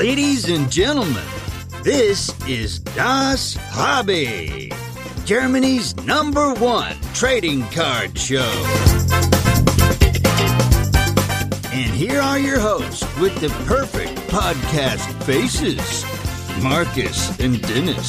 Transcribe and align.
Ladies 0.00 0.48
and 0.48 0.72
gentlemen, 0.72 1.22
this 1.82 2.32
is 2.48 2.78
Das 2.96 3.54
Hobby, 3.68 4.72
Germany's 5.26 5.94
number 6.06 6.54
one 6.54 6.96
trading 7.12 7.64
card 7.64 8.18
show. 8.18 8.50
And 11.70 11.92
here 11.92 12.18
are 12.18 12.38
your 12.38 12.58
hosts 12.58 13.04
with 13.18 13.38
the 13.42 13.50
perfect 13.66 14.16
podcast 14.30 15.04
faces 15.24 16.02
Marcus 16.62 17.38
and 17.38 17.60
Dennis. 17.60 18.08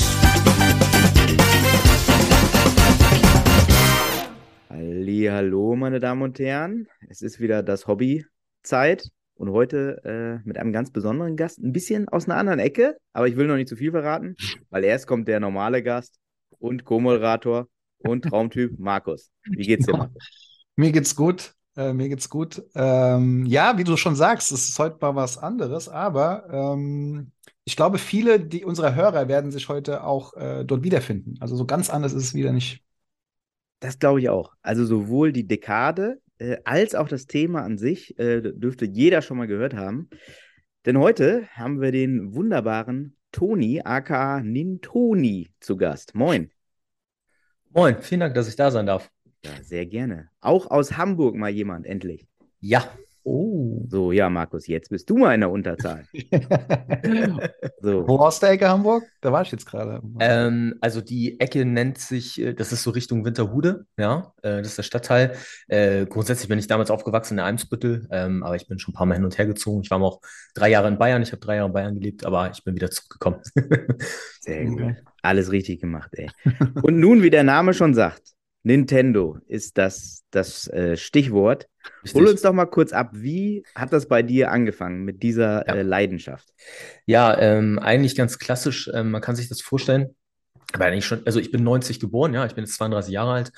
Hallo, 4.70 5.76
meine 5.76 6.00
Damen 6.00 6.22
und 6.22 6.40
Herren. 6.40 6.88
Es 7.10 7.22
ist 7.22 7.42
wieder 7.42 7.62
das 7.62 7.86
Hobby-Zeit 7.86 9.12
und 9.42 9.52
heute 9.52 10.02
äh, 10.06 10.48
mit 10.48 10.60
einem 10.60 10.72
ganz 10.72 10.92
besonderen 10.92 11.36
Gast, 11.36 11.58
ein 11.58 11.74
bisschen 11.74 12.08
aus 12.08 12.26
einer 12.26 12.38
anderen 12.38 12.60
Ecke, 12.60 12.98
aber 13.12 13.28
ich 13.28 13.36
will 13.38 13.48
noch 13.48 13.56
nicht 13.56 13.70
zu 13.70 13.76
viel 13.76 13.90
verraten, 13.90 14.36
weil 14.70 14.84
erst 14.84 15.08
kommt 15.08 15.28
der 15.28 15.40
normale 15.40 15.82
Gast 15.82 16.20
und 16.60 16.86
Co-Moderator 16.86 17.68
und 17.98 18.24
Traumtyp 18.24 18.78
Markus. 18.78 19.32
Wie 19.50 19.66
geht's 19.66 19.88
dir, 19.88 19.98
Markus? 19.98 20.24
Mir 20.76 20.92
geht's 20.92 21.16
gut. 21.16 21.56
Äh, 21.76 21.92
mir 21.94 22.08
geht's 22.10 22.30
gut. 22.30 22.62
Ähm, 22.76 23.48
ja, 23.48 23.80
wie 23.80 23.84
du 23.84 23.98
schon 23.98 24.16
sagst, 24.16 24.52
es 24.52 24.70
ist 24.70 24.78
heute 24.78 24.98
mal 25.02 25.16
was 25.16 25.40
anderes, 25.40 25.90
aber 25.90 26.46
ähm, 26.52 27.32
ich 27.64 27.76
glaube, 27.76 27.98
viele 27.98 28.40
die, 28.40 28.64
unserer 28.64 28.94
Hörer 28.94 29.28
werden 29.28 29.50
sich 29.50 29.70
heute 29.70 30.04
auch 30.04 30.36
äh, 30.36 30.64
dort 30.66 30.84
wiederfinden. 30.84 31.38
Also 31.40 31.56
so 31.56 31.66
ganz 31.66 31.90
anders 31.90 32.14
ist 32.14 32.26
es 32.26 32.34
wieder 32.36 32.52
nicht. 32.52 32.84
Das 33.80 33.98
glaube 33.98 34.20
ich 34.20 34.30
auch. 34.30 34.54
Also 34.62 34.86
sowohl 34.86 35.32
die 35.32 35.48
Dekade 35.48 36.22
äh, 36.42 36.58
als 36.66 36.96
auch 36.96 37.08
das 37.08 37.28
Thema 37.28 37.62
an 37.62 37.78
sich 37.78 38.18
äh, 38.18 38.42
dürfte 38.42 38.86
jeder 38.86 39.22
schon 39.22 39.38
mal 39.38 39.48
gehört 39.48 39.76
haben. 39.76 40.10
Denn 40.86 40.98
heute 40.98 41.48
haben 41.54 41.80
wir 41.80 41.92
den 41.92 42.34
wunderbaren 42.34 43.16
Toni, 43.32 43.82
aka 43.84 44.42
Nintoni, 44.42 45.54
zu 45.60 45.78
Gast. 45.78 46.16
Moin. 46.16 46.52
Moin, 47.70 48.02
vielen 48.02 48.22
Dank, 48.22 48.34
dass 48.34 48.48
ich 48.48 48.56
da 48.56 48.72
sein 48.72 48.88
darf. 48.88 49.12
Ja, 49.46 49.52
sehr 49.62 49.86
gerne. 49.86 50.30
Auch 50.40 50.70
aus 50.70 50.98
Hamburg 50.98 51.36
mal 51.36 51.52
jemand, 51.52 51.86
endlich. 51.86 52.28
Ja. 52.60 52.90
Oh. 53.24 53.86
So, 53.90 54.12
ja, 54.12 54.30
Markus, 54.30 54.68
jetzt 54.68 54.90
bist 54.90 55.10
du 55.10 55.18
mal 55.18 55.36
in 55.36 55.42
der 55.42 55.52
Unterzahl. 55.52 56.06
so. 57.82 58.08
Wo 58.08 58.18
aus 58.18 58.40
der 58.40 58.52
Ecke 58.52 58.68
Hamburg? 58.68 59.04
Da 59.22 59.32
war 59.32 59.44
ich 59.44 59.52
jetzt 59.52 59.66
gerade. 59.66 60.02
Ähm, 60.20 60.76
also 60.82 61.02
die 61.02 61.40
Ecke 61.40 61.66
nennt 61.66 62.00
sich, 62.00 62.42
äh, 62.42 62.54
das 62.54 62.72
ist 62.72 62.82
so 62.84 62.90
Richtung 62.90 63.24
Winterhude, 63.24 63.86
ja, 63.98 64.34
äh, 64.42 64.58
das 64.58 64.70
ist 64.70 64.78
der 64.78 64.84
Stadtteil. 64.84 65.36
Äh, 65.68 66.08
grundsätzlich 66.08 66.50
bin 66.50 66.58
ich 66.58 66.68
damals 66.68 66.90
aufgewachsen 66.90 67.34
in 67.34 67.38
der 67.38 67.46
Eimsbüttel, 67.46 68.08
ähm, 68.12 68.44
aber 68.44 68.56
ich 68.56 68.68
bin 68.68 68.80
schon 68.80 68.94
ein 68.94 68.98
paar 68.98 69.06
Mal 69.06 69.16
hin 69.16 69.26
und 69.26 69.38
her 69.38 69.46
gezogen. 69.46 69.82
Ich 69.84 69.92
war 69.92 70.02
auch 70.02 70.22
drei 70.56 70.70
Jahre 70.70 70.88
in 70.88 70.98
Bayern, 70.98 71.22
ich 71.22 71.32
habe 71.32 71.42
drei 71.42 71.58
Jahre 71.58 71.68
in 71.68 71.74
Bayern 71.74 72.00
gelebt, 72.00 72.26
aber 72.26 72.50
ich 72.52 72.64
bin 72.64 72.76
wieder 72.76 72.90
zurückgekommen. 72.90 73.42
Sehr 74.42 74.66
gut. 74.66 74.96
Alles 75.22 75.52
richtig 75.52 75.80
gemacht, 75.82 76.10
ey. 76.14 76.30
Und 76.82 77.00
nun, 77.00 77.22
wie 77.22 77.30
der 77.30 77.44
Name 77.44 77.76
schon 77.76 77.94
sagt, 77.94 78.34
Nintendo 78.64 79.40
ist 79.48 79.78
das, 79.78 80.24
das 80.32 80.68
äh, 80.68 80.96
Stichwort. 80.96 81.68
Richtig. 82.04 82.22
Hol 82.22 82.28
uns 82.28 82.42
doch 82.42 82.54
mal 82.54 82.66
kurz 82.66 82.94
ab, 82.94 83.10
wie 83.14 83.64
hat 83.74 83.92
das 83.92 84.08
bei 84.08 84.22
dir 84.22 84.52
angefangen 84.52 85.04
mit 85.04 85.24
dieser 85.24 85.68
ja. 85.68 85.76
äh, 85.76 85.82
Leidenschaft? 85.82 86.50
Ja, 87.06 87.38
ähm, 87.40 87.80
eigentlich 87.80 88.16
ganz 88.16 88.38
klassisch. 88.38 88.90
Ähm, 88.94 89.12
man 89.12 89.22
kann 89.22 89.36
sich 89.36 89.50
das 89.50 89.62
vorstellen. 89.62 90.16
Aber 90.74 90.86
eigentlich 90.86 91.06
schon, 91.06 91.26
also 91.26 91.40
ich 91.40 91.52
bin 91.52 91.64
90 91.64 92.00
geboren, 92.00 92.34
ja, 92.34 92.46
ich 92.46 92.54
bin 92.54 92.64
jetzt 92.64 92.76
32 92.76 93.12
Jahre 93.12 93.34
alt. 93.34 93.52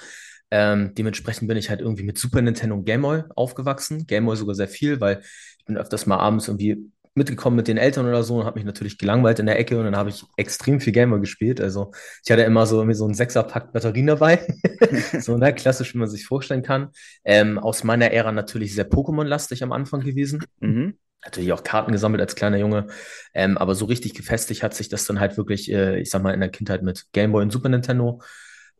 Ähm, 0.52 0.94
dementsprechend 0.95 1.48
bin 1.48 1.58
ich 1.58 1.70
halt 1.70 1.82
irgendwie 1.82 2.04
mit 2.04 2.17
Super 2.17 2.42
Nintendo 2.42 2.76
und 2.76 2.86
Game 2.86 3.02
Boy 3.02 3.23
aufgewachsen. 3.36 4.06
Game 4.08 4.26
Boy 4.26 4.38
sogar 4.38 4.56
sehr 4.56 4.67
viel, 4.67 5.02
weil 5.02 5.22
ich 5.58 5.66
bin 5.66 5.78
öfters 5.78 6.06
mal 6.06 6.17
abends 6.17 6.48
irgendwie 6.48 6.92
mitgekommen 7.16 7.56
mit 7.56 7.67
den 7.67 7.78
Eltern 7.78 8.08
oder 8.08 8.23
so 8.23 8.38
und 8.38 8.45
habe 8.45 8.58
mich 8.58 8.66
natürlich 8.66 8.97
gelangweilt 8.97 9.39
in 9.39 9.45
der 9.45 9.59
Ecke 9.59 9.78
und 9.78 9.86
dann 9.86 9.95
habe 9.95 10.09
ich 10.09 10.25
extrem 10.38 10.80
viel 10.80 10.94
Gamer 10.94 11.20
gespielt. 11.20 11.61
Also 11.61 11.92
ich 12.23 12.31
hatte 12.31 12.42
immer 12.44 12.66
so 12.66 12.92
so 12.94 13.05
einen 13.05 13.14
Sechserpack 13.14 13.72
Batterien 13.72 14.08
dabei. 14.08 14.45
so, 15.20 15.38
ne, 15.38 15.54
klassisch, 15.54 15.93
wie 15.93 15.99
man 15.99 16.10
sich 16.10 16.26
vorstellen 16.26 16.64
kann. 16.64 16.89
Ähm, 17.23 17.60
aus 17.60 17.83
meiner 17.83 18.11
Ära 18.11 18.32
natürlich 18.32 18.73
sehr 18.73 18.89
Pokémon-lastig 18.89 19.64
am 19.64 19.71
Anfang 19.71 20.02
gewesen. 20.02 20.43
Mhm. 20.60 20.98
Natürlich 21.23 21.54
auch 21.54 21.64
Karten 21.64 21.92
gesammelt 21.92 22.21
als 22.21 22.36
kleiner 22.36 22.58
Junge. 22.58 22.88
Ähm, 23.33 23.58
aber 23.58 23.76
so 23.76 23.86
richtig 23.86 24.14
gefestigt 24.14 24.64
hat 24.64 24.73
sich 24.73 24.89
das 24.89 25.05
dann 25.05 25.20
halt 25.20 25.38
wirklich, 25.38 25.71
äh, 25.71 25.99
ich 25.99 26.09
sag 26.09 26.21
mal, 26.21 26.33
in 26.33 26.42
der 26.42 26.49
Kindheit 26.49 26.83
mit 26.83 27.05
Game 27.14 27.32
Boy 27.32 27.43
und 27.43 27.52
Super 27.52 27.70
Nintendo. 27.70 28.21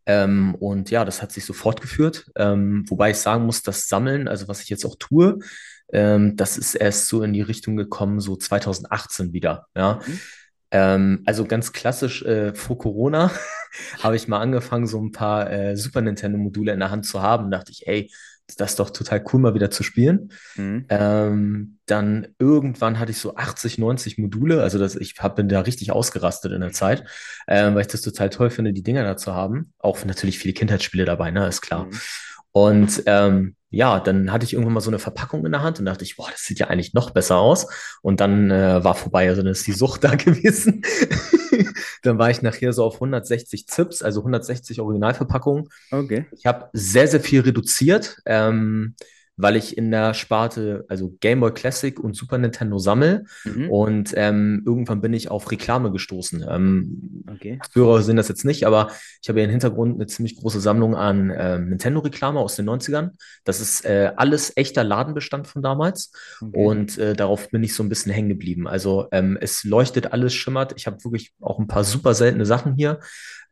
Ähm, 0.06 0.56
und 0.56 0.90
ja, 0.92 1.06
das 1.06 1.22
hat 1.22 1.32
sich 1.32 1.46
so 1.46 1.54
fortgeführt. 1.54 2.30
Ähm, 2.36 2.84
wobei 2.90 3.12
ich 3.12 3.18
sagen 3.18 3.46
muss, 3.46 3.62
das 3.62 3.88
Sammeln, 3.88 4.28
also 4.28 4.48
was 4.48 4.62
ich 4.62 4.70
jetzt 4.70 4.86
auch 4.86 4.96
tue, 5.00 5.40
ähm, 5.92 6.36
das 6.36 6.58
ist 6.58 6.76
erst 6.76 7.08
so 7.08 7.24
in 7.24 7.34
die 7.34 7.42
Richtung 7.42 7.76
gekommen, 7.76 8.20
so 8.20 8.36
2018 8.36 9.34
wieder. 9.34 9.68
Ja. 9.76 10.00
Mhm. 10.06 10.20
Ähm, 10.72 11.24
also 11.26 11.46
ganz 11.46 11.72
klassisch 11.72 12.24
äh, 12.24 12.56
vor 12.56 12.78
Corona 12.78 13.32
habe 14.02 14.16
ich 14.16 14.28
mal 14.28 14.40
angefangen, 14.40 14.88
so 14.88 15.00
ein 15.00 15.12
paar 15.12 15.52
äh, 15.52 15.78
Super 15.78 16.02
Nintendo-Module 16.02 16.74
in 16.74 16.80
der 16.80 16.90
Hand 16.90 17.06
zu 17.06 17.22
haben. 17.22 17.52
Da 17.52 17.60
dachte 17.60 17.72
ich, 17.72 17.86
ey, 17.86 18.10
das 18.58 18.72
ist 18.72 18.80
doch 18.80 18.90
total 18.90 19.24
cool, 19.32 19.40
mal 19.40 19.54
wieder 19.54 19.72
zu 19.72 19.84
spielen. 19.84 20.32
Mhm. 20.56 20.86
Ähm, 20.90 21.78
dann 21.86 22.28
irgendwann 22.40 23.00
hatte 23.00 23.12
ich 23.12 23.18
so 23.18 23.36
80, 23.36 23.78
90 23.78 24.18
Module. 24.18 24.62
Also 24.62 24.80
das, 24.80 24.96
ich 24.96 25.16
hab, 25.20 25.36
bin 25.36 25.48
da 25.48 25.62
richtig 25.62 25.92
ausgerastet 25.92 26.52
in 26.52 26.62
der 26.62 26.72
Zeit, 26.72 27.04
ähm, 27.48 27.76
weil 27.76 27.82
ich 27.82 27.88
das 27.88 28.02
total 28.02 28.30
toll 28.30 28.50
finde, 28.50 28.74
die 28.74 28.84
Dinger 28.84 29.04
da 29.04 29.18
zu 29.18 29.34
haben. 29.34 29.74
Auch 29.80 30.04
natürlich 30.06 30.40
viele 30.40 30.54
Kindheitsspiele 30.54 31.06
dabei, 31.06 31.32
ne, 31.32 31.48
ist 31.48 31.62
klar. 31.62 31.86
Mhm. 31.86 32.00
Und 32.52 33.04
ähm, 33.06 33.56
ja, 33.74 34.00
dann 34.00 34.32
hatte 34.32 34.46
ich 34.46 34.54
irgendwann 34.54 34.76
mal 34.76 34.82
so 34.82 34.92
eine 34.92 35.00
Verpackung 35.00 35.46
in 35.48 35.52
der 35.52 35.64
Hand 35.64 35.80
und 35.80 35.86
dachte 35.86 36.04
ich, 36.04 36.16
boah, 36.16 36.30
das 36.30 36.44
sieht 36.44 36.60
ja 36.60 36.68
eigentlich 36.68 36.94
noch 36.94 37.10
besser 37.10 37.38
aus. 37.38 37.68
Und 38.04 38.20
dann 38.20 38.52
äh, 38.52 38.84
war 38.84 38.94
vorbei, 38.94 39.28
also 39.28 39.42
dann 39.42 39.52
ist 39.52 39.66
die 39.66 39.72
Sucht 39.72 40.04
da 40.04 40.14
gewesen. 40.14 40.84
dann 42.04 42.20
war 42.20 42.30
ich 42.30 42.44
nachher 42.44 42.72
so 42.72 42.84
auf 42.84 42.96
160 42.96 43.68
Zips, 43.68 44.04
also 44.04 44.20
160 44.20 44.80
Originalverpackungen. 44.80 45.70
Okay. 45.90 46.28
Ich 46.38 46.46
habe 46.46 46.70
sehr, 46.74 47.08
sehr 47.08 47.20
viel 47.20 47.42
reduziert. 47.42 48.18
Ähm, 48.28 48.96
weil 49.36 49.56
ich 49.56 49.78
in 49.78 49.90
der 49.92 50.14
Sparte, 50.14 50.86
also 50.88 51.16
Game 51.20 51.40
Boy 51.40 51.52
Classic 51.52 52.00
und 52.00 52.16
Super 52.16 52.38
Nintendo 52.38 52.78
sammle. 52.78 53.26
Mhm. 53.46 53.70
Und 53.70 54.14
ähm, 54.16 54.64
irgendwann 54.66 55.02
bin 55.02 55.14
ich 55.14 55.32
auf 55.32 55.50
Reklame 55.52 55.92
gestoßen. 55.92 56.46
Ähm, 56.48 57.24
okay. 57.34 57.60
Hörer 57.74 58.02
sind 58.04 58.18
das 58.18 58.28
jetzt 58.28 58.46
nicht, 58.46 58.66
aber 58.66 58.92
ich 59.22 59.30
habe 59.30 59.40
ja 59.40 59.46
im 59.46 59.52
Hintergrund 59.52 59.96
eine 59.96 60.08
ziemlich 60.08 60.38
große 60.38 60.60
Sammlung 60.60 60.96
an 60.96 61.34
ähm, 61.36 61.70
Nintendo-Reklame 61.70 62.40
aus 62.40 62.56
den 62.56 62.70
90ern. 62.70 63.12
Das 63.44 63.60
ist 63.60 63.86
äh, 63.86 64.12
alles 64.16 64.56
echter 64.56 64.84
Ladenbestand 64.84 65.48
von 65.48 65.62
damals. 65.62 66.12
Okay. 66.40 66.66
Und 66.66 66.98
äh, 66.98 67.14
darauf 67.14 67.50
bin 67.50 67.64
ich 67.64 67.74
so 67.74 67.84
ein 67.84 67.90
bisschen 67.90 68.12
hängen 68.12 68.30
geblieben. 68.30 68.68
Also 68.68 69.08
ähm, 69.12 69.38
es 69.42 69.64
leuchtet, 69.64 70.14
alles 70.14 70.34
schimmert. 70.34 70.74
Ich 70.78 70.86
habe 70.86 71.04
wirklich 71.04 71.34
auch 71.42 71.60
ein 71.60 71.68
paar 71.68 71.84
super 71.84 72.14
seltene 72.14 72.46
Sachen 72.46 72.76
hier 72.76 73.00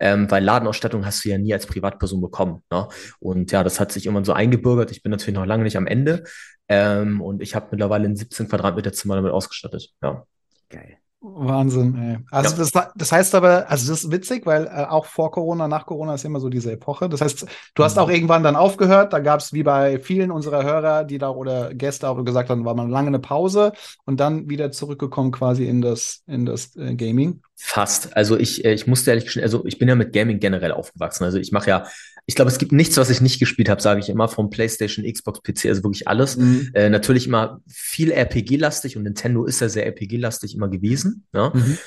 ähm, 0.01 0.29
weil 0.29 0.43
Ladenausstattung 0.43 1.05
hast 1.05 1.23
du 1.23 1.29
ja 1.29 1.37
nie 1.37 1.53
als 1.53 1.67
Privatperson 1.67 2.19
bekommen. 2.21 2.63
Ne? 2.71 2.87
Und 3.19 3.51
ja, 3.51 3.63
das 3.63 3.79
hat 3.79 3.91
sich 3.91 4.07
irgendwann 4.07 4.25
so 4.25 4.33
eingebürgert. 4.33 4.91
Ich 4.91 5.03
bin 5.03 5.11
natürlich 5.11 5.35
noch 5.35 5.45
lange 5.45 5.63
nicht 5.63 5.70
am 5.77 5.87
Ende 5.87 6.23
ähm, 6.67 7.21
und 7.21 7.41
ich 7.41 7.55
habe 7.55 7.67
mittlerweile 7.71 8.05
ein 8.05 8.15
17 8.15 8.47
Quadratmeter 8.47 8.93
Zimmer 8.93 9.15
damit 9.15 9.31
ausgestattet. 9.31 9.89
Ja. 10.01 10.25
Geil. 10.69 10.97
Wahnsinn, 11.23 11.95
ey. 12.01 12.17
Also 12.31 12.55
ja. 12.55 12.57
das, 12.57 12.93
das 12.95 13.11
heißt 13.11 13.35
aber, 13.35 13.69
also 13.69 13.91
das 13.91 14.03
ist 14.03 14.11
witzig, 14.11 14.47
weil 14.47 14.65
äh, 14.65 14.85
auch 14.89 15.05
vor 15.05 15.29
Corona, 15.29 15.67
nach 15.67 15.85
Corona 15.85 16.15
ist 16.15 16.25
immer 16.25 16.39
so 16.39 16.49
diese 16.49 16.71
Epoche. 16.71 17.09
Das 17.09 17.21
heißt, 17.21 17.45
du 17.75 17.83
hast 17.83 17.97
mhm. 17.97 18.01
auch 18.01 18.09
irgendwann 18.09 18.41
dann 18.41 18.55
aufgehört, 18.55 19.13
da 19.13 19.19
gab 19.19 19.39
es 19.39 19.53
wie 19.53 19.61
bei 19.61 19.99
vielen 19.99 20.31
unserer 20.31 20.63
Hörer, 20.63 21.03
die 21.03 21.19
da 21.19 21.29
oder 21.29 21.75
Gäste 21.75 22.09
auch 22.09 22.23
gesagt 22.23 22.49
haben, 22.49 22.65
war 22.65 22.73
mal 22.73 22.89
lange 22.89 23.09
eine 23.09 23.19
Pause 23.19 23.73
und 24.05 24.19
dann 24.19 24.49
wieder 24.49 24.71
zurückgekommen 24.71 25.31
quasi 25.31 25.67
in 25.67 25.81
das, 25.81 26.23
in 26.25 26.47
das 26.47 26.75
äh, 26.75 26.95
Gaming. 26.95 27.43
Fast. 27.63 28.17
Also 28.17 28.37
ich, 28.37 28.65
äh, 28.65 28.73
ich 28.73 28.87
musste 28.87 29.11
ehrlich 29.11 29.25
gestehen, 29.25 29.43
also 29.43 29.65
ich 29.65 29.77
bin 29.77 29.87
ja 29.87 29.95
mit 29.95 30.13
Gaming 30.13 30.39
generell 30.39 30.71
aufgewachsen. 30.71 31.23
Also 31.23 31.37
ich 31.37 31.51
mache 31.51 31.69
ja 31.69 31.85
ich 32.25 32.35
glaube, 32.35 32.51
es 32.51 32.57
gibt 32.57 32.71
nichts, 32.71 32.97
was 32.97 33.09
ich 33.09 33.21
nicht 33.21 33.39
gespielt 33.39 33.69
habe, 33.69 33.81
sage 33.81 33.99
ich 33.99 34.09
immer, 34.09 34.27
vom 34.27 34.49
PlayStation, 34.49 35.05
Xbox, 35.11 35.41
PC, 35.41 35.65
also 35.65 35.83
wirklich 35.83 36.07
alles. 36.07 36.37
Mhm. 36.37 36.69
Äh, 36.73 36.89
natürlich 36.89 37.27
immer 37.27 37.61
viel 37.67 38.11
RPG-lastig 38.11 38.95
und 38.95 39.03
Nintendo 39.03 39.45
ist 39.45 39.59
ja 39.59 39.69
sehr 39.69 39.85
RPG-lastig 39.85 40.55
immer 40.55 40.69
gewesen. 40.69 41.25
Ja? 41.33 41.51
Mhm. 41.53 41.77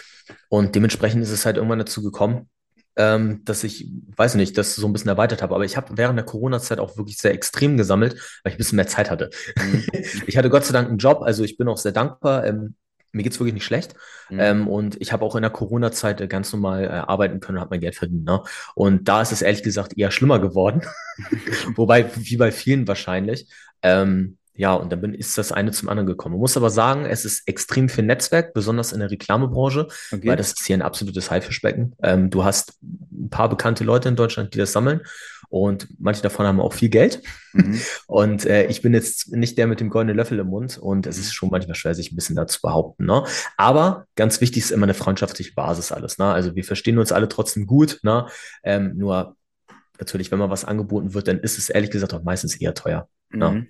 Und 0.48 0.74
dementsprechend 0.74 1.22
ist 1.22 1.30
es 1.30 1.46
halt 1.46 1.56
irgendwann 1.56 1.78
dazu 1.78 2.02
gekommen, 2.02 2.48
ähm, 2.96 3.42
dass 3.44 3.64
ich, 3.64 3.90
weiß 4.16 4.34
nicht, 4.36 4.58
das 4.58 4.74
so 4.74 4.86
ein 4.86 4.92
bisschen 4.92 5.08
erweitert 5.08 5.42
habe. 5.42 5.54
Aber 5.54 5.64
ich 5.64 5.76
habe 5.76 5.96
während 5.96 6.18
der 6.18 6.26
Corona-Zeit 6.26 6.78
auch 6.78 6.96
wirklich 6.96 7.18
sehr 7.18 7.32
extrem 7.32 7.76
gesammelt, 7.76 8.14
weil 8.42 8.50
ich 8.50 8.54
ein 8.54 8.58
bisschen 8.58 8.76
mehr 8.76 8.86
Zeit 8.86 9.10
hatte. 9.10 9.30
Mhm. 9.56 9.84
ich 10.26 10.36
hatte 10.36 10.50
Gott 10.50 10.64
sei 10.64 10.72
Dank 10.72 10.88
einen 10.88 10.98
Job, 10.98 11.22
also 11.22 11.44
ich 11.44 11.56
bin 11.56 11.68
auch 11.68 11.78
sehr 11.78 11.92
dankbar. 11.92 12.44
Ähm, 12.44 12.74
mir 13.14 13.22
geht's 13.22 13.38
wirklich 13.38 13.54
nicht 13.54 13.64
schlecht. 13.64 13.94
Mhm. 14.28 14.40
Ähm, 14.40 14.68
und 14.68 15.00
ich 15.00 15.12
habe 15.12 15.24
auch 15.24 15.36
in 15.36 15.42
der 15.42 15.50
Corona-Zeit 15.50 16.20
äh, 16.20 16.26
ganz 16.26 16.52
normal 16.52 16.84
äh, 16.84 16.88
arbeiten 16.88 17.40
können 17.40 17.58
und 17.58 17.62
habe 17.62 17.70
mein 17.70 17.80
Geld 17.80 17.94
verdient. 17.94 18.24
Ne? 18.24 18.42
Und 18.74 19.08
da 19.08 19.22
ist 19.22 19.32
es 19.32 19.42
ehrlich 19.42 19.62
gesagt 19.62 19.96
eher 19.96 20.10
schlimmer 20.10 20.38
geworden. 20.38 20.82
Wobei, 21.76 22.10
wie 22.16 22.36
bei 22.36 22.52
vielen 22.52 22.86
wahrscheinlich. 22.88 23.48
Ähm, 23.82 24.38
ja, 24.56 24.74
und 24.74 24.92
dann 24.92 25.00
bin, 25.00 25.14
ist 25.14 25.36
das 25.36 25.50
eine 25.52 25.72
zum 25.72 25.88
anderen 25.88 26.06
gekommen. 26.06 26.34
Man 26.34 26.40
muss 26.40 26.56
aber 26.56 26.70
sagen, 26.70 27.06
es 27.06 27.24
ist 27.24 27.46
extrem 27.48 27.88
viel 27.88 28.04
Netzwerk, 28.04 28.54
besonders 28.54 28.92
in 28.92 29.00
der 29.00 29.10
Reklamebranche, 29.10 29.88
Okay. 30.12 30.28
weil 30.28 30.36
das 30.36 30.52
ist 30.52 30.64
hier 30.66 30.76
ein 30.76 30.82
absolutes 30.82 31.30
Haifischbecken. 31.30 31.94
Ähm, 32.02 32.30
du 32.30 32.44
hast 32.44 32.78
ein 32.82 33.30
paar 33.30 33.48
bekannte 33.48 33.84
Leute 33.84 34.08
in 34.08 34.16
Deutschland, 34.16 34.54
die 34.54 34.58
das 34.58 34.72
sammeln 34.72 35.00
und 35.48 35.88
manche 35.98 36.22
davon 36.22 36.46
haben 36.46 36.60
auch 36.60 36.72
viel 36.72 36.88
Geld. 36.88 37.22
Mhm. 37.52 37.80
Und 38.08 38.44
äh, 38.44 38.66
ich 38.66 38.82
bin 38.82 38.92
jetzt 38.92 39.32
nicht 39.32 39.56
der 39.56 39.66
mit 39.68 39.78
dem 39.78 39.88
goldenen 39.88 40.16
Löffel 40.16 40.38
im 40.40 40.48
Mund 40.48 40.78
und 40.78 41.06
es 41.06 41.18
ist 41.18 41.32
schon 41.32 41.50
manchmal 41.50 41.76
schwer, 41.76 41.94
sich 41.94 42.10
ein 42.10 42.16
bisschen 42.16 42.34
dazu 42.34 42.60
behaupten. 42.60 43.06
Ne? 43.06 43.22
Aber 43.56 44.06
ganz 44.16 44.40
wichtig 44.40 44.64
ist 44.64 44.72
immer 44.72 44.84
eine 44.84 44.94
freundschaftliche 44.94 45.52
Basis 45.54 45.92
alles. 45.92 46.18
Ne? 46.18 46.26
Also 46.26 46.56
wir 46.56 46.64
verstehen 46.64 46.98
uns 46.98 47.12
alle 47.12 47.28
trotzdem 47.28 47.66
gut. 47.66 48.00
Ne? 48.02 48.26
Ähm, 48.64 48.94
nur 48.96 49.36
natürlich, 50.00 50.32
wenn 50.32 50.40
mal 50.40 50.50
was 50.50 50.64
angeboten 50.64 51.14
wird, 51.14 51.28
dann 51.28 51.38
ist 51.38 51.56
es 51.58 51.70
ehrlich 51.70 51.90
gesagt 51.90 52.14
auch 52.14 52.24
meistens 52.24 52.56
eher 52.60 52.74
teuer. 52.74 53.08
Ja. 53.32 53.50
Mhm. 53.50 53.68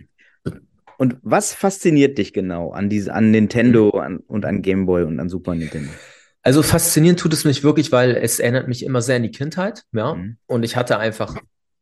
Und 0.98 1.16
was 1.22 1.54
fasziniert 1.54 2.18
dich 2.18 2.32
genau 2.32 2.70
an 2.72 2.88
diese, 2.88 3.12
an 3.12 3.30
Nintendo 3.30 3.90
an, 3.90 4.18
und 4.18 4.44
an 4.44 4.62
Game 4.62 4.86
Boy 4.86 5.04
und 5.04 5.20
an 5.20 5.28
Super 5.28 5.54
Nintendo? 5.54 5.90
Also 6.42 6.62
faszinieren 6.62 7.16
tut 7.16 7.32
es 7.32 7.44
mich 7.44 7.64
wirklich, 7.64 7.90
weil 7.90 8.16
es 8.16 8.38
erinnert 8.38 8.68
mich 8.68 8.84
immer 8.84 9.00
sehr 9.00 9.16
an 9.16 9.22
die 9.22 9.30
Kindheit, 9.30 9.84
ja. 9.92 10.14
Mhm. 10.14 10.36
Und 10.46 10.62
ich 10.62 10.76
hatte 10.76 10.98
einfach, 10.98 11.36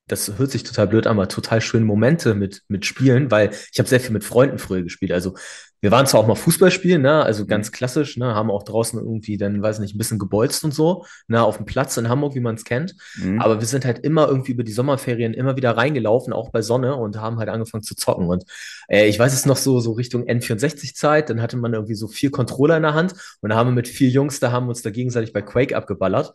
das 0.06 0.38
hört 0.38 0.53
sich 0.53 0.62
total 0.62 0.87
blöd 0.87 1.06
an, 1.06 1.17
aber 1.17 1.29
total 1.29 1.61
schöne 1.61 1.85
Momente 1.85 2.35
mit, 2.35 2.62
mit 2.69 2.87
Spielen, 2.87 3.31
weil 3.31 3.50
ich 3.73 3.79
habe 3.79 3.88
sehr 3.88 4.00
viel 4.00 4.12
mit 4.12 4.25
Freunden 4.25 4.59
früher 4.59 4.82
gespielt. 4.82 5.12
Also 5.12 5.35
wir 5.82 5.90
waren 5.90 6.06
zwar 6.06 6.20
auch 6.20 6.26
mal 6.29 6.37
Fußball 6.37 6.70
spielen, 6.70 7.02
ne, 7.02 7.25
also 7.25 7.44
ganz 7.44 7.73
klassisch, 7.73 8.17
ne, 8.17 8.34
haben 8.34 8.52
auch 8.52 8.62
draußen 8.62 9.00
irgendwie 9.00 9.37
dann, 9.37 9.61
weiß 9.61 9.81
nicht, 9.81 9.96
ein 9.96 9.99
bisschen 9.99 10.20
gebolzt 10.20 10.62
und 10.64 10.73
so, 10.73 11.05
ne, 11.26 11.43
auf 11.43 11.56
dem 11.56 11.67
Platz 11.67 11.96
in 11.96 12.08
Hamburg, 12.08 12.37
wie 12.37 12.40
man 12.40 12.55
es 12.55 12.64
kennt. 12.64 12.94
Mhm. 13.17 13.40
Aber 13.40 13.58
wir 13.58 13.67
sind 13.67 13.84
halt 13.84 13.99
immer 13.99 14.29
irgendwie 14.29 14.52
über 14.52 14.62
die 14.62 14.73
Sommerferien 14.73 15.34
immer 15.34 15.56
wieder 15.56 15.76
reingelaufen, 15.76 16.32
auch 16.32 16.50
bei 16.50 16.62
Sonne 16.62 16.94
und 16.94 17.20
haben 17.20 17.38
halt 17.38 17.49
angefangen 17.49 17.82
zu 17.82 17.96
zocken. 17.96 18.29
Und 18.29 18.44
äh, 18.88 19.08
ich 19.08 19.19
weiß 19.19 19.34
es 19.34 19.44
noch 19.44 19.56
so, 19.56 19.81
so 19.81 19.93
Richtung 19.93 20.23
N64-Zeit, 20.23 21.31
dann 21.31 21.43
hatte 21.43 21.56
man 21.56 21.75
irgendwie 21.75 21.96
so 21.96 22.06
vier 22.06 22.31
Controller 22.31 22.76
in 22.76 22.85
der 22.85 22.94
Hand 22.94 23.14
und 23.40 23.50
da 23.50 23.56
haben 23.56 23.70
wir 23.70 23.75
mit 23.75 23.88
vier 23.88 24.08
Jungs, 24.08 24.38
da 24.38 24.52
haben 24.52 24.67
wir 24.67 24.70
uns 24.70 24.82
da 24.82 24.90
gegenseitig 24.90 25.32
bei 25.32 25.43
Quake 25.43 25.76
abgeballert. 25.76 26.32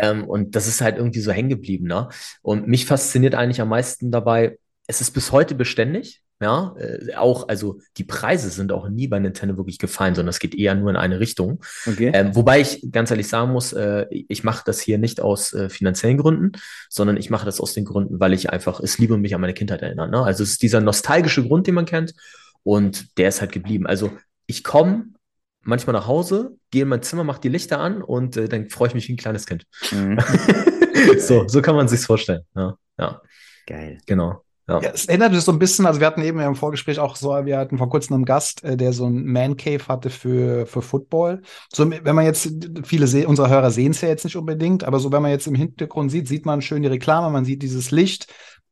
Ähm, 0.00 0.24
und 0.24 0.56
das 0.56 0.66
ist 0.66 0.80
halt 0.80 0.96
irgendwie 0.96 1.20
so 1.20 1.32
hängen 1.32 1.48
geblieben, 1.48 1.86
ne? 1.86 2.08
Und 2.42 2.66
mich 2.66 2.86
fasziniert 2.86 3.34
eigentlich 3.34 3.60
am 3.60 3.68
meisten 3.68 4.10
dabei, 4.10 4.58
es 4.86 5.00
ist 5.00 5.10
bis 5.10 5.32
heute 5.32 5.54
beständig. 5.54 6.22
Ja, 6.38 6.74
äh, 6.78 7.14
auch, 7.14 7.48
also 7.48 7.80
die 7.96 8.04
Preise 8.04 8.50
sind 8.50 8.70
auch 8.70 8.88
nie 8.90 9.08
bei 9.08 9.18
Nintendo 9.18 9.56
wirklich 9.56 9.78
gefallen, 9.78 10.14
sondern 10.14 10.30
es 10.30 10.38
geht 10.38 10.54
eher 10.54 10.74
nur 10.74 10.90
in 10.90 10.96
eine 10.96 11.18
Richtung. 11.18 11.64
Okay. 11.86 12.10
Ähm, 12.12 12.36
wobei 12.36 12.60
ich 12.60 12.86
ganz 12.92 13.10
ehrlich 13.10 13.28
sagen 13.28 13.52
muss, 13.52 13.72
äh, 13.72 14.04
ich 14.10 14.44
mache 14.44 14.62
das 14.66 14.80
hier 14.80 14.98
nicht 14.98 15.22
aus 15.22 15.54
äh, 15.54 15.70
finanziellen 15.70 16.18
Gründen, 16.18 16.52
sondern 16.90 17.16
ich 17.16 17.30
mache 17.30 17.46
das 17.46 17.58
aus 17.58 17.72
den 17.72 17.86
Gründen, 17.86 18.20
weil 18.20 18.34
ich 18.34 18.50
einfach 18.50 18.80
es 18.80 18.98
liebe 18.98 19.14
und 19.14 19.22
mich 19.22 19.34
an 19.34 19.40
meine 19.40 19.54
Kindheit 19.54 19.80
erinnern. 19.80 20.10
Ne? 20.10 20.22
Also 20.22 20.42
es 20.42 20.50
ist 20.50 20.62
dieser 20.62 20.82
nostalgische 20.82 21.42
Grund, 21.42 21.66
den 21.66 21.74
man 21.74 21.86
kennt 21.86 22.12
und 22.62 23.16
der 23.16 23.30
ist 23.30 23.40
halt 23.40 23.52
geblieben. 23.52 23.86
Also 23.86 24.10
ich 24.46 24.62
komme 24.62 25.06
manchmal 25.62 25.94
nach 25.94 26.06
Hause, 26.06 26.56
gehe 26.70 26.82
in 26.82 26.88
mein 26.88 27.02
Zimmer, 27.02 27.24
mache 27.24 27.40
die 27.40 27.48
Lichter 27.48 27.80
an 27.80 28.02
und 28.02 28.36
äh, 28.36 28.48
dann 28.48 28.68
freue 28.68 28.88
ich 28.88 28.94
mich 28.94 29.08
wie 29.08 29.14
ein 29.14 29.18
kleines 29.18 29.46
Kind. 29.46 29.64
Mhm. 29.90 30.18
so, 31.18 31.48
so 31.48 31.62
kann 31.62 31.76
man 31.76 31.88
sich's 31.88 32.04
vorstellen. 32.04 32.42
Ja, 32.54 32.76
ja 32.98 33.22
Geil. 33.66 33.98
genau. 34.06 34.45
Ja. 34.68 34.80
Ja, 34.80 34.90
es 34.92 35.06
erinnert 35.06 35.32
mich 35.32 35.42
so 35.42 35.52
ein 35.52 35.60
bisschen, 35.60 35.86
also 35.86 36.00
wir 36.00 36.08
hatten 36.08 36.22
eben 36.22 36.40
im 36.40 36.56
Vorgespräch 36.56 36.98
auch 36.98 37.14
so, 37.14 37.30
wir 37.44 37.56
hatten 37.56 37.78
vor 37.78 37.88
kurzem 37.88 38.14
einen 38.14 38.24
Gast, 38.24 38.64
äh, 38.64 38.76
der 38.76 38.92
so 38.92 39.06
ein 39.06 39.24
Man 39.24 39.56
Cave 39.56 39.86
hatte 39.86 40.10
für, 40.10 40.66
für 40.66 40.82
Football. 40.82 41.42
So, 41.72 41.88
wenn 41.88 42.14
man 42.16 42.24
jetzt, 42.24 42.50
viele 42.84 43.06
se 43.06 43.28
unserer 43.28 43.48
Hörer 43.48 43.70
sehen 43.70 43.92
es 43.92 44.00
ja 44.00 44.08
jetzt 44.08 44.24
nicht 44.24 44.36
unbedingt, 44.36 44.82
aber 44.82 44.98
so, 44.98 45.12
wenn 45.12 45.22
man 45.22 45.30
jetzt 45.30 45.46
im 45.46 45.54
Hintergrund 45.54 46.10
sieht, 46.10 46.26
sieht 46.26 46.46
man 46.46 46.62
schön 46.62 46.82
die 46.82 46.88
Reklame, 46.88 47.30
man 47.30 47.44
sieht 47.44 47.62
dieses 47.62 47.92
Licht. 47.92 48.26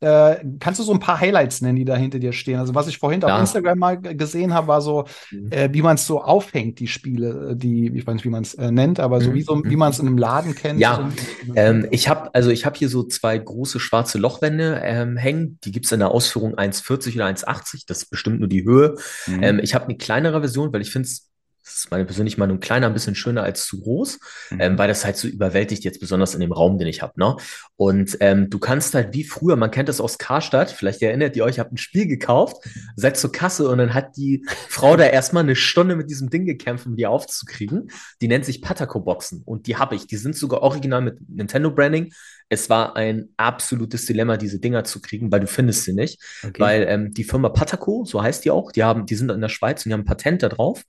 Äh, 0.05 0.45
kannst 0.61 0.81
du 0.81 0.85
so 0.85 0.93
ein 0.93 1.01
paar 1.01 1.21
Highlights 1.21 1.61
nennen, 1.63 1.77
die 1.77 1.85
da 1.85 1.97
hinter 1.97 2.19
dir 2.19 2.33
stehen? 2.33 2.59
Also, 2.59 2.75
was 2.75 2.89
ich 2.89 2.99
vorhin 2.99 3.21
Ja. 3.23 3.35
auf 3.35 3.41
Instagram 3.41 3.79
mal 3.79 4.01
gesehen 4.01 4.53
habe, 4.55 4.69
war 4.69 4.81
so, 4.83 5.05
Mhm. 5.31 5.51
äh, 5.51 5.69
wie 5.73 5.83
man 5.83 5.95
es 5.97 6.07
so 6.07 6.23
aufhängt, 6.23 6.79
die 6.81 6.89
Spiele, 6.89 7.51
äh, 7.53 7.57
die, 7.57 7.87
ich 7.95 8.07
weiß 8.07 8.15
nicht, 8.15 8.25
wie 8.25 8.31
man 8.31 8.43
es 8.43 8.55
äh, 8.55 8.71
nennt, 8.71 9.01
aber 9.01 9.21
so 9.21 9.31
Mhm. 9.31 9.35
wie, 9.35 9.43
so, 9.43 9.63
wie 9.67 9.77
man 9.77 9.91
es 9.91 9.99
in 9.99 10.07
einem 10.07 10.19
Laden 10.19 10.55
kennt. 10.55 10.81
Ja, 10.81 10.97
So, 10.97 11.51
Ähm, 11.57 11.87
ich 11.91 12.09
habe 12.09 12.35
also 12.35 12.51
ich 12.51 12.65
habe 12.67 12.77
hier 12.77 12.89
so 12.89 13.05
zwei 13.05 13.39
große 13.39 13.79
schwarze 13.81 14.19
Lochwände 14.19 14.81
ähm, 14.83 15.17
hängen. 15.17 15.59
Die 15.65 15.73
gibt's 15.73 15.93
in 15.93 16.01
der 16.01 16.11
Ausführung 16.11 16.55
1,40 16.57 17.15
oder 17.15 17.27
1,80. 17.27 17.85
Das 17.87 17.99
ist 18.03 18.11
bestimmt 18.11 18.41
nur 18.41 18.49
die 18.49 18.65
Höhe. 18.65 18.97
Mhm. 19.27 19.43
Ähm, 19.43 19.61
ich 19.63 19.75
habe 19.75 19.85
eine 19.87 19.97
kleinere 19.97 20.41
Version, 20.41 20.73
weil 20.73 20.81
ich 20.83 20.91
finde 20.91 21.07
es, 21.09 21.29
das 21.65 21.77
ist 21.77 21.91
meine 21.91 22.05
persönliche 22.05 22.39
Meinung, 22.39 22.61
kleiner 22.61 22.87
ein 22.87 22.93
bisschen 22.93 23.15
schöner 23.15 23.43
als 23.43 23.67
zu 23.67 23.81
groß, 23.81 24.19
Mhm. 24.51 24.61
ähm, 24.61 24.79
weil 24.79 24.89
das 24.89 25.05
halt 25.05 25.17
so 25.17 25.27
überwältigt 25.29 25.83
jetzt 25.85 25.99
besonders 26.01 26.35
in 26.35 26.41
dem 26.41 26.53
Raum, 26.53 26.79
den 26.79 26.87
ich 26.89 27.03
habe. 27.03 27.15
Ne? 27.17 27.37
Und 27.77 28.17
ähm, 28.21 28.51
du 28.51 28.59
kannst 28.59 28.95
halt 28.95 29.15
wie 29.15 29.25
früher, 29.25 29.57
man 29.57 29.71
kennt 29.71 29.89
das 29.89 30.01
aus 30.01 30.19
Karstadt, 30.19 30.71
vielleicht 30.71 31.01
erinnert 31.03 31.37
ihr 31.37 31.45
euch, 31.45 31.59
habt 31.59 31.73
ein 31.73 31.77
Spiel 31.79 32.07
gekauft, 32.07 32.57
seid 32.97 33.17
zur 33.17 33.33
Kasse 33.33 33.69
und 33.69 33.79
dann 33.79 33.95
hat 33.95 34.17
die 34.17 34.45
Frau 34.69 34.97
da 34.97 35.05
erstmal 35.05 35.43
eine 35.43 35.57
Stunde 35.57 35.97
mit 35.97 36.11
diesem 36.11 36.31
Ding 36.31 36.45
gekämpft, 36.45 36.87
um 36.87 36.97
die 36.97 37.07
aufzukriegen. 37.07 37.91
Die 38.21 38.29
nennt 38.29 38.45
sich 38.45 38.61
Pataco-Boxen 38.63 39.43
und 39.45 39.67
die 39.67 39.77
habe 39.77 39.95
ich. 39.97 40.07
Die 40.07 40.17
sind 40.17 40.37
sogar 40.37 40.63
original 40.63 41.01
mit 41.01 41.19
Nintendo-Branding. 41.29 42.13
Es 42.55 42.71
war 42.71 42.97
ein 42.97 43.29
absolutes 43.37 44.07
Dilemma, 44.07 44.37
diese 44.37 44.61
Dinger 44.61 44.85
zu 44.85 45.01
kriegen, 45.01 45.31
weil 45.31 45.41
du 45.41 45.47
findest 45.47 45.85
sie 45.85 45.93
nicht. 45.93 46.23
okay. 46.43 46.61
Weil 46.61 46.87
ähm, 46.89 47.13
die 47.13 47.25
Firma 47.25 47.49
Pataco, 47.51 48.05
so 48.05 48.23
heißt 48.23 48.45
die 48.45 48.51
auch, 48.51 48.73
die 48.73 48.85
haben, 48.85 49.07
die 49.07 49.17
sind 49.17 49.31
in 49.31 49.41
der 49.41 49.49
Schweiz 49.49 49.85
und 49.85 49.91
die 49.91 49.93
haben 49.93 50.03
ein 50.03 50.07
Patent 50.07 50.43
da 50.43 50.49
drauf. 50.49 50.83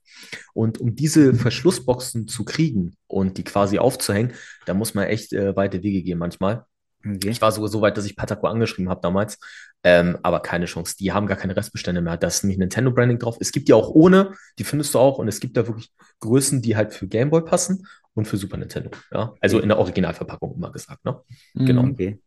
Und 0.54 0.78
um 0.78 0.94
diese 0.94 1.34
Verschlussboxen 1.34 2.28
zu 2.28 2.44
kriegen 2.44 2.96
und 3.08 3.36
die 3.36 3.44
quasi 3.44 3.78
aufzuhängen, 3.78 4.32
da 4.64 4.74
muss 4.74 4.94
man 4.94 5.06
echt 5.06 5.32
äh, 5.32 5.54
weite 5.56 5.82
Wege 5.82 6.02
gehen 6.02 6.18
manchmal. 6.18 6.64
okay. 7.04 7.28
Ich 7.28 7.42
war 7.42 7.52
sogar 7.52 7.68
so 7.68 7.80
weit, 7.80 7.96
dass 7.96 8.06
ich 8.06 8.16
Pataco 8.16 8.46
angeschrieben 8.46 8.88
habe 8.88 9.00
damals. 9.02 9.38
Ähm, 9.82 10.18
aber 10.22 10.40
keine 10.40 10.66
Chance. 10.66 10.96
Die 10.98 11.12
haben 11.12 11.26
gar 11.26 11.36
keine 11.36 11.56
Restbestände 11.56 12.00
mehr. 12.00 12.16
Da 12.16 12.28
ist 12.28 12.44
nämlich 12.44 12.58
Nintendo-Branding 12.58 13.18
drauf. 13.18 13.36
Es 13.40 13.52
gibt 13.52 13.68
die 13.68 13.74
auch 13.74 13.90
ohne, 13.90 14.32
die 14.58 14.64
findest 14.64 14.94
du 14.94 14.98
auch. 14.98 15.18
Und 15.18 15.28
es 15.28 15.40
gibt 15.40 15.56
da 15.56 15.66
wirklich 15.66 15.90
Größen, 16.20 16.62
die 16.62 16.76
halt 16.76 16.94
für 16.94 17.06
Game 17.06 17.30
Boy 17.30 17.42
passen 17.42 17.86
und 18.16 18.26
für 18.26 18.36
Super 18.36 18.56
Nintendo. 18.56 18.90
Ja? 19.12 19.34
Also 19.40 19.60
in 19.60 19.68
der 19.68 19.78
Originalverpackung 19.78 20.56
immer 20.56 20.72
gesagt. 20.72 21.04
Ne? 21.04 21.20
genau. 21.54 21.84
Okay. 21.84 22.20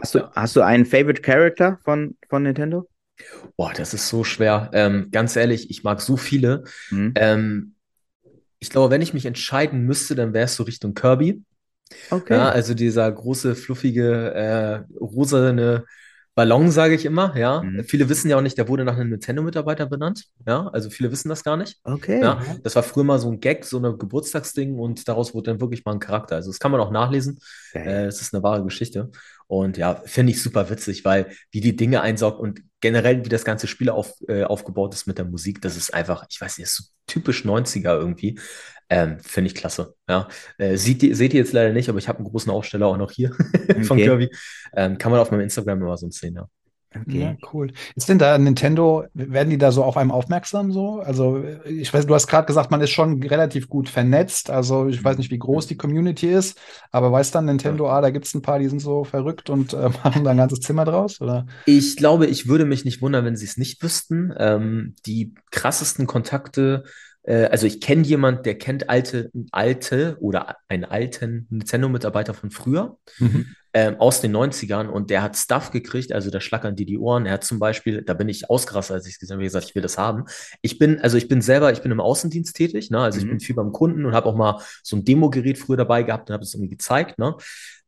Hast 0.00 0.14
du, 0.14 0.30
hast 0.34 0.56
du 0.56 0.60
einen 0.60 0.84
Favorite 0.84 1.22
Character 1.22 1.78
von, 1.84 2.16
von 2.28 2.42
Nintendo? 2.42 2.88
Boah, 3.56 3.72
das 3.72 3.94
ist 3.94 4.08
so 4.08 4.24
schwer. 4.24 4.70
Ähm, 4.72 5.08
ganz 5.10 5.36
ehrlich, 5.36 5.70
ich 5.70 5.84
mag 5.84 6.00
so 6.00 6.16
viele. 6.16 6.64
Mhm. 6.90 7.12
Ähm, 7.14 7.74
ich 8.58 8.70
glaube, 8.70 8.90
wenn 8.90 9.02
ich 9.02 9.14
mich 9.14 9.26
entscheiden 9.26 9.86
müsste, 9.86 10.14
dann 10.14 10.34
wäre 10.34 10.44
es 10.44 10.56
so 10.56 10.64
Richtung 10.64 10.94
Kirby. 10.94 11.42
Okay. 12.10 12.34
Ja, 12.34 12.48
also 12.48 12.74
dieser 12.74 13.10
große, 13.10 13.54
fluffige, 13.54 14.34
äh, 14.34 14.94
rosane 14.98 15.84
Ballon, 16.34 16.70
sage 16.70 16.94
ich 16.94 17.04
immer. 17.04 17.36
Ja, 17.36 17.62
Mhm. 17.62 17.84
viele 17.84 18.08
wissen 18.08 18.30
ja 18.30 18.38
auch 18.38 18.40
nicht, 18.42 18.56
der 18.56 18.66
wurde 18.68 18.84
nach 18.84 18.96
einem 18.96 19.10
Nintendo-Mitarbeiter 19.10 19.86
benannt. 19.86 20.24
Ja, 20.46 20.68
also 20.68 20.88
viele 20.88 21.12
wissen 21.12 21.28
das 21.28 21.44
gar 21.44 21.56
nicht. 21.58 21.78
okay. 21.84 22.20
Ja, 22.22 22.40
das 22.62 22.74
war 22.74 22.82
früher 22.82 23.04
mal 23.04 23.18
so 23.18 23.30
ein 23.30 23.40
Gag, 23.40 23.64
so 23.66 23.78
ein 23.78 23.98
Geburtstagsding 23.98 24.78
und 24.78 25.06
daraus 25.08 25.34
wurde 25.34 25.50
dann 25.50 25.60
wirklich 25.60 25.84
mal 25.84 25.92
ein 25.92 26.00
Charakter. 26.00 26.36
Also 26.36 26.50
das 26.50 26.58
kann 26.58 26.70
man 26.72 26.80
auch 26.80 26.90
nachlesen. 26.90 27.38
Äh, 27.74 28.06
es 28.06 28.20
ist 28.22 28.32
eine 28.34 28.42
wahre 28.42 28.64
Geschichte. 28.64 29.10
Und 29.46 29.76
ja, 29.76 30.00
finde 30.06 30.32
ich 30.32 30.42
super 30.42 30.70
witzig, 30.70 31.04
weil 31.04 31.26
wie 31.50 31.60
die 31.60 31.76
Dinge 31.76 32.00
einsaugt 32.00 32.40
und 32.40 32.62
generell 32.80 33.24
wie 33.24 33.28
das 33.28 33.44
ganze 33.44 33.66
Spiel 33.66 33.90
auf, 33.90 34.14
äh, 34.26 34.44
aufgebaut 34.44 34.94
ist 34.94 35.06
mit 35.06 35.18
der 35.18 35.26
Musik, 35.26 35.60
das 35.60 35.76
ist 35.76 35.92
einfach, 35.92 36.24
ich 36.30 36.40
weiß 36.40 36.56
nicht, 36.56 36.64
ist 36.68 36.76
so 36.76 36.84
typisch 37.06 37.44
90er 37.44 37.94
irgendwie. 37.98 38.38
Ähm, 38.92 39.16
finde 39.20 39.48
ich 39.48 39.54
klasse. 39.54 39.94
Ja. 40.06 40.28
Äh, 40.58 40.76
seht, 40.76 41.02
ihr, 41.02 41.16
seht 41.16 41.32
ihr 41.32 41.40
jetzt 41.40 41.54
leider 41.54 41.72
nicht, 41.72 41.88
aber 41.88 41.96
ich 41.96 42.08
habe 42.08 42.18
einen 42.18 42.28
großen 42.28 42.52
Aufsteller 42.52 42.86
auch 42.88 42.98
noch 42.98 43.10
hier 43.10 43.30
von 43.84 43.96
Okay. 43.96 44.04
Kirby. 44.04 44.30
Ähm, 44.76 44.98
kann 44.98 45.10
man 45.10 45.18
auf 45.18 45.30
meinem 45.30 45.40
Instagram 45.40 45.80
immer 45.80 45.96
so 45.96 46.10
sehen, 46.10 46.34
ja. 46.34 46.46
Okay. 46.94 47.20
Ja, 47.20 47.36
cool. 47.54 47.72
Ist 47.94 48.10
denn 48.10 48.18
da 48.18 48.36
Nintendo, 48.36 49.04
werden 49.14 49.48
die 49.48 49.56
da 49.56 49.72
so 49.72 49.82
auf 49.82 49.96
einem 49.96 50.10
aufmerksam 50.10 50.72
so? 50.72 51.00
Also, 51.00 51.42
ich 51.64 51.90
weiß, 51.94 52.04
du 52.04 52.14
hast 52.14 52.26
gerade 52.26 52.46
gesagt, 52.46 52.70
man 52.70 52.82
ist 52.82 52.90
schon 52.90 53.22
relativ 53.22 53.70
gut 53.70 53.88
vernetzt. 53.88 54.50
Also, 54.50 54.88
ich 54.88 55.02
weiß 55.02 55.16
nicht, 55.16 55.30
wie 55.30 55.38
groß 55.38 55.66
die 55.68 55.78
Community 55.78 56.28
ist, 56.28 56.60
aber 56.90 57.10
weiß 57.10 57.30
dann 57.30 57.46
Nintendo, 57.46 57.88
ah, 57.88 58.02
da 58.02 58.10
gibt 58.10 58.26
es 58.26 58.34
ein 58.34 58.42
paar, 58.42 58.58
die 58.58 58.68
sind 58.68 58.80
so 58.80 59.04
verrückt 59.04 59.48
und 59.48 59.72
äh, 59.72 59.88
machen 60.04 60.22
da 60.22 60.32
ein 60.32 60.36
ganzes 60.36 60.60
Zimmer 60.60 60.84
draus, 60.84 61.18
oder? 61.22 61.46
Ich 61.64 61.96
glaube, 61.96 62.26
ich 62.26 62.46
würde 62.46 62.66
mich 62.66 62.84
nicht 62.84 63.00
wundern, 63.00 63.24
wenn 63.24 63.36
sie 63.36 63.46
es 63.46 63.56
nicht 63.56 63.82
wüssten. 63.82 64.34
Ähm, 64.36 64.96
die 65.06 65.34
krassesten 65.50 66.06
Kontakte, 66.06 66.84
äh, 67.24 67.44
also 67.46 67.66
ich 67.66 67.80
kenne 67.80 68.02
jemand, 68.02 68.46
der 68.46 68.56
kennt 68.58 68.88
alte, 68.90 69.30
alte 69.52 70.16
oder 70.20 70.56
einen 70.68 70.84
alten 70.84 71.46
Nintendo-Mitarbeiter 71.50 72.34
von 72.34 72.50
früher. 72.50 72.96
ähm, 73.74 73.96
aus 74.00 74.20
den 74.20 74.32
90ern 74.32 74.88
und 74.88 75.08
der 75.08 75.22
hat 75.22 75.34
Stuff 75.34 75.70
gekriegt, 75.70 76.12
also 76.12 76.28
da 76.30 76.40
schlackern 76.42 76.76
die 76.76 76.84
die 76.84 76.98
Ohren. 76.98 77.24
Er 77.24 77.32
hat 77.32 77.44
zum 77.44 77.58
Beispiel, 77.58 78.02
da 78.02 78.12
bin 78.12 78.28
ich 78.28 78.50
ausgerastet, 78.50 78.94
als 78.96 79.06
ich 79.06 79.14
es 79.14 79.18
gesehen 79.18 79.36
habe, 79.36 79.44
gesagt, 79.44 79.64
ich 79.66 79.74
will 79.74 79.80
das 79.80 79.96
haben. 79.96 80.24
Ich 80.60 80.78
bin, 80.78 81.00
also 81.00 81.16
ich 81.16 81.26
bin 81.26 81.40
selber, 81.40 81.72
ich 81.72 81.80
bin 81.80 81.90
im 81.90 82.00
Außendienst 82.00 82.54
tätig, 82.54 82.90
ne? 82.90 82.98
also 83.00 83.18
ich 83.18 83.24
Mhm. 83.24 83.30
bin 83.30 83.40
viel 83.40 83.54
beim 83.56 83.72
Kunden 83.72 84.04
und 84.04 84.14
habe 84.14 84.26
auch 84.28 84.36
mal 84.36 84.60
so 84.82 84.96
ein 84.96 85.06
Demogerät 85.06 85.58
früher 85.58 85.78
dabei 85.78 86.02
gehabt 86.02 86.28
und 86.28 86.34
habe 86.34 86.44
es 86.44 86.52
irgendwie 86.52 86.68
gezeigt. 86.68 87.18
Ne? 87.18 87.34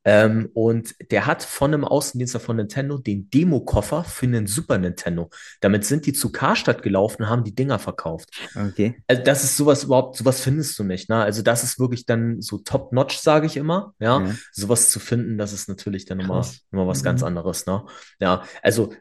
Ähm, 0.04 0.50
und 0.54 0.94
der 1.10 1.26
hat 1.26 1.42
von 1.42 1.72
einem 1.72 1.84
Außendienstler 1.84 2.40
von 2.40 2.56
Nintendo 2.56 2.98
den 2.98 3.30
Demo-Koffer 3.30 4.04
für 4.04 4.26
einen 4.26 4.46
Super 4.46 4.78
Nintendo. 4.78 5.30
Damit 5.60 5.84
sind 5.84 6.06
die 6.06 6.12
zu 6.12 6.30
Karstadt 6.30 6.82
gelaufen 6.82 7.22
und 7.22 7.28
haben 7.30 7.44
die 7.44 7.54
Dinger 7.54 7.78
verkauft. 7.78 8.28
Okay. 8.54 9.02
Also 9.06 9.22
das 9.22 9.44
ist 9.44 9.56
sowas 9.56 9.84
überhaupt, 9.84 10.16
sowas 10.16 10.40
findest 10.40 10.78
du 10.78 10.84
nicht. 10.84 11.08
Ne? 11.08 11.16
Also 11.16 11.42
das 11.42 11.64
ist 11.64 11.78
wirklich 11.78 12.06
dann 12.06 12.40
so 12.42 12.58
top-notch, 12.58 13.16
sage 13.18 13.46
ich 13.46 13.56
immer. 13.56 13.94
Ja? 13.98 14.20
Ja. 14.20 14.34
sowas 14.52 14.90
zu 14.90 15.00
finden, 15.00 15.38
das 15.38 15.52
ist 15.52 15.68
natürlich 15.68 16.04
dann 16.04 16.18
noch 16.18 16.26
mal 16.70 16.86
was 16.86 17.00
Mhm. 17.00 17.04
ganz 17.04 17.22
anderes. 17.22 17.66
Ne? 17.66 17.84
Ja, 18.20 18.42
also 18.62 18.92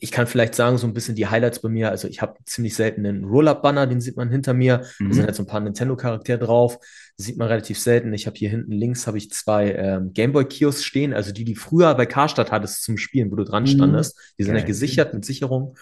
ich 0.00 0.10
kann 0.10 0.26
vielleicht 0.26 0.54
sagen, 0.54 0.78
so 0.78 0.86
ein 0.86 0.94
bisschen 0.94 1.14
die 1.14 1.26
Highlights 1.26 1.60
bei 1.60 1.68
mir. 1.68 1.90
Also 1.90 2.08
ich 2.08 2.22
habe 2.22 2.36
ziemlich 2.46 2.74
selten 2.74 3.04
einen 3.06 3.24
Roll-Up-Banner, 3.24 3.86
den 3.86 4.00
sieht 4.00 4.16
man 4.16 4.30
hinter 4.30 4.54
mir. 4.54 4.84
Mhm. 4.98 5.08
Da 5.08 5.14
sind 5.14 5.24
halt 5.26 5.34
so 5.34 5.42
ein 5.42 5.46
paar 5.46 5.60
Nintendo-Charaktere 5.60 6.38
drauf. 6.38 6.78
Das 7.16 7.26
sieht 7.26 7.36
man 7.36 7.48
relativ 7.48 7.78
selten. 7.78 8.12
Ich 8.14 8.26
habe 8.26 8.36
hier 8.36 8.50
hinten 8.50 8.72
links 8.72 9.06
habe 9.06 9.18
ich 9.18 9.30
zwei 9.30 9.72
ähm, 9.72 10.12
Gameboy-Kiosks 10.12 10.84
stehen, 10.84 11.12
also 11.12 11.32
die, 11.32 11.44
die 11.44 11.54
früher 11.54 11.94
bei 11.94 12.06
Karstadt 12.06 12.50
hattest 12.50 12.82
zum 12.82 12.96
Spielen, 12.96 13.30
wo 13.30 13.36
du 13.36 13.44
dran 13.44 13.64
mhm. 13.64 13.68
standest. 13.68 14.18
Die 14.38 14.44
sind 14.44 14.56
ja 14.56 14.64
gesichert 14.64 15.14
mit 15.14 15.24
Sicherung. 15.24 15.76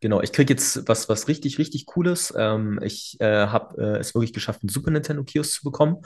Genau, 0.00 0.20
ich 0.20 0.32
kriege 0.32 0.52
jetzt 0.52 0.86
was, 0.88 1.08
was 1.08 1.26
richtig, 1.26 1.58
richtig 1.58 1.86
Cooles. 1.86 2.34
Ähm, 2.36 2.78
ich 2.82 3.16
äh, 3.20 3.46
habe 3.46 3.82
äh, 3.82 3.98
es 3.98 4.14
wirklich 4.14 4.34
geschafft, 4.34 4.62
einen 4.62 4.68
Super 4.68 4.90
Nintendo-Kiosk 4.90 5.52
zu 5.52 5.64
bekommen. 5.64 6.02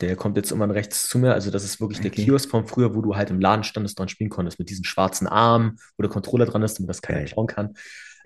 Der 0.00 0.16
kommt 0.16 0.36
jetzt 0.36 0.50
irgendwann 0.50 0.70
rechts 0.70 1.08
zu 1.08 1.18
mir. 1.18 1.34
Also, 1.34 1.50
das 1.50 1.64
ist 1.64 1.80
wirklich 1.80 2.00
okay. 2.00 2.10
der 2.10 2.24
Kiosk 2.24 2.50
von 2.50 2.66
früher, 2.66 2.94
wo 2.94 3.02
du 3.02 3.14
halt 3.16 3.30
im 3.30 3.40
Laden 3.40 3.64
standest, 3.64 3.98
dran 3.98 4.08
spielen 4.08 4.30
konntest, 4.30 4.58
mit 4.58 4.70
diesen 4.70 4.84
schwarzen 4.84 5.26
Armen, 5.26 5.78
wo 5.96 6.02
der 6.02 6.10
Controller 6.10 6.46
dran 6.46 6.62
ist, 6.62 6.78
damit 6.78 6.90
das 6.90 7.02
keiner 7.02 7.26
schauen 7.26 7.46
kann. 7.46 7.74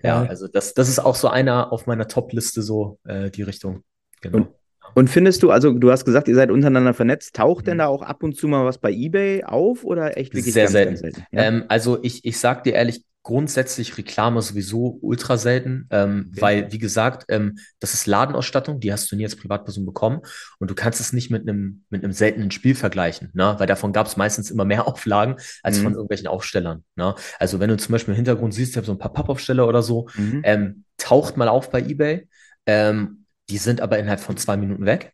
Ja, 0.01 0.23
ja, 0.23 0.29
also 0.29 0.47
das, 0.47 0.73
das 0.73 0.89
ist 0.89 0.99
auch 0.99 1.15
so 1.15 1.27
einer 1.27 1.71
auf 1.71 1.87
meiner 1.87 2.07
Top-Liste, 2.07 2.61
so 2.61 2.99
äh, 3.05 3.29
die 3.31 3.43
Richtung. 3.43 3.83
Genau. 4.21 4.37
Und, 4.37 4.47
und, 4.93 5.09
findest 5.09 5.43
du, 5.43 5.51
also 5.51 5.73
du 5.73 5.91
hast 5.91 6.05
gesagt, 6.05 6.27
ihr 6.27 6.35
seid 6.35 6.51
untereinander 6.51 6.93
vernetzt, 6.93 7.35
taucht 7.35 7.65
mhm. 7.65 7.69
denn 7.69 7.77
da 7.79 7.87
auch 7.87 8.01
ab 8.01 8.23
und 8.23 8.35
zu 8.35 8.47
mal 8.47 8.65
was 8.65 8.77
bei 8.77 8.91
Ebay 8.91 9.43
auf 9.43 9.83
oder 9.83 10.17
echt 10.17 10.33
wirklich 10.33 10.53
Sehr 10.53 10.63
ganz, 10.65 10.71
selten. 10.73 10.89
Ganz 10.91 11.01
selten? 11.01 11.23
Ja? 11.31 11.43
Ähm, 11.43 11.63
also 11.67 11.99
ich, 12.03 12.25
ich 12.25 12.39
sag 12.39 12.63
dir 12.63 12.73
ehrlich, 12.73 13.03
grundsätzlich 13.27 13.97
Reklame 13.97 14.41
sowieso 14.41 14.99
ultra 15.01 15.35
selten, 15.35 15.85
ähm, 15.91 16.29
okay. 16.31 16.41
weil, 16.41 16.71
wie 16.71 16.77
gesagt, 16.77 17.25
ähm, 17.27 17.57
das 17.81 17.93
ist 17.93 18.07
Ladenausstattung, 18.07 18.79
die 18.79 18.93
hast 18.93 19.11
du 19.11 19.17
nie 19.17 19.25
als 19.25 19.35
Privatperson 19.35 19.85
bekommen 19.85 20.21
und 20.59 20.71
du 20.71 20.75
kannst 20.75 21.01
es 21.01 21.11
nicht 21.11 21.29
mit 21.29 21.41
einem 21.41 21.83
mit 21.89 22.05
einem 22.05 22.13
seltenen 22.13 22.51
Spiel 22.51 22.73
vergleichen, 22.73 23.29
ne? 23.33 23.55
weil 23.57 23.67
davon 23.67 23.91
gab 23.91 24.07
es 24.07 24.15
meistens 24.15 24.49
immer 24.49 24.63
mehr 24.63 24.87
Auflagen 24.87 25.35
als 25.61 25.79
mhm. 25.79 25.83
von 25.83 25.93
irgendwelchen 25.95 26.27
Aufstellern. 26.27 26.85
Ne? 26.95 27.15
Also 27.37 27.59
wenn 27.59 27.67
du 27.67 27.75
zum 27.75 27.91
Beispiel 27.91 28.13
im 28.13 28.15
Hintergrund 28.15 28.53
siehst, 28.53 28.71
ich 28.71 28.77
habe 28.77 28.87
so 28.87 28.93
ein 28.93 28.97
paar 28.97 29.11
Pappaufsteller 29.11 29.67
oder 29.67 29.83
so, 29.83 30.07
mhm. 30.15 30.41
ähm, 30.45 30.83
taucht 30.95 31.35
mal 31.35 31.49
auf 31.49 31.69
bei 31.69 31.81
eBay, 31.81 32.29
ähm, 32.65 33.25
die 33.49 33.57
sind 33.57 33.81
aber 33.81 33.99
innerhalb 33.99 34.21
von 34.21 34.37
zwei 34.37 34.55
Minuten 34.55 34.85
weg. 34.85 35.11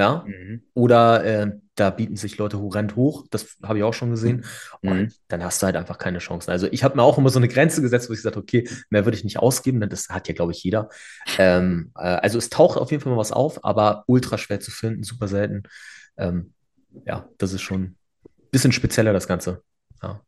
Ja. 0.00 0.24
Mhm. 0.26 0.62
Oder 0.72 1.24
äh, 1.24 1.52
da 1.74 1.90
bieten 1.90 2.16
sich 2.16 2.38
Leute 2.38 2.58
horrend 2.58 2.96
hoch, 2.96 3.26
das 3.30 3.58
habe 3.62 3.78
ich 3.78 3.84
auch 3.84 3.92
schon 3.92 4.10
gesehen. 4.10 4.46
Mhm. 4.80 4.90
Und 4.90 5.14
dann 5.28 5.44
hast 5.44 5.60
du 5.60 5.66
halt 5.66 5.76
einfach 5.76 5.98
keine 5.98 6.18
Chancen. 6.18 6.50
Also 6.50 6.68
ich 6.70 6.82
habe 6.82 6.96
mir 6.96 7.02
auch 7.02 7.18
immer 7.18 7.28
so 7.28 7.38
eine 7.38 7.48
Grenze 7.48 7.82
gesetzt, 7.82 8.08
wo 8.08 8.14
ich 8.14 8.18
gesagt 8.18 8.38
okay, 8.38 8.66
mehr 8.88 9.04
würde 9.04 9.18
ich 9.18 9.24
nicht 9.24 9.38
ausgeben, 9.38 9.78
denn 9.78 9.90
das 9.90 10.08
hat 10.08 10.26
ja, 10.26 10.34
glaube 10.34 10.52
ich, 10.52 10.64
jeder. 10.64 10.88
Ähm, 11.36 11.92
äh, 11.96 12.00
also 12.00 12.38
es 12.38 12.48
taucht 12.48 12.78
auf 12.78 12.90
jeden 12.90 13.02
Fall 13.02 13.12
mal 13.12 13.18
was 13.18 13.32
auf, 13.32 13.62
aber 13.62 14.04
ultra 14.06 14.38
schwer 14.38 14.60
zu 14.60 14.70
finden, 14.70 15.02
super 15.02 15.28
selten. 15.28 15.64
Ähm, 16.16 16.54
ja, 17.04 17.28
das 17.36 17.52
ist 17.52 17.60
schon 17.60 17.82
ein 17.82 17.96
bisschen 18.50 18.72
spezieller, 18.72 19.12
das 19.12 19.28
Ganze. 19.28 19.62
Ja. 20.02 20.22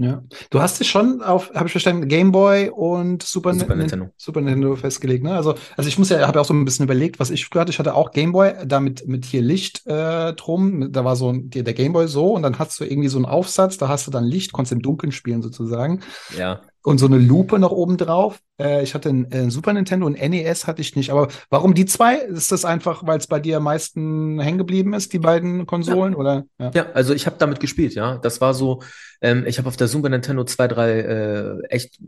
Ja. 0.00 0.22
Du 0.48 0.62
hast 0.62 0.80
dich 0.80 0.88
schon 0.88 1.22
auf, 1.22 1.52
habe 1.54 1.66
ich 1.66 1.72
verstanden, 1.72 2.08
Game 2.08 2.32
Boy 2.32 2.70
und 2.70 3.22
Super, 3.22 3.52
Super 3.52 3.74
Nintendo. 3.74 4.08
Super 4.16 4.40
Nintendo 4.40 4.74
festgelegt, 4.74 5.22
ne? 5.22 5.34
Also, 5.34 5.54
also 5.76 5.88
ich 5.88 5.98
muss 5.98 6.08
ja, 6.08 6.26
habe 6.26 6.38
ja 6.38 6.40
auch 6.40 6.46
so 6.46 6.54
ein 6.54 6.64
bisschen 6.64 6.84
überlegt, 6.84 7.20
was 7.20 7.30
ich 7.30 7.50
gehört. 7.50 7.68
Ich 7.68 7.78
hatte 7.78 7.94
auch 7.94 8.10
Game 8.12 8.32
Boy, 8.32 8.54
da 8.64 8.80
mit, 8.80 9.06
mit 9.06 9.26
hier 9.26 9.42
Licht 9.42 9.86
äh, 9.86 10.32
drum. 10.32 10.90
Da 10.90 11.04
war 11.04 11.16
so 11.16 11.30
ein, 11.30 11.50
der 11.50 11.74
Game 11.74 11.92
Boy 11.92 12.08
so 12.08 12.32
und 12.32 12.42
dann 12.42 12.58
hast 12.58 12.80
du 12.80 12.84
irgendwie 12.84 13.08
so 13.08 13.18
einen 13.18 13.26
Aufsatz, 13.26 13.76
da 13.76 13.88
hast 13.88 14.06
du 14.06 14.10
dann 14.10 14.24
Licht, 14.24 14.52
konntest 14.52 14.72
im 14.72 14.82
Dunkeln 14.82 15.12
spielen 15.12 15.42
sozusagen. 15.42 16.00
Ja 16.36 16.60
und 16.82 16.98
so 16.98 17.06
eine 17.06 17.18
Lupe 17.18 17.58
noch 17.58 17.72
oben 17.72 17.96
drauf. 17.96 18.40
Äh, 18.58 18.82
ich 18.82 18.94
hatte 18.94 19.10
ein 19.10 19.30
äh, 19.30 19.50
Super 19.50 19.72
Nintendo 19.72 20.06
und 20.06 20.20
NES 20.20 20.66
hatte 20.66 20.80
ich 20.80 20.96
nicht. 20.96 21.10
Aber 21.10 21.28
warum 21.50 21.74
die 21.74 21.86
zwei? 21.86 22.16
Ist 22.16 22.52
das 22.52 22.64
einfach, 22.64 23.06
weil 23.06 23.18
es 23.18 23.26
bei 23.26 23.40
dir 23.40 23.58
am 23.58 23.64
meisten 23.64 24.40
hängen 24.40 24.58
geblieben 24.58 24.94
ist, 24.94 25.12
die 25.12 25.18
beiden 25.18 25.66
Konsolen? 25.66 26.12
Ja, 26.14 26.18
oder? 26.18 26.44
Ja. 26.58 26.70
ja 26.74 26.86
also 26.92 27.12
ich 27.14 27.26
habe 27.26 27.36
damit 27.38 27.60
gespielt, 27.60 27.94
ja. 27.94 28.18
Das 28.18 28.40
war 28.40 28.54
so, 28.54 28.82
ähm, 29.20 29.44
ich 29.46 29.58
habe 29.58 29.68
auf 29.68 29.76
der 29.76 29.88
Super 29.88 30.08
Nintendo 30.08 30.44
zwei, 30.44 30.68
drei 30.68 31.00
äh, 31.00 31.58
echt 31.68 31.98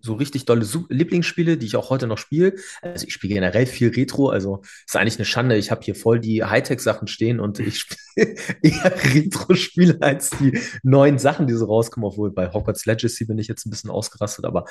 so 0.00 0.14
richtig 0.14 0.44
dolle 0.44 0.66
Lieblingsspiele, 0.88 1.56
die 1.56 1.66
ich 1.66 1.76
auch 1.76 1.90
heute 1.90 2.06
noch 2.06 2.18
spiele. 2.18 2.54
Also 2.82 3.06
ich 3.06 3.12
spiele 3.12 3.34
generell 3.34 3.66
viel 3.66 3.90
Retro, 3.90 4.28
also 4.28 4.62
ist 4.86 4.96
eigentlich 4.96 5.16
eine 5.16 5.24
Schande. 5.24 5.56
Ich 5.56 5.70
habe 5.70 5.82
hier 5.82 5.94
voll 5.94 6.20
die 6.20 6.44
Hightech-Sachen 6.44 7.08
stehen 7.08 7.40
und 7.40 7.58
ich 7.58 7.78
spiele 7.80 8.00
eher 8.62 9.14
Retro-Spiele 9.14 9.98
als 10.00 10.30
die 10.30 10.58
neuen 10.82 11.18
Sachen, 11.18 11.46
die 11.46 11.54
so 11.54 11.66
rauskommen, 11.66 12.08
obwohl 12.08 12.32
bei 12.32 12.52
Hogwarts 12.52 12.86
Legacy 12.86 13.24
bin 13.26 13.38
ich 13.38 13.48
jetzt 13.48 13.66
ein 13.66 13.70
bisschen 13.70 13.90
ausgerastet, 13.90 14.44
aber 14.44 14.64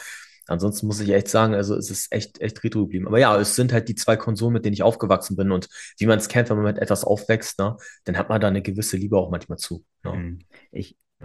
ansonsten 0.47 0.87
muss 0.87 0.99
ich 0.99 1.09
echt 1.09 1.27
sagen, 1.27 1.53
also 1.53 1.75
es 1.75 1.89
ist 1.89 2.11
echt, 2.11 2.41
echt 2.41 2.63
retro 2.63 2.81
geblieben. 2.81 3.07
Aber 3.07 3.19
ja, 3.19 3.39
es 3.39 3.55
sind 3.55 3.71
halt 3.71 3.87
die 3.87 3.95
zwei 3.95 4.17
Konsolen, 4.17 4.53
mit 4.53 4.65
denen 4.65 4.73
ich 4.73 4.83
aufgewachsen 4.83 5.35
bin 5.35 5.51
und 5.51 5.69
wie 5.97 6.05
man 6.05 6.19
es 6.19 6.27
kennt, 6.27 6.49
wenn 6.49 6.57
man 6.57 6.65
mit 6.65 6.79
etwas 6.79 7.03
aufwächst, 7.03 7.59
ne, 7.59 7.77
dann 8.05 8.17
hat 8.17 8.29
man 8.29 8.41
da 8.41 8.47
eine 8.47 8.61
gewisse 8.61 8.97
Liebe 8.97 9.17
auch 9.17 9.29
manchmal 9.29 9.57
zu. 9.57 9.85
Ne? 10.03 10.13
Mhm. 10.13 10.39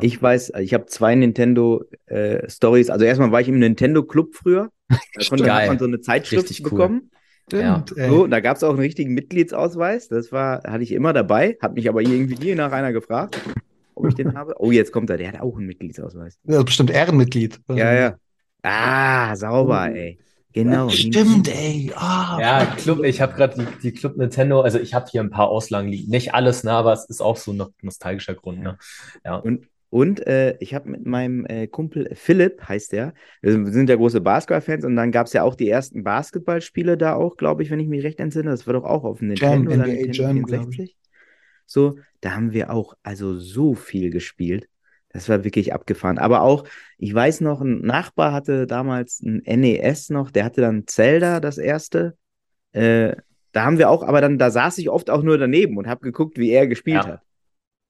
Ich, 0.00 0.14
ich 0.14 0.22
weiß, 0.22 0.52
ich 0.60 0.74
habe 0.74 0.86
zwei 0.86 1.14
Nintendo 1.14 1.84
äh, 2.06 2.48
Stories. 2.48 2.90
Also 2.90 3.04
erstmal 3.04 3.32
war 3.32 3.40
ich 3.40 3.48
im 3.48 3.58
Nintendo 3.58 4.02
Club 4.02 4.34
früher. 4.34 4.70
Da 4.88 4.96
konnte 5.28 5.44
man 5.44 5.78
so 5.78 5.84
eine 5.84 6.00
Zeitschrift 6.00 6.44
Richtig 6.44 6.62
bekommen. 6.62 7.10
Cool. 7.52 7.60
Ja. 7.60 7.84
So, 7.94 8.26
da 8.26 8.40
gab 8.40 8.56
es 8.56 8.64
auch 8.64 8.70
einen 8.70 8.78
richtigen 8.78 9.12
Mitgliedsausweis. 9.14 10.08
Das 10.08 10.32
war, 10.32 10.62
hatte 10.64 10.82
ich 10.82 10.92
immer 10.92 11.12
dabei, 11.12 11.58
hat 11.60 11.74
mich 11.74 11.88
aber 11.88 12.00
irgendwie 12.00 12.36
nie 12.36 12.54
nach 12.54 12.72
einer 12.72 12.92
gefragt, 12.92 13.38
ob 13.94 14.08
ich 14.08 14.14
den 14.14 14.34
habe. 14.34 14.54
Oh, 14.58 14.70
jetzt 14.70 14.92
kommt 14.92 15.10
er, 15.10 15.18
der 15.18 15.28
hat 15.28 15.40
auch 15.40 15.56
einen 15.56 15.66
Mitgliedsausweis. 15.66 16.38
Ja, 16.44 16.62
bestimmt 16.62 16.90
Ehrenmitglied. 16.90 17.60
Ja, 17.68 17.92
ja. 17.92 18.16
Ah, 18.62 19.36
sauber, 19.36 19.88
oh. 19.90 19.94
ey. 19.94 20.18
Genau. 20.54 20.88
Stimmt, 20.88 21.48
ey. 21.48 21.92
Oh, 21.94 22.40
ja, 22.40 22.64
Club, 22.76 23.04
ich 23.04 23.20
habe 23.20 23.34
gerade 23.34 23.56
die, 23.56 23.78
die, 23.82 23.92
Club 23.92 24.16
Nintendo, 24.16 24.60
also 24.60 24.78
ich 24.78 24.94
habe 24.94 25.06
hier 25.10 25.20
ein 25.20 25.30
paar 25.30 25.48
Auslagen 25.48 25.88
liegen. 25.88 26.10
Nicht 26.10 26.32
alles, 26.32 26.62
ne, 26.62 26.70
aber 26.70 26.92
es 26.92 27.04
ist 27.06 27.20
auch 27.20 27.36
so 27.36 27.52
ein 27.52 27.62
nostalgischer 27.82 28.34
Grund. 28.34 28.60
Ne? 28.60 28.78
Ja. 29.24 29.36
Und 29.36 29.66
und 29.94 30.26
äh, 30.26 30.56
ich 30.58 30.74
habe 30.74 30.90
mit 30.90 31.06
meinem 31.06 31.46
äh, 31.46 31.68
Kumpel 31.68 32.10
Philipp, 32.16 32.66
heißt 32.66 32.90
der, 32.90 33.14
wir 33.42 33.64
sind 33.70 33.88
ja 33.88 33.94
große 33.94 34.20
Basketball-Fans 34.20 34.84
und 34.84 34.96
dann 34.96 35.12
gab 35.12 35.28
es 35.28 35.34
ja 35.34 35.44
auch 35.44 35.54
die 35.54 35.70
ersten 35.70 36.02
Basketballspiele 36.02 36.96
da 36.96 37.14
auch, 37.14 37.36
glaube 37.36 37.62
ich, 37.62 37.70
wenn 37.70 37.78
ich 37.78 37.86
mich 37.86 38.02
recht 38.02 38.18
entsinne. 38.18 38.50
Das 38.50 38.66
war 38.66 38.74
doch 38.74 38.82
auch 38.82 39.04
auf 39.04 39.20
dem 39.20 39.28
Nintendo 39.28 39.70
Jam, 39.70 39.80
oder 39.80 39.86
NBA 39.86 40.02
Nintendo 40.06 40.22
Jam, 40.22 40.46
64. 40.48 40.96
So, 41.64 41.96
da 42.20 42.32
haben 42.32 42.52
wir 42.52 42.70
auch 42.70 42.94
also 43.04 43.38
so 43.38 43.74
viel 43.74 44.10
gespielt. 44.10 44.68
Das 45.10 45.28
war 45.28 45.44
wirklich 45.44 45.72
abgefahren. 45.72 46.18
Aber 46.18 46.42
auch, 46.42 46.64
ich 46.98 47.14
weiß 47.14 47.42
noch, 47.42 47.60
ein 47.60 47.80
Nachbar 47.82 48.32
hatte 48.32 48.66
damals 48.66 49.20
ein 49.20 49.44
NES 49.44 50.10
noch, 50.10 50.32
der 50.32 50.44
hatte 50.44 50.60
dann 50.60 50.88
Zelda, 50.88 51.38
das 51.38 51.56
erste. 51.56 52.16
Äh, 52.72 53.14
da 53.52 53.64
haben 53.64 53.78
wir 53.78 53.90
auch, 53.90 54.02
aber 54.02 54.20
dann, 54.20 54.38
da 54.38 54.50
saß 54.50 54.76
ich 54.78 54.90
oft 54.90 55.08
auch 55.08 55.22
nur 55.22 55.38
daneben 55.38 55.76
und 55.76 55.86
habe 55.86 56.00
geguckt, 56.00 56.36
wie 56.36 56.50
er 56.50 56.66
gespielt 56.66 57.04
ja. 57.04 57.12
hat. 57.12 57.20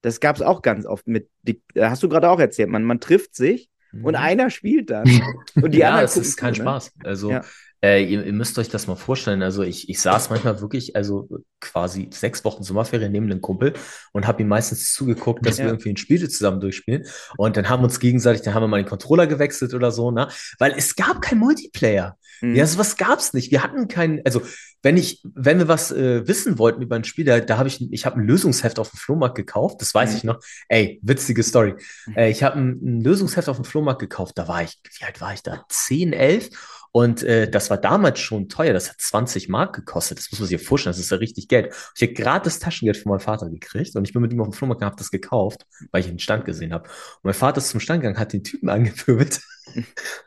Das 0.05 0.19
gab 0.19 0.35
es 0.35 0.43
auch 0.43 0.61
ganz 0.61 0.85
oft 0.85 1.07
mit, 1.07 1.31
die, 1.41 1.63
hast 1.75 2.03
du 2.03 2.09
gerade 2.09 2.29
auch 2.29 2.39
erzählt, 2.39 2.69
man, 2.69 2.83
man 2.83 2.99
trifft 2.99 3.33
sich 3.33 3.71
mhm. 3.91 4.05
und 4.05 4.15
einer 4.15 4.51
spielt 4.51 4.91
dann. 4.91 5.05
Und 5.55 5.71
die 5.71 5.79
ja, 5.79 5.87
anderen 5.87 6.05
das 6.05 6.17
ist 6.17 6.37
kein 6.37 6.51
ne? 6.51 6.57
Spaß. 6.57 6.93
Also 7.03 7.31
ja. 7.31 7.41
Äh, 7.85 8.03
ihr, 8.03 8.25
ihr, 8.25 8.33
müsst 8.33 8.57
euch 8.57 8.69
das 8.69 8.87
mal 8.87 8.95
vorstellen. 8.95 9.43
Also 9.43 9.61
ich, 9.61 9.89
ich 9.89 10.01
saß 10.01 10.31
manchmal 10.31 10.59
wirklich, 10.59 10.95
also 10.95 11.29
quasi 11.59 12.09
sechs 12.11 12.43
Wochen 12.43 12.63
Sommerferien 12.63 13.11
neben 13.11 13.29
einem 13.29 13.41
Kumpel 13.41 13.73
und 14.11 14.25
habe 14.25 14.41
ihm 14.41 14.47
meistens 14.47 14.91
zugeguckt, 14.93 15.45
dass 15.45 15.57
ja. 15.57 15.65
wir 15.65 15.71
irgendwie 15.71 15.91
ein 15.91 15.97
Spiel 15.97 16.27
zusammen 16.27 16.59
durchspielen. 16.59 17.05
Und 17.37 17.57
dann 17.57 17.69
haben 17.69 17.81
wir 17.81 17.85
uns 17.85 17.99
gegenseitig, 17.99 18.41
dann 18.41 18.55
haben 18.55 18.63
wir 18.63 18.67
mal 18.67 18.81
den 18.81 18.89
Controller 18.89 19.27
gewechselt 19.27 19.75
oder 19.75 19.91
so, 19.91 20.09
ne? 20.09 20.29
Weil 20.57 20.73
es 20.75 20.95
gab 20.95 21.21
kein 21.21 21.37
Multiplayer. 21.37 22.17
Mhm. 22.41 22.55
Ja, 22.55 22.65
sowas 22.65 22.97
gab's 22.97 23.33
nicht. 23.33 23.51
Wir 23.51 23.61
hatten 23.61 23.87
keinen, 23.87 24.21
also 24.25 24.41
wenn 24.81 24.97
ich, 24.97 25.21
wenn 25.23 25.59
wir 25.59 25.67
was 25.67 25.91
äh, 25.91 26.27
wissen 26.27 26.57
wollten 26.57 26.81
über 26.81 26.95
ein 26.95 27.03
Spiel, 27.03 27.25
da, 27.25 27.39
da 27.39 27.57
habe 27.57 27.67
ich, 27.67 27.91
ich 27.91 28.05
habe 28.05 28.19
ein 28.19 28.27
Lösungsheft 28.27 28.79
auf 28.79 28.89
dem 28.89 28.97
Flohmarkt 28.97 29.35
gekauft, 29.35 29.81
das 29.81 29.93
weiß 29.93 30.11
mhm. 30.11 30.17
ich 30.17 30.23
noch. 30.23 30.39
Ey, 30.69 30.99
witzige 31.03 31.43
Story. 31.43 31.75
Mhm. 32.07 32.15
Äh, 32.15 32.29
ich 32.29 32.41
habe 32.41 32.57
ein, 32.57 32.79
ein, 32.83 33.01
Lösungsheft 33.01 33.47
auf 33.47 33.57
dem 33.57 33.65
Flohmarkt 33.65 33.99
gekauft, 33.99 34.37
da 34.37 34.47
war 34.47 34.63
ich, 34.63 34.79
wie 34.99 35.05
alt 35.05 35.21
war 35.21 35.33
ich 35.33 35.43
da? 35.43 35.65
10, 35.69 36.13
11 36.13 36.49
und 36.95 37.23
äh, 37.23 37.51
das 37.51 37.69
war 37.69 37.77
damals 37.77 38.21
schon 38.21 38.47
teuer, 38.47 38.71
das 38.71 38.89
hat 38.89 39.01
20 39.01 39.49
Mark 39.49 39.75
gekostet. 39.75 40.17
Das 40.17 40.31
muss 40.31 40.39
man 40.39 40.47
sich 40.47 40.65
vorstellen, 40.65 40.93
das 40.93 40.99
ist 41.01 41.11
ja 41.11 41.17
richtig 41.17 41.49
Geld. 41.49 41.73
Ich 41.93 42.01
habe 42.01 42.13
gerade 42.13 42.45
das 42.45 42.59
Taschengeld 42.59 42.95
von 42.95 43.09
meinem 43.09 43.19
Vater 43.19 43.49
gekriegt 43.49 43.97
und 43.97 44.07
ich 44.07 44.13
bin 44.13 44.21
mit 44.21 44.31
ihm 44.31 44.39
auf 44.39 44.47
dem 44.47 44.53
Flohmarkt 44.53 44.81
und 44.81 44.85
habe 44.85 44.95
das 44.95 45.11
gekauft, 45.11 45.65
weil 45.91 45.99
ich 45.99 46.07
den 46.07 46.19
Stand 46.19 46.45
gesehen 46.45 46.71
habe. 46.71 46.85
Und 46.85 47.25
mein 47.25 47.33
Vater 47.33 47.57
ist 47.57 47.67
zum 47.67 47.81
Stand 47.81 47.99
gegangen, 47.99 48.17
hat 48.17 48.31
den 48.31 48.45
Typen 48.45 48.69
angepöbelt, 48.69 49.41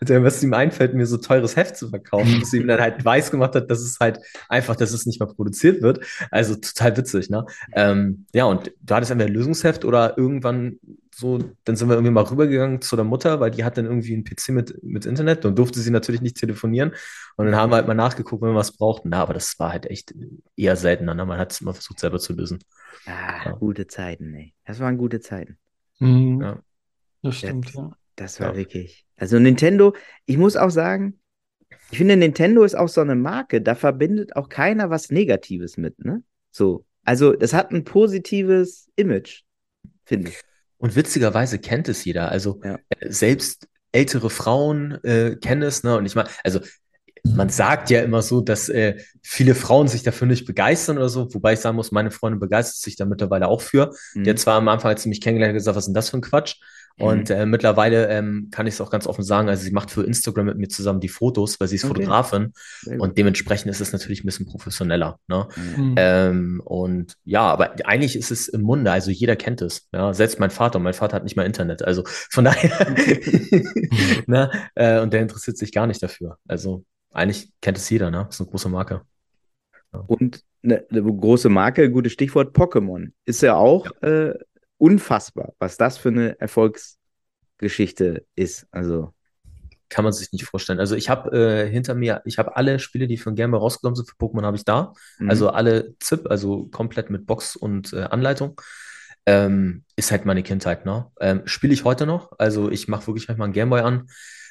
was 0.00 0.42
ihm 0.42 0.52
einfällt, 0.52 0.92
mir 0.92 1.06
so 1.06 1.16
teures 1.16 1.56
Heft 1.56 1.78
zu 1.78 1.88
verkaufen, 1.88 2.38
dass 2.40 2.52
ihm 2.52 2.66
dann 2.66 2.82
halt 2.82 3.02
weiß 3.02 3.30
gemacht 3.30 3.54
hat, 3.54 3.70
dass 3.70 3.80
es 3.80 3.96
halt 3.98 4.18
einfach, 4.50 4.76
dass 4.76 4.92
es 4.92 5.06
nicht 5.06 5.20
mehr 5.20 5.28
produziert 5.28 5.80
wird. 5.80 6.04
Also 6.30 6.54
total 6.54 6.98
witzig, 6.98 7.30
ne? 7.30 7.46
Ähm, 7.72 8.26
ja, 8.34 8.44
und 8.44 8.72
du 8.82 8.94
hattest 8.94 9.10
entweder 9.10 9.30
ein 9.30 9.34
Lösungsheft 9.34 9.86
oder 9.86 10.18
irgendwann 10.18 10.78
so, 11.18 11.40
dann 11.64 11.74
sind 11.74 11.88
wir 11.88 11.94
irgendwie 11.94 12.12
mal 12.12 12.22
rübergegangen 12.22 12.80
zu 12.80 12.94
der 12.94 13.04
Mutter, 13.04 13.40
weil 13.40 13.50
die 13.50 13.64
hat 13.64 13.76
dann 13.76 13.86
irgendwie 13.86 14.14
einen 14.14 14.22
PC 14.22 14.50
mit, 14.50 14.80
mit 14.84 15.04
Internet 15.04 15.44
und 15.44 15.58
durfte 15.58 15.80
sie 15.80 15.90
natürlich 15.90 16.20
nicht 16.20 16.36
telefonieren. 16.36 16.92
Und 17.36 17.46
dann 17.46 17.56
haben 17.56 17.72
wir 17.72 17.76
halt 17.76 17.88
mal 17.88 17.94
nachgeguckt, 17.94 18.40
wenn 18.40 18.50
wir 18.50 18.54
was 18.54 18.76
brauchten. 18.76 19.08
Na, 19.08 19.22
aber 19.22 19.34
das 19.34 19.58
war 19.58 19.72
halt 19.72 19.86
echt 19.86 20.14
eher 20.54 20.76
seltener. 20.76 21.14
Ne? 21.14 21.26
Man 21.26 21.40
hat 21.40 21.50
es 21.50 21.60
immer 21.60 21.74
versucht, 21.74 21.98
selber 21.98 22.20
zu 22.20 22.34
lösen. 22.34 22.60
Ah, 23.04 23.46
ja. 23.46 23.52
gute 23.52 23.88
Zeiten, 23.88 24.32
ey. 24.32 24.54
Das 24.64 24.78
waren 24.78 24.96
gute 24.96 25.18
Zeiten. 25.18 25.58
Mhm. 25.98 26.40
Ja. 26.40 26.62
Das 27.22 27.36
stimmt, 27.36 27.66
das, 27.66 27.74
ja. 27.74 27.96
Das 28.14 28.40
war 28.40 28.50
ja. 28.50 28.56
wirklich. 28.56 29.04
Also 29.16 29.40
Nintendo, 29.40 29.96
ich 30.24 30.38
muss 30.38 30.56
auch 30.56 30.70
sagen, 30.70 31.18
ich 31.90 31.98
finde, 31.98 32.16
Nintendo 32.16 32.62
ist 32.62 32.76
auch 32.76 32.88
so 32.88 33.00
eine 33.00 33.16
Marke, 33.16 33.60
da 33.60 33.74
verbindet 33.74 34.36
auch 34.36 34.48
keiner 34.48 34.88
was 34.88 35.10
Negatives 35.10 35.78
mit, 35.78 35.98
ne? 36.04 36.22
So. 36.52 36.84
Also, 37.02 37.32
das 37.32 37.54
hat 37.54 37.72
ein 37.72 37.82
positives 37.82 38.88
Image, 38.94 39.42
finde 40.04 40.28
ich. 40.28 40.40
Und 40.78 40.96
witzigerweise 40.96 41.58
kennt 41.58 41.88
es 41.88 42.04
jeder. 42.04 42.30
Also 42.30 42.60
ja. 42.64 42.78
Äh, 42.88 43.12
selbst 43.12 43.68
ältere 43.92 44.30
Frauen 44.30 45.02
äh, 45.04 45.36
kennen 45.36 45.62
es, 45.62 45.82
ne? 45.82 45.96
Und 45.96 46.06
ich 46.06 46.14
meine, 46.14 46.28
also 46.44 46.60
man 47.24 47.48
sagt 47.48 47.90
ja 47.90 48.00
immer 48.00 48.22
so, 48.22 48.40
dass 48.40 48.68
äh, 48.68 48.96
viele 49.22 49.54
Frauen 49.54 49.88
sich 49.88 50.02
dafür 50.02 50.26
nicht 50.26 50.46
begeistern 50.46 50.98
oder 50.98 51.08
so, 51.08 51.32
wobei 51.34 51.54
ich 51.54 51.60
sagen 51.60 51.76
muss, 51.76 51.90
meine 51.90 52.10
Freundin 52.10 52.40
begeistert 52.40 52.76
sich 52.76 52.96
da 52.96 53.04
mittlerweile 53.04 53.48
auch 53.48 53.60
für. 53.60 53.92
Mhm. 54.14 54.24
Die 54.24 54.30
hat 54.30 54.38
zwar 54.38 54.56
am 54.56 54.68
Anfang, 54.68 54.90
als 54.90 55.02
sie 55.02 55.08
mich 55.08 55.20
kennengelernt 55.20 55.52
hat, 55.52 55.58
gesagt, 55.58 55.76
was 55.76 55.84
ist 55.84 55.88
denn 55.88 55.94
das 55.94 56.10
für 56.10 56.18
ein 56.18 56.22
Quatsch? 56.22 56.56
Und 56.98 57.30
mhm. 57.30 57.36
äh, 57.36 57.46
mittlerweile 57.46 58.08
ähm, 58.08 58.48
kann 58.50 58.66
ich 58.66 58.74
es 58.74 58.80
auch 58.80 58.90
ganz 58.90 59.06
offen 59.06 59.22
sagen, 59.22 59.48
also 59.48 59.62
sie 59.62 59.70
macht 59.70 59.90
für 59.90 60.02
Instagram 60.04 60.46
mit 60.46 60.58
mir 60.58 60.68
zusammen 60.68 61.00
die 61.00 61.08
Fotos, 61.08 61.60
weil 61.60 61.68
sie 61.68 61.76
ist 61.76 61.84
okay. 61.84 61.94
Fotografin 61.94 62.52
und 62.98 63.16
dementsprechend 63.16 63.70
ist 63.70 63.80
es 63.80 63.92
natürlich 63.92 64.24
ein 64.24 64.26
bisschen 64.26 64.46
professioneller. 64.46 65.18
Ne? 65.28 65.48
Mhm. 65.56 65.94
Ähm, 65.96 66.62
und 66.64 67.14
ja, 67.24 67.42
aber 67.42 67.74
eigentlich 67.84 68.16
ist 68.16 68.30
es 68.30 68.48
im 68.48 68.62
Munde, 68.62 68.90
also 68.90 69.10
jeder 69.10 69.36
kennt 69.36 69.62
es. 69.62 69.88
Ja? 69.92 70.12
Selbst 70.12 70.40
mein 70.40 70.50
Vater, 70.50 70.78
mein 70.78 70.94
Vater 70.94 71.16
hat 71.16 71.24
nicht 71.24 71.36
mal 71.36 71.46
Internet, 71.46 71.82
also 71.82 72.02
von 72.06 72.44
daher, 72.46 72.72
ne? 74.26 74.50
äh, 74.74 75.00
und 75.00 75.12
der 75.12 75.22
interessiert 75.22 75.56
sich 75.56 75.72
gar 75.72 75.86
nicht 75.86 76.02
dafür. 76.02 76.38
Also 76.48 76.84
eigentlich 77.12 77.50
kennt 77.60 77.78
es 77.78 77.88
jeder, 77.90 78.10
ne? 78.10 78.26
Ist 78.28 78.40
eine 78.40 78.50
große 78.50 78.68
Marke. 78.68 79.02
Ja. 79.92 80.00
Und 80.06 80.42
eine, 80.62 80.84
eine, 80.90 81.02
große 81.02 81.48
Marke, 81.48 81.90
gutes 81.90 82.12
Stichwort, 82.12 82.54
Pokémon. 82.56 83.12
Ist 83.24 83.42
ja 83.42 83.56
auch 83.56 83.86
ja. 84.02 84.08
Äh, 84.08 84.38
unfassbar, 84.78 85.52
was 85.58 85.76
das 85.76 85.98
für 85.98 86.08
eine 86.08 86.40
Erfolgsgeschichte 86.40 88.24
ist. 88.34 88.66
Also 88.70 89.12
kann 89.88 90.04
man 90.04 90.12
sich 90.12 90.32
nicht 90.32 90.44
vorstellen. 90.44 90.80
Also 90.80 90.96
ich 90.96 91.08
habe 91.08 91.36
äh, 91.36 91.70
hinter 91.70 91.94
mir, 91.94 92.22
ich 92.24 92.38
habe 92.38 92.56
alle 92.56 92.78
Spiele, 92.78 93.06
die 93.06 93.16
von 93.16 93.34
Game 93.34 93.50
Boy 93.50 93.60
rausgekommen 93.60 93.96
sind 93.96 94.08
für 94.08 94.16
Pokémon, 94.16 94.44
habe 94.44 94.56
ich 94.56 94.64
da. 94.64 94.92
Mhm. 95.18 95.30
Also 95.30 95.50
alle 95.50 95.94
ZIP, 95.98 96.30
also 96.30 96.66
komplett 96.66 97.10
mit 97.10 97.26
Box 97.26 97.56
und 97.56 97.92
äh, 97.92 98.02
Anleitung. 98.02 98.60
Ähm, 99.26 99.84
ist 99.96 100.10
halt 100.10 100.24
meine 100.24 100.42
Kindheit, 100.42 100.86
ne? 100.86 101.10
Ähm, 101.20 101.42
Spiele 101.44 101.74
ich 101.74 101.84
heute 101.84 102.06
noch. 102.06 102.32
Also 102.38 102.70
ich 102.70 102.88
mache 102.88 103.06
wirklich 103.06 103.28
manchmal 103.28 103.46
einen 103.46 103.52
Gameboy 103.54 103.80
an 103.80 104.08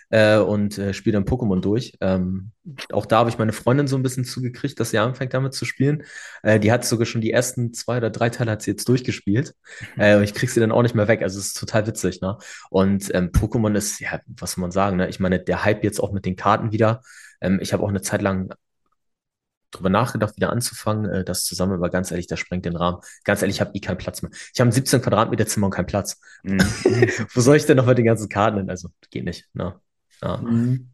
äh, 0.09 0.37
und 0.37 0.77
äh, 0.77 0.93
spiele 0.93 1.13
dann 1.13 1.25
Pokémon 1.25 1.59
durch. 1.59 1.97
Ähm, 2.01 2.51
auch 2.91 3.05
da 3.05 3.19
habe 3.19 3.29
ich 3.29 3.37
meine 3.37 3.53
Freundin 3.53 3.87
so 3.87 3.95
ein 3.95 4.03
bisschen 4.03 4.25
zugekriegt, 4.25 4.79
dass 4.79 4.91
sie 4.91 4.97
anfängt 4.97 5.33
damit 5.33 5.53
zu 5.53 5.65
spielen. 5.65 6.03
Äh, 6.43 6.59
die 6.59 6.71
hat 6.71 6.85
sogar 6.85 7.05
schon 7.05 7.21
die 7.21 7.31
ersten 7.31 7.73
zwei 7.73 7.97
oder 7.97 8.09
drei 8.09 8.29
Teile 8.29 8.51
hat 8.51 8.61
sie 8.61 8.71
jetzt 8.71 8.87
durchgespielt. 8.87 9.55
Mhm. 9.95 10.01
Äh, 10.01 10.23
ich 10.23 10.33
krieg 10.33 10.49
sie 10.49 10.59
dann 10.59 10.71
auch 10.71 10.83
nicht 10.83 10.95
mehr 10.95 11.07
weg. 11.07 11.21
Also 11.21 11.39
es 11.39 11.47
ist 11.47 11.59
total 11.59 11.87
witzig, 11.87 12.21
ne? 12.21 12.37
Und 12.69 13.13
ähm, 13.13 13.31
Pokémon 13.31 13.75
ist, 13.75 13.99
ja, 13.99 14.21
was 14.27 14.53
soll 14.53 14.61
man 14.61 14.71
sagen, 14.71 14.97
ne? 14.97 15.09
Ich 15.09 15.19
meine, 15.19 15.39
der 15.39 15.63
Hype 15.63 15.83
jetzt 15.83 15.99
auch 15.99 16.11
mit 16.11 16.25
den 16.25 16.35
Karten 16.35 16.71
wieder. 16.71 17.01
Ähm, 17.41 17.59
ich 17.61 17.73
habe 17.73 17.83
auch 17.83 17.89
eine 17.89 18.01
Zeit 18.01 18.21
lang 18.21 18.49
drüber 19.71 19.89
nachgedacht, 19.89 20.35
wieder 20.37 20.49
anzufangen, 20.49 21.05
äh, 21.11 21.23
das 21.25 21.43
zusammen, 21.45 21.73
aber 21.73 21.89
ganz 21.89 22.11
ehrlich, 22.11 22.27
das 22.27 22.39
sprengt 22.39 22.65
den 22.65 22.75
Rahmen. 22.75 22.99
Ganz 23.23 23.41
ehrlich, 23.41 23.57
ich 23.57 23.61
habe 23.61 23.71
eh 23.73 23.79
keinen 23.79 23.97
Platz 23.97 24.21
mehr. 24.21 24.31
Ich 24.53 24.59
habe 24.59 24.69
ein 24.69 24.71
17 24.71 25.01
Quadratmeter 25.01 25.45
Zimmer 25.45 25.67
und 25.67 25.73
keinen 25.73 25.85
Platz. 25.87 26.19
Mhm. 26.43 26.59
Wo 27.33 27.41
soll 27.41 27.57
ich 27.57 27.65
denn 27.65 27.77
noch 27.77 27.85
mit 27.85 27.97
den 27.97 28.05
ganzen 28.05 28.29
Karten 28.29 28.57
hin? 28.57 28.69
Also, 28.69 28.89
geht 29.11 29.25
nicht. 29.25 29.47
Ne? 29.53 29.79
Ja. 30.21 30.38
Mhm. 30.38 30.89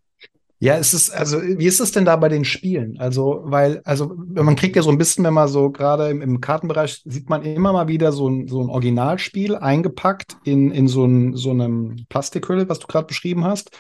Ja, 0.64 0.78
es 0.78 0.94
ist, 0.94 1.10
also, 1.10 1.42
wie 1.42 1.66
ist 1.66 1.82
es 1.82 1.92
denn 1.92 2.06
da 2.06 2.16
bei 2.16 2.30
den 2.30 2.46
Spielen? 2.46 2.98
Also, 2.98 3.42
weil, 3.44 3.82
also, 3.84 4.16
man 4.16 4.56
kriegt 4.56 4.78
ja 4.78 4.82
so 4.82 4.92
ein 4.92 4.98
bisschen, 4.98 5.26
wenn 5.26 5.34
man 5.34 5.50
so 5.50 5.72
gerade 5.72 6.10
im, 6.10 6.22
im, 6.22 6.40
Kartenbereich 6.40 7.02
sieht 7.04 7.30
man 7.30 7.44
immer 7.44 7.74
mal 7.74 7.90
wieder 7.90 8.14
so 8.14 8.30
ein, 8.30 8.48
so 8.48 8.62
ein 8.62 8.70
Originalspiel 8.70 9.58
eingepackt 9.58 10.38
in, 10.46 10.72
in 10.72 10.88
so, 10.88 11.04
ein, 11.04 11.36
so 11.36 11.52
einem 11.52 12.06
Plastikhülle, 12.08 12.70
was 12.70 12.80
du 12.80 12.88
gerade 12.88 13.08
beschrieben 13.08 13.44
hast, 13.44 13.72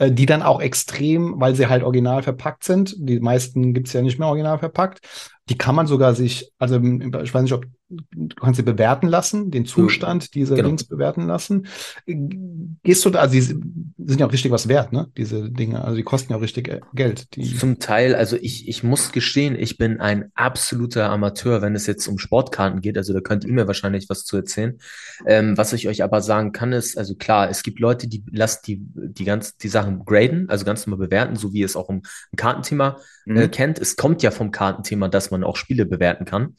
die 0.00 0.26
dann 0.26 0.42
auch 0.42 0.60
extrem, 0.60 1.40
weil 1.40 1.54
sie 1.54 1.66
halt 1.66 1.82
original 1.82 2.22
verpackt 2.22 2.64
sind, 2.64 2.94
die 2.98 3.20
meisten 3.20 3.74
gibt's 3.74 3.92
ja 3.92 4.02
nicht 4.02 4.18
mehr 4.18 4.28
original 4.28 4.58
verpackt, 4.58 5.00
die 5.48 5.58
kann 5.58 5.74
man 5.74 5.86
sogar 5.86 6.14
sich, 6.14 6.52
also 6.58 6.76
ich 6.76 7.34
weiß 7.34 7.42
nicht, 7.42 7.54
ob 7.54 7.64
du 7.90 8.36
kannst 8.36 8.58
sie 8.58 8.62
bewerten 8.62 9.08
lassen, 9.08 9.50
den 9.50 9.64
Zustand 9.64 10.34
dieser 10.34 10.56
genau. 10.56 10.68
Dings 10.68 10.84
bewerten 10.84 11.26
lassen. 11.26 11.66
Gehst 12.06 13.04
du 13.04 13.10
da, 13.10 13.20
also 13.20 13.32
die 13.32 13.40
sind 13.40 14.20
ja 14.20 14.26
auch 14.26 14.32
richtig 14.32 14.52
was 14.52 14.68
wert, 14.68 14.92
ne? 14.92 15.10
Diese 15.16 15.50
Dinge. 15.50 15.82
Also 15.82 15.96
die 15.96 16.02
kosten 16.02 16.32
ja 16.32 16.38
auch 16.38 16.42
richtig 16.42 16.68
äh, 16.68 16.80
Geld. 16.92 17.28
Zum 17.58 17.78
Teil, 17.78 18.14
also 18.14 18.36
ich, 18.36 18.68
ich 18.68 18.82
muss 18.82 19.12
gestehen, 19.12 19.56
ich 19.58 19.78
bin 19.78 20.00
ein 20.00 20.30
absoluter 20.34 21.08
Amateur, 21.10 21.62
wenn 21.62 21.74
es 21.74 21.86
jetzt 21.86 22.06
um 22.08 22.18
Sportkarten 22.18 22.82
geht. 22.82 22.98
Also 22.98 23.14
da 23.14 23.20
könnt 23.20 23.44
ihr 23.44 23.52
mir 23.52 23.66
wahrscheinlich 23.66 24.10
was 24.10 24.24
zu 24.24 24.36
erzählen. 24.36 24.78
Ähm, 25.26 25.56
was 25.56 25.72
ich 25.72 25.88
euch 25.88 26.02
aber 26.02 26.20
sagen 26.20 26.52
kann, 26.52 26.72
ist, 26.72 26.98
also 26.98 27.14
klar, 27.14 27.48
es 27.48 27.62
gibt 27.62 27.80
Leute, 27.80 28.06
die 28.06 28.22
lassen 28.30 28.60
die, 28.66 28.80
die 28.82 29.24
ganz, 29.24 29.56
die 29.56 29.68
Sachen 29.68 29.87
graden, 29.90 30.48
also 30.48 30.64
ganz 30.64 30.86
normal 30.86 31.06
bewerten, 31.06 31.36
so 31.36 31.52
wie 31.52 31.62
es 31.62 31.76
auch 31.76 31.88
im, 31.88 32.02
im 32.32 32.36
Kartenthema 32.36 32.98
äh, 33.26 33.32
mhm. 33.32 33.50
kennt. 33.50 33.78
Es 33.78 33.96
kommt 33.96 34.22
ja 34.22 34.30
vom 34.30 34.50
Kartenthema, 34.50 35.08
dass 35.08 35.30
man 35.30 35.44
auch 35.44 35.56
Spiele 35.56 35.86
bewerten 35.86 36.24
kann. 36.24 36.56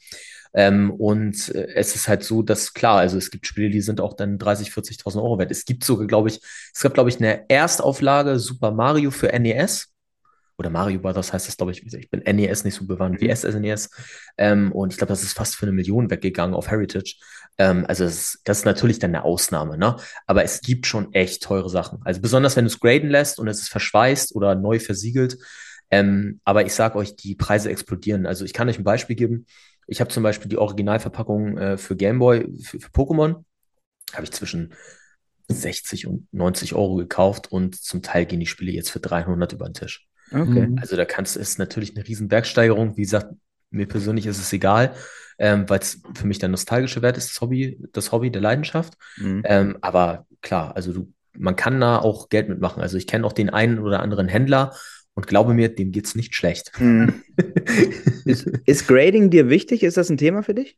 Ähm, 0.54 0.92
und 0.92 1.50
äh, 1.54 1.68
es 1.76 1.96
ist 1.96 2.08
halt 2.08 2.24
so, 2.24 2.42
dass 2.42 2.74
klar, 2.74 2.98
also 2.98 3.18
es 3.18 3.32
gibt 3.32 3.46
Spiele, 3.46 3.70
die 3.70 3.82
sind 3.82 4.02
auch 4.02 4.16
dann 4.16 4.38
30, 4.38 4.70
40.000 4.70 5.18
Euro 5.18 5.38
wert. 5.38 5.52
Es 5.52 5.66
gibt 5.66 5.84
sogar, 5.84 6.08
glaube 6.08 6.30
ich, 6.30 6.42
es 6.74 6.82
gab, 6.82 6.94
glaube 6.94 7.10
ich, 7.10 7.18
eine 7.18 7.50
Erstauflage 7.50 8.40
Super 8.40 8.72
Mario 8.72 9.12
für 9.12 9.28
NES. 9.28 9.90
Oder 10.60 10.70
Mario 10.70 11.00
Brothers 11.00 11.32
heißt 11.32 11.48
das, 11.48 11.56
glaube 11.56 11.72
ich. 11.72 11.86
Ich 11.86 12.10
bin 12.10 12.20
NES 12.20 12.66
nicht 12.66 12.76
so 12.76 12.86
bewandt 12.86 13.22
wie 13.22 13.30
mhm. 13.30 13.36
SNES. 13.36 13.90
Ähm, 14.38 14.74
und 14.74 14.92
ich 14.92 14.98
glaube, 14.98 15.10
das 15.10 15.24
ist 15.24 15.32
fast 15.32 15.56
für 15.56 15.66
eine 15.66 15.72
Million 15.72 16.12
weggegangen 16.12 16.54
auf 16.54 16.70
Heritage. 16.70 17.16
Ähm, 17.58 17.86
also 17.88 18.04
das 18.04 18.14
ist, 18.14 18.42
das 18.44 18.60
ist 18.60 18.66
natürlich 18.66 19.00
dann 19.00 19.16
eine 19.16 19.24
Ausnahme, 19.24 19.78
ne? 19.78 19.96
Aber 20.28 20.44
es 20.44 20.60
gibt 20.60 20.86
schon 20.86 21.14
echt 21.14 21.44
teure 21.44 21.70
Sachen. 21.70 22.00
Also 22.04 22.20
besonders 22.20 22.58
wenn 22.58 22.66
du 22.66 22.72
es 22.72 22.80
graden 22.82 23.10
lässt 23.10 23.40
und 23.40 23.48
es 23.48 23.62
ist 23.62 23.70
verschweißt 23.70 24.36
oder 24.36 24.56
neu 24.56 24.80
versiegelt. 24.80 25.38
Ähm, 25.92 26.42
aber 26.44 26.66
ich 26.66 26.74
sage 26.74 26.98
euch, 26.98 27.16
die 27.16 27.36
Preise 27.36 27.70
explodieren. 27.72 28.26
Also 28.26 28.44
ich 28.44 28.52
kann 28.52 28.68
euch 28.68 28.78
ein 28.78 28.84
Beispiel 28.84 29.16
geben. 29.16 29.46
Ich 29.88 30.02
habe 30.02 30.12
zum 30.12 30.24
Beispiel 30.24 30.50
die 30.50 30.58
Originalverpackung 30.58 31.58
äh, 31.58 31.78
für 31.78 31.96
Gameboy, 31.96 32.48
für, 32.62 32.82
für 32.82 32.90
Pokémon, 32.90 33.46
habe 34.14 34.26
ich 34.26 34.32
zwischen 34.32 34.74
60 35.48 36.06
und 36.06 36.28
90 36.34 36.76
Euro 36.76 36.96
gekauft 36.96 37.50
und 37.50 37.76
zum 37.76 38.02
Teil 38.02 38.26
gehen 38.26 38.42
die 38.42 38.46
Spiele 38.46 38.74
jetzt 38.74 38.92
für 38.92 39.00
300 39.00 39.54
über 39.54 39.66
den 39.66 39.74
Tisch. 39.74 40.10
Okay. 40.32 40.68
Mhm. 40.68 40.78
Also 40.80 40.96
da 40.96 41.06
kannst 41.06 41.36
du, 41.36 41.40
ist 41.40 41.60
natürlich 41.60 41.96
eine 41.96 42.08
riesen 42.08 42.28
Bergsteigerung. 42.28 42.98
Wie 42.98 43.02
gesagt, 43.02 43.34
mir 43.72 43.88
persönlich 43.88 44.26
ist 44.26 44.40
es 44.40 44.52
egal, 44.54 44.94
ähm, 45.38 45.70
weil 45.70 45.80
es 45.80 46.02
für 46.16 46.28
mich 46.28 46.40
der 46.40 46.50
nostalgische 46.50 47.02
Wert 47.02 47.18
ist, 47.18 47.32
das 47.32 47.42
Hobby, 47.42 47.80
das 47.94 48.12
Hobby 48.12 48.32
der 48.32 48.42
Leidenschaft. 48.42 48.96
Mhm. 49.18 49.44
Ähm, 49.46 49.78
aber 49.82 50.26
klar, 50.42 50.76
also 50.76 50.94
du, 50.94 51.14
man 51.34 51.56
kann 51.56 51.80
da 51.80 52.00
auch 52.00 52.30
Geld 52.30 52.50
mitmachen. 52.50 52.82
Also 52.82 52.98
ich 52.98 53.08
kenne 53.08 53.26
auch 53.26 53.34
den 53.34 53.50
einen 53.50 53.80
oder 53.80 54.02
anderen 54.02 54.28
Händler 54.28 54.74
und 55.14 55.28
glaube 55.28 55.54
mir, 55.54 55.74
dem 55.74 55.92
geht 55.92 56.06
es 56.06 56.16
nicht 56.16 56.36
schlecht. 56.36 56.72
Hm. 56.78 57.24
ist, 58.26 58.48
ist, 58.66 58.88
Grading 58.88 59.30
dir 59.30 59.50
wichtig? 59.50 59.84
Ist 59.84 59.98
das 59.98 60.10
ein 60.10 60.18
Thema 60.18 60.44
für 60.44 60.54
dich? 60.54 60.78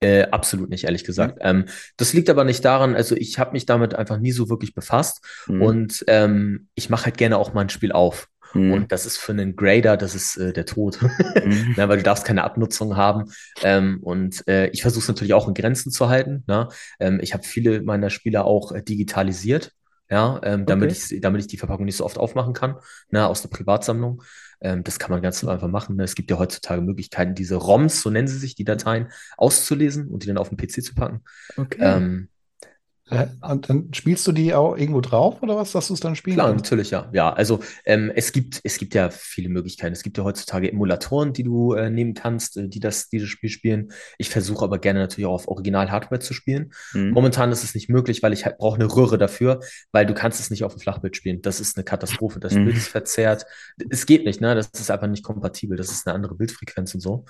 Äh, 0.00 0.24
absolut 0.30 0.68
nicht, 0.70 0.84
ehrlich 0.84 1.04
gesagt. 1.04 1.36
Mhm. 1.36 1.42
Ähm, 1.42 1.64
das 1.96 2.12
liegt 2.12 2.28
aber 2.28 2.44
nicht 2.44 2.64
daran, 2.64 2.94
also 2.94 3.14
ich 3.14 3.38
habe 3.38 3.52
mich 3.52 3.66
damit 3.66 3.94
einfach 3.94 4.18
nie 4.18 4.32
so 4.32 4.48
wirklich 4.48 4.74
befasst 4.74 5.24
mhm. 5.46 5.62
und 5.62 6.04
ähm, 6.08 6.68
ich 6.74 6.90
mache 6.90 7.04
halt 7.04 7.18
gerne 7.18 7.38
auch 7.38 7.54
mal 7.54 7.60
ein 7.60 7.68
Spiel 7.68 7.92
auf. 7.92 8.28
Mhm. 8.54 8.72
Und 8.72 8.92
das 8.92 9.06
ist 9.06 9.18
für 9.18 9.32
einen 9.32 9.56
Grader, 9.56 9.96
das 9.96 10.14
ist 10.14 10.36
äh, 10.36 10.52
der 10.52 10.66
Tod. 10.66 10.98
Mhm. 11.42 11.74
Na, 11.76 11.88
weil 11.88 11.96
du 11.96 12.02
darfst 12.02 12.24
keine 12.24 12.44
Abnutzung 12.44 12.96
haben. 12.96 13.24
Ähm, 13.62 13.98
und 14.02 14.46
äh, 14.46 14.68
ich 14.68 14.82
versuche 14.82 15.02
es 15.02 15.08
natürlich 15.08 15.34
auch 15.34 15.48
in 15.48 15.54
Grenzen 15.54 15.90
zu 15.90 16.08
halten. 16.08 16.44
Ne? 16.46 16.68
Ähm, 17.00 17.18
ich 17.20 17.32
habe 17.34 17.42
viele 17.42 17.82
meiner 17.82 18.10
Spieler 18.10 18.44
auch 18.44 18.70
äh, 18.72 18.82
digitalisiert 18.82 19.72
ja, 20.12 20.40
ähm, 20.44 20.66
damit, 20.66 20.90
okay. 20.90 21.14
ich, 21.14 21.20
damit 21.22 21.40
ich 21.40 21.46
die 21.46 21.56
Verpackung 21.56 21.86
nicht 21.86 21.96
so 21.96 22.04
oft 22.04 22.18
aufmachen 22.18 22.52
kann, 22.52 22.76
ne, 23.10 23.26
aus 23.26 23.40
der 23.40 23.48
Privatsammlung. 23.48 24.22
Ähm, 24.60 24.84
das 24.84 24.98
kann 24.98 25.10
man 25.10 25.22
ganz 25.22 25.42
einfach 25.42 25.68
machen. 25.68 25.96
Ne? 25.96 26.04
Es 26.04 26.14
gibt 26.14 26.30
ja 26.30 26.38
heutzutage 26.38 26.82
Möglichkeiten, 26.82 27.34
diese 27.34 27.56
ROMs, 27.56 28.02
so 28.02 28.10
nennen 28.10 28.28
sie 28.28 28.36
sich, 28.38 28.54
die 28.54 28.64
Dateien, 28.64 29.10
auszulesen 29.38 30.08
und 30.08 30.22
die 30.22 30.26
dann 30.26 30.36
auf 30.36 30.50
den 30.50 30.58
PC 30.58 30.84
zu 30.84 30.94
packen. 30.94 31.22
Okay. 31.56 31.78
Ähm, 31.80 32.28
äh, 32.28 32.31
und 33.10 33.68
dann 33.68 33.92
spielst 33.92 34.26
du 34.26 34.32
die 34.32 34.54
auch 34.54 34.76
irgendwo 34.76 35.00
drauf 35.00 35.42
oder 35.42 35.56
was, 35.56 35.72
dass 35.72 35.88
du 35.88 35.94
es 35.94 36.00
dann 36.00 36.16
spielen 36.16 36.36
Klar, 36.36 36.48
kannst? 36.48 36.64
natürlich, 36.64 36.90
ja. 36.90 37.10
Ja, 37.12 37.32
also 37.32 37.60
ähm, 37.84 38.10
es 38.14 38.32
gibt, 38.32 38.60
es 38.64 38.78
gibt 38.78 38.94
ja 38.94 39.10
viele 39.10 39.48
Möglichkeiten. 39.48 39.92
Es 39.92 40.02
gibt 40.02 40.18
ja 40.18 40.24
heutzutage 40.24 40.70
Emulatoren, 40.70 41.32
die 41.32 41.42
du 41.42 41.74
äh, 41.74 41.90
nehmen 41.90 42.14
kannst, 42.14 42.56
äh, 42.56 42.68
die 42.68 42.80
das, 42.80 43.08
dieses 43.08 43.28
Spiel 43.28 43.50
spielen. 43.50 43.92
Ich 44.18 44.30
versuche 44.30 44.64
aber 44.64 44.78
gerne 44.78 45.00
natürlich 45.00 45.26
auch 45.26 45.34
auf 45.34 45.48
Original-Hardware 45.48 46.20
zu 46.20 46.32
spielen. 46.32 46.72
Mhm. 46.94 47.10
Momentan 47.10 47.52
ist 47.52 47.64
es 47.64 47.74
nicht 47.74 47.88
möglich, 47.88 48.22
weil 48.22 48.32
ich 48.32 48.46
halt 48.46 48.58
brauche 48.58 48.76
eine 48.76 48.86
Röhre 48.86 49.18
dafür, 49.18 49.60
weil 49.90 50.06
du 50.06 50.14
kannst 50.14 50.40
es 50.40 50.50
nicht 50.50 50.64
auf 50.64 50.74
dem 50.74 50.80
Flachbild 50.80 51.16
spielen. 51.16 51.42
Das 51.42 51.60
ist 51.60 51.76
eine 51.76 51.84
Katastrophe. 51.84 52.40
Das 52.40 52.54
mhm. 52.54 52.66
Bild 52.66 52.76
ist 52.76 52.88
verzerrt. 52.88 53.44
Es 53.90 54.06
geht 54.06 54.24
nicht, 54.24 54.40
ne? 54.40 54.54
Das 54.54 54.70
ist 54.72 54.90
einfach 54.90 55.08
nicht 55.08 55.24
kompatibel. 55.24 55.76
Das 55.76 55.90
ist 55.90 56.06
eine 56.06 56.14
andere 56.14 56.34
Bildfrequenz 56.34 56.94
und 56.94 57.00
so. 57.00 57.24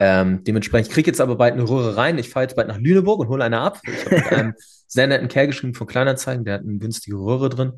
Ähm, 0.00 0.42
dementsprechend, 0.44 0.88
ich 0.88 0.94
kriege 0.94 1.10
jetzt 1.10 1.20
aber 1.20 1.36
bald 1.36 1.54
eine 1.54 1.68
Röhre 1.68 1.96
rein. 1.96 2.18
Ich 2.18 2.28
fahre 2.28 2.44
jetzt 2.44 2.56
bald 2.56 2.68
nach 2.68 2.78
Lüneburg 2.78 3.20
und 3.20 3.28
hole 3.28 3.44
eine 3.44 3.60
ab. 3.60 3.80
Ich 3.84 4.04
habe 4.06 4.16
mit 4.16 4.32
einem 4.32 4.54
sehr 4.86 5.06
netten 5.06 5.28
Kerl 5.28 5.46
geschrieben 5.46 5.74
von 5.74 5.86
Kleinanzeigen, 5.86 6.44
der 6.44 6.54
hat 6.54 6.62
eine 6.62 6.78
günstige 6.78 7.16
Röhre 7.16 7.48
drin. 7.48 7.72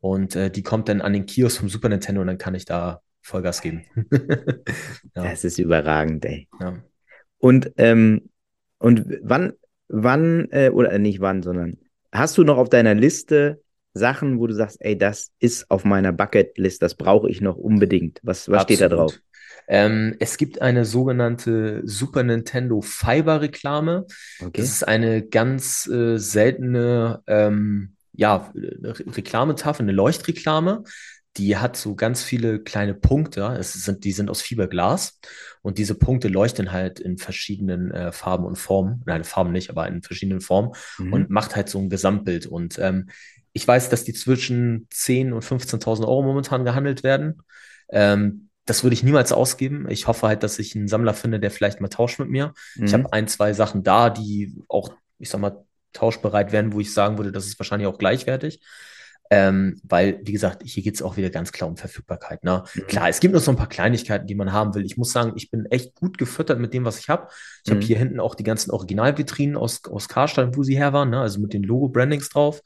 Und 0.00 0.36
äh, 0.36 0.50
die 0.50 0.62
kommt 0.62 0.88
dann 0.88 1.00
an 1.00 1.14
den 1.14 1.26
Kiosk 1.26 1.60
vom 1.60 1.68
Super 1.68 1.88
Nintendo 1.88 2.20
und 2.20 2.26
dann 2.26 2.38
kann 2.38 2.54
ich 2.54 2.66
da 2.66 3.00
Vollgas 3.22 3.62
geben. 3.62 3.84
ja. 5.14 5.24
Das 5.24 5.44
ist 5.44 5.58
überragend, 5.58 6.24
ey. 6.26 6.46
Ja. 6.60 6.76
Und, 7.38 7.72
ähm, 7.78 8.28
und 8.78 9.06
wann, 9.22 9.54
wann, 9.88 10.48
äh, 10.50 10.68
oder 10.68 10.98
nicht 10.98 11.20
wann, 11.20 11.42
sondern 11.42 11.78
hast 12.12 12.36
du 12.36 12.44
noch 12.44 12.58
auf 12.58 12.68
deiner 12.68 12.94
Liste 12.94 13.62
Sachen, 13.94 14.38
wo 14.40 14.46
du 14.46 14.54
sagst, 14.54 14.78
ey, 14.80 14.98
das 14.98 15.30
ist 15.38 15.70
auf 15.70 15.84
meiner 15.84 16.12
Bucketlist, 16.12 16.82
das 16.82 16.96
brauche 16.96 17.30
ich 17.30 17.40
noch 17.40 17.56
unbedingt? 17.56 18.20
Was, 18.22 18.50
was 18.50 18.64
steht 18.64 18.80
da 18.80 18.88
drauf? 18.88 19.18
Ähm, 19.68 20.16
es 20.20 20.36
gibt 20.36 20.60
eine 20.62 20.84
sogenannte 20.84 21.82
Super 21.84 22.22
Nintendo 22.22 22.80
Fiber-Reklame. 22.80 24.06
Okay. 24.40 24.50
Das 24.54 24.66
ist 24.66 24.86
eine 24.86 25.26
ganz 25.26 25.86
äh, 25.86 26.18
seltene 26.18 27.22
ähm, 27.26 27.94
ja, 28.16 28.52
Reklametafel, 28.54 29.82
eine 29.82 29.92
Leuchtreklame, 29.92 30.84
die 31.36 31.56
hat 31.56 31.76
so 31.76 31.96
ganz 31.96 32.22
viele 32.22 32.60
kleine 32.60 32.94
Punkte. 32.94 33.56
Es 33.58 33.72
sind, 33.72 34.04
die 34.04 34.12
sind 34.12 34.30
aus 34.30 34.40
Fiberglas 34.40 35.18
und 35.62 35.78
diese 35.78 35.96
Punkte 35.96 36.28
leuchten 36.28 36.70
halt 36.70 37.00
in 37.00 37.18
verschiedenen 37.18 37.90
äh, 37.90 38.12
Farben 38.12 38.44
und 38.44 38.56
Formen. 38.56 39.02
Nein, 39.04 39.24
Farben 39.24 39.52
nicht, 39.52 39.70
aber 39.70 39.88
in 39.88 40.02
verschiedenen 40.02 40.40
Formen 40.40 40.72
mhm. 40.98 41.12
und 41.12 41.30
macht 41.30 41.56
halt 41.56 41.68
so 41.68 41.80
ein 41.80 41.90
Gesamtbild. 41.90 42.46
Und 42.46 42.78
ähm, 42.78 43.08
ich 43.52 43.66
weiß, 43.66 43.88
dass 43.88 44.04
die 44.04 44.12
zwischen 44.12 44.88
10.000 44.92 45.32
und 45.32 45.44
15.000 45.44 46.02
Euro 46.02 46.22
momentan 46.22 46.64
gehandelt 46.64 47.02
werden. 47.02 47.42
Ähm, 47.90 48.48
das 48.64 48.82
würde 48.82 48.94
ich 48.94 49.02
niemals 49.02 49.32
ausgeben. 49.32 49.86
Ich 49.90 50.06
hoffe 50.06 50.26
halt, 50.26 50.42
dass 50.42 50.58
ich 50.58 50.74
einen 50.74 50.88
Sammler 50.88 51.14
finde, 51.14 51.40
der 51.40 51.50
vielleicht 51.50 51.80
mal 51.80 51.88
tauscht 51.88 52.18
mit 52.18 52.28
mir. 52.28 52.54
Mhm. 52.76 52.84
Ich 52.84 52.94
habe 52.94 53.12
ein, 53.12 53.28
zwei 53.28 53.52
Sachen 53.52 53.82
da, 53.82 54.10
die 54.10 54.56
auch, 54.68 54.94
ich 55.18 55.28
sag 55.28 55.40
mal, 55.40 55.64
tauschbereit 55.92 56.52
wären, 56.52 56.72
wo 56.72 56.80
ich 56.80 56.92
sagen 56.92 57.18
würde, 57.18 57.32
das 57.32 57.46
ist 57.46 57.58
wahrscheinlich 57.58 57.86
auch 57.86 57.98
gleichwertig. 57.98 58.60
Ähm, 59.30 59.80
weil, 59.82 60.20
wie 60.22 60.32
gesagt, 60.32 60.62
hier 60.64 60.82
geht 60.82 60.96
es 60.96 61.02
auch 61.02 61.16
wieder 61.16 61.30
ganz 61.30 61.50
klar 61.50 61.68
um 61.68 61.76
Verfügbarkeit. 61.76 62.44
Ne? 62.44 62.62
Mhm. 62.74 62.86
Klar, 62.86 63.08
es 63.08 63.20
gibt 63.20 63.34
noch 63.34 63.40
so 63.40 63.50
ein 63.50 63.56
paar 63.56 63.68
Kleinigkeiten, 63.68 64.26
die 64.26 64.34
man 64.34 64.52
haben 64.52 64.74
will. 64.74 64.84
Ich 64.84 64.96
muss 64.96 65.12
sagen, 65.12 65.32
ich 65.36 65.50
bin 65.50 65.66
echt 65.66 65.94
gut 65.94 66.18
gefüttert 66.18 66.58
mit 66.58 66.74
dem, 66.74 66.84
was 66.84 66.98
ich 66.98 67.08
habe. 67.08 67.28
Ich 67.64 67.70
mhm. 67.70 67.76
habe 67.76 67.84
hier 67.84 67.98
hinten 67.98 68.20
auch 68.20 68.34
die 68.34 68.44
ganzen 68.44 68.70
Originalvitrinen 68.70 69.56
aus, 69.56 69.82
aus 69.86 70.08
Karstadt, 70.08 70.56
wo 70.56 70.62
sie 70.62 70.76
her 70.76 70.92
waren, 70.92 71.10
ne? 71.10 71.20
also 71.20 71.40
mit 71.40 71.52
den 71.52 71.62
Logo-Brandings 71.62 72.28
drauf. 72.28 72.60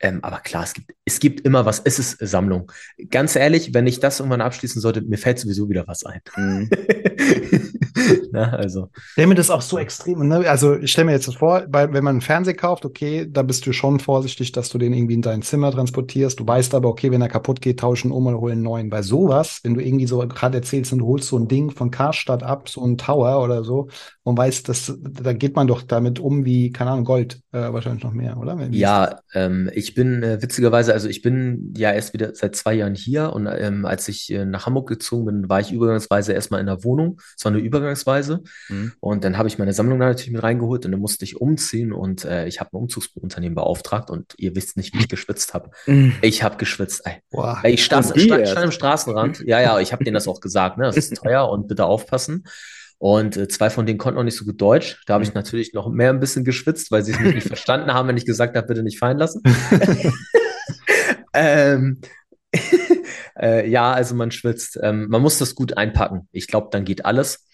Ähm, 0.00 0.20
aber 0.22 0.38
klar, 0.38 0.64
es 0.64 0.72
gibt, 0.72 0.92
es 1.04 1.20
gibt 1.20 1.42
immer 1.42 1.66
was. 1.66 1.80
Es 1.80 1.98
ist 1.98 2.18
Sammlung. 2.20 2.72
Ganz 3.10 3.36
ehrlich, 3.36 3.74
wenn 3.74 3.86
ich 3.86 4.00
das 4.00 4.18
irgendwann 4.20 4.40
abschließen 4.40 4.80
sollte, 4.80 5.02
mir 5.02 5.18
fällt 5.18 5.38
sowieso 5.38 5.68
wieder 5.68 5.86
was 5.86 6.04
ein. 6.04 6.20
Mhm. 6.36 6.70
Na, 8.32 8.50
also. 8.50 8.88
Ich 8.94 9.12
stelle 9.12 9.26
mir 9.26 9.34
das 9.34 9.50
auch 9.50 9.60
so 9.60 9.78
extrem. 9.78 10.26
Ne? 10.26 10.48
Also 10.48 10.76
ich 10.76 10.90
stelle 10.92 11.06
mir 11.06 11.12
jetzt 11.12 11.32
vor, 11.36 11.64
weil, 11.68 11.92
wenn 11.92 12.04
man 12.04 12.14
einen 12.14 12.20
Fernseher 12.22 12.54
kauft, 12.54 12.84
okay, 12.84 13.26
da 13.30 13.42
bist 13.42 13.66
du 13.66 13.72
schon 13.72 14.00
vorsichtig, 14.00 14.52
dass 14.52 14.70
du 14.70 14.78
den 14.78 14.92
irgendwie 14.94 15.14
in 15.14 15.22
dein 15.22 15.42
Zimmer 15.42 15.70
transportierst. 15.70 16.40
Du 16.40 16.46
weißt 16.46 16.74
aber, 16.74 16.88
okay, 16.88 17.10
wenn 17.10 17.20
er 17.20 17.28
kaputt 17.28 17.60
geht, 17.60 17.80
tauschen 17.80 18.10
um 18.10 18.26
oder 18.26 18.40
holen 18.40 18.52
einen 18.52 18.62
neuen. 18.62 18.90
Bei 18.90 19.02
sowas, 19.02 19.60
wenn 19.62 19.74
du 19.74 19.82
irgendwie 19.82 20.06
so 20.06 20.18
gerade 20.18 20.58
erzählst 20.58 20.92
und 20.92 21.00
du 21.00 21.06
holst 21.06 21.28
so 21.28 21.38
ein 21.38 21.48
Ding 21.48 21.70
von 21.70 21.90
Karstadt 21.90 22.42
ab, 22.42 22.68
so 22.68 22.84
ein 22.84 22.96
Tower 22.96 23.42
oder 23.42 23.64
so, 23.64 23.88
und 24.22 24.38
weißt, 24.38 24.68
dass 24.68 24.92
da 25.00 25.32
geht 25.32 25.56
man 25.56 25.66
doch 25.66 25.82
damit 25.82 26.18
um 26.18 26.44
wie, 26.44 26.70
keine 26.70 26.92
Ahnung, 26.92 27.04
Gold 27.04 27.40
äh, 27.52 27.72
wahrscheinlich 27.72 28.04
noch 28.04 28.12
mehr, 28.12 28.36
oder? 28.36 28.58
Wie 28.58 28.78
ja, 28.78 29.20
ähm, 29.34 29.70
ich 29.74 29.89
bin 29.94 30.22
äh, 30.22 30.42
witzigerweise, 30.42 30.92
also 30.92 31.08
ich 31.08 31.22
bin 31.22 31.74
ja 31.76 31.92
erst 31.92 32.12
wieder 32.12 32.34
seit 32.34 32.56
zwei 32.56 32.74
Jahren 32.74 32.94
hier 32.94 33.32
und 33.32 33.46
ähm, 33.46 33.86
als 33.86 34.08
ich 34.08 34.32
äh, 34.32 34.44
nach 34.44 34.66
Hamburg 34.66 34.88
gezogen 34.88 35.26
bin, 35.26 35.48
war 35.48 35.60
ich 35.60 35.72
übergangsweise 35.72 36.32
erstmal 36.32 36.60
in 36.60 36.66
der 36.66 36.84
Wohnung. 36.84 37.20
Es 37.36 37.44
war 37.44 37.52
eine 37.52 37.60
Übergangsweise. 37.60 38.42
Mhm. 38.68 38.92
Und 39.00 39.24
dann 39.24 39.38
habe 39.38 39.48
ich 39.48 39.58
meine 39.58 39.72
Sammlung 39.72 39.98
da 39.98 40.06
natürlich 40.06 40.32
mit 40.32 40.42
reingeholt 40.42 40.84
und 40.84 40.92
dann 40.92 41.00
musste 41.00 41.24
ich 41.24 41.40
umziehen 41.40 41.92
und 41.92 42.24
äh, 42.24 42.46
ich 42.46 42.60
habe 42.60 42.70
ein 42.72 42.76
Umzugsunternehmen 42.76 43.54
beauftragt 43.54 44.10
und 44.10 44.34
ihr 44.38 44.54
wisst 44.56 44.76
nicht, 44.76 44.94
wie 44.94 44.98
ich 44.98 45.08
geschwitzt 45.08 45.54
habe. 45.54 45.70
Mhm. 45.86 46.14
Ich 46.22 46.42
habe 46.42 46.56
geschwitzt. 46.56 47.04
Boah, 47.30 47.60
ich 47.64 47.84
stand, 47.84 48.06
stand, 48.06 48.48
stand 48.48 48.64
im 48.64 48.72
Straßenrand. 48.72 49.40
Ja, 49.40 49.60
ja, 49.60 49.78
ich 49.80 49.92
habe 49.92 50.04
denen 50.04 50.14
das 50.14 50.28
auch 50.28 50.40
gesagt. 50.40 50.78
Ne? 50.78 50.84
Das 50.84 50.96
ist 50.96 51.16
teuer 51.16 51.48
und 51.48 51.68
bitte 51.68 51.84
aufpassen. 51.84 52.44
Und 53.00 53.38
äh, 53.38 53.48
zwei 53.48 53.70
von 53.70 53.86
denen 53.86 53.98
konnten 53.98 54.20
auch 54.20 54.24
nicht 54.24 54.36
so 54.36 54.44
gut 54.44 54.60
Deutsch. 54.60 55.02
Da 55.06 55.14
habe 55.14 55.24
ich 55.24 55.30
mhm. 55.30 55.36
natürlich 55.36 55.72
noch 55.72 55.88
mehr 55.88 56.10
ein 56.10 56.20
bisschen 56.20 56.44
geschwitzt, 56.44 56.90
weil 56.90 57.02
sie 57.02 57.12
es 57.12 57.18
nicht 57.18 57.46
verstanden 57.48 57.94
haben, 57.94 58.06
wenn 58.08 58.16
ich 58.18 58.26
gesagt 58.26 58.54
habe, 58.56 58.66
bitte 58.66 58.82
nicht 58.82 58.98
fallen 58.98 59.16
lassen. 59.16 59.42
ähm, 61.32 62.02
äh, 63.40 63.66
ja, 63.66 63.90
also 63.92 64.14
man 64.14 64.30
schwitzt. 64.30 64.78
Ähm, 64.82 65.08
man 65.08 65.22
muss 65.22 65.38
das 65.38 65.54
gut 65.54 65.78
einpacken. 65.78 66.28
Ich 66.30 66.46
glaube, 66.46 66.68
dann 66.72 66.84
geht 66.84 67.06
alles. 67.06 67.46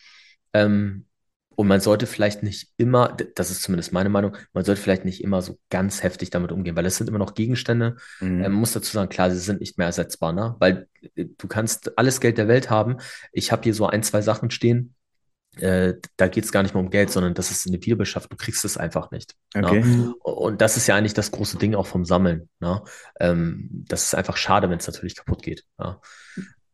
Ähm, 0.53 1.07
und 1.55 1.69
man 1.69 1.81
sollte 1.81 2.07
vielleicht 2.07 2.43
nicht 2.43 2.73
immer, 2.77 3.17
das 3.37 3.53
ist 3.53 3.63
zumindest 3.63 3.93
meine 3.93 4.09
Meinung, 4.09 4.37
man 4.53 4.65
sollte 4.65 4.83
vielleicht 4.83 5.05
nicht 5.05 5.23
immer 5.23 5.43
so 5.43 5.61
ganz 5.71 6.03
heftig 6.03 6.31
damit 6.31 6.51
umgehen, 6.51 6.75
weil 6.75 6.87
es 6.87 6.97
sind 6.97 7.09
immer 7.09 7.21
noch 7.21 7.35
Gegenstände. 7.35 7.97
Mhm. 8.19 8.27
Ähm, 8.27 8.41
man 8.41 8.53
muss 8.55 8.73
dazu 8.73 8.91
sagen, 8.91 9.11
klar, 9.11 9.31
sie 9.31 9.39
sind 9.39 9.61
nicht 9.61 9.79
mehr 9.79 9.87
ersetzbar, 9.87 10.33
ne? 10.33 10.57
Weil 10.59 10.89
äh, 11.15 11.27
du 11.39 11.47
kannst 11.47 11.97
alles 11.97 12.21
Geld 12.21 12.37
der 12.37 12.49
Welt 12.49 12.69
haben. 12.69 12.97
Ich 13.31 13.53
habe 13.53 13.63
hier 13.63 13.75
so 13.75 13.87
ein, 13.87 14.03
zwei 14.03 14.23
Sachen 14.23 14.51
stehen, 14.51 14.96
äh, 15.61 15.95
da 16.17 16.29
geht 16.29 16.45
es 16.45 16.53
gar 16.53 16.63
nicht 16.63 16.75
mehr 16.75 16.83
um 16.83 16.91
Geld, 16.91 17.11
sondern 17.11 17.35
das 17.35 17.51
ist 17.51 17.67
eine 17.67 17.83
Wiederbeschaffung. 17.83 18.31
Du 18.31 18.37
kriegst 18.37 18.65
es 18.65 18.77
einfach 18.77 19.11
nicht. 19.11 19.35
Ne? 19.55 19.67
Okay. 19.67 19.81
Ne? 19.81 20.15
Und 20.23 20.61
das 20.61 20.77
ist 20.77 20.87
ja 20.87 20.97
eigentlich 20.97 21.15
das 21.15 21.31
große 21.31 21.59
Ding 21.59 21.75
auch 21.75 21.87
vom 21.87 22.05
Sammeln. 22.05 22.49
Ne? 22.61 22.83
Ähm, 23.21 23.85
das 23.89 24.05
ist 24.05 24.15
einfach 24.15 24.37
schade, 24.37 24.69
wenn 24.71 24.79
es 24.79 24.87
natürlich 24.87 25.17
kaputt 25.17 25.43
geht. 25.43 25.65
Ne? 25.79 25.99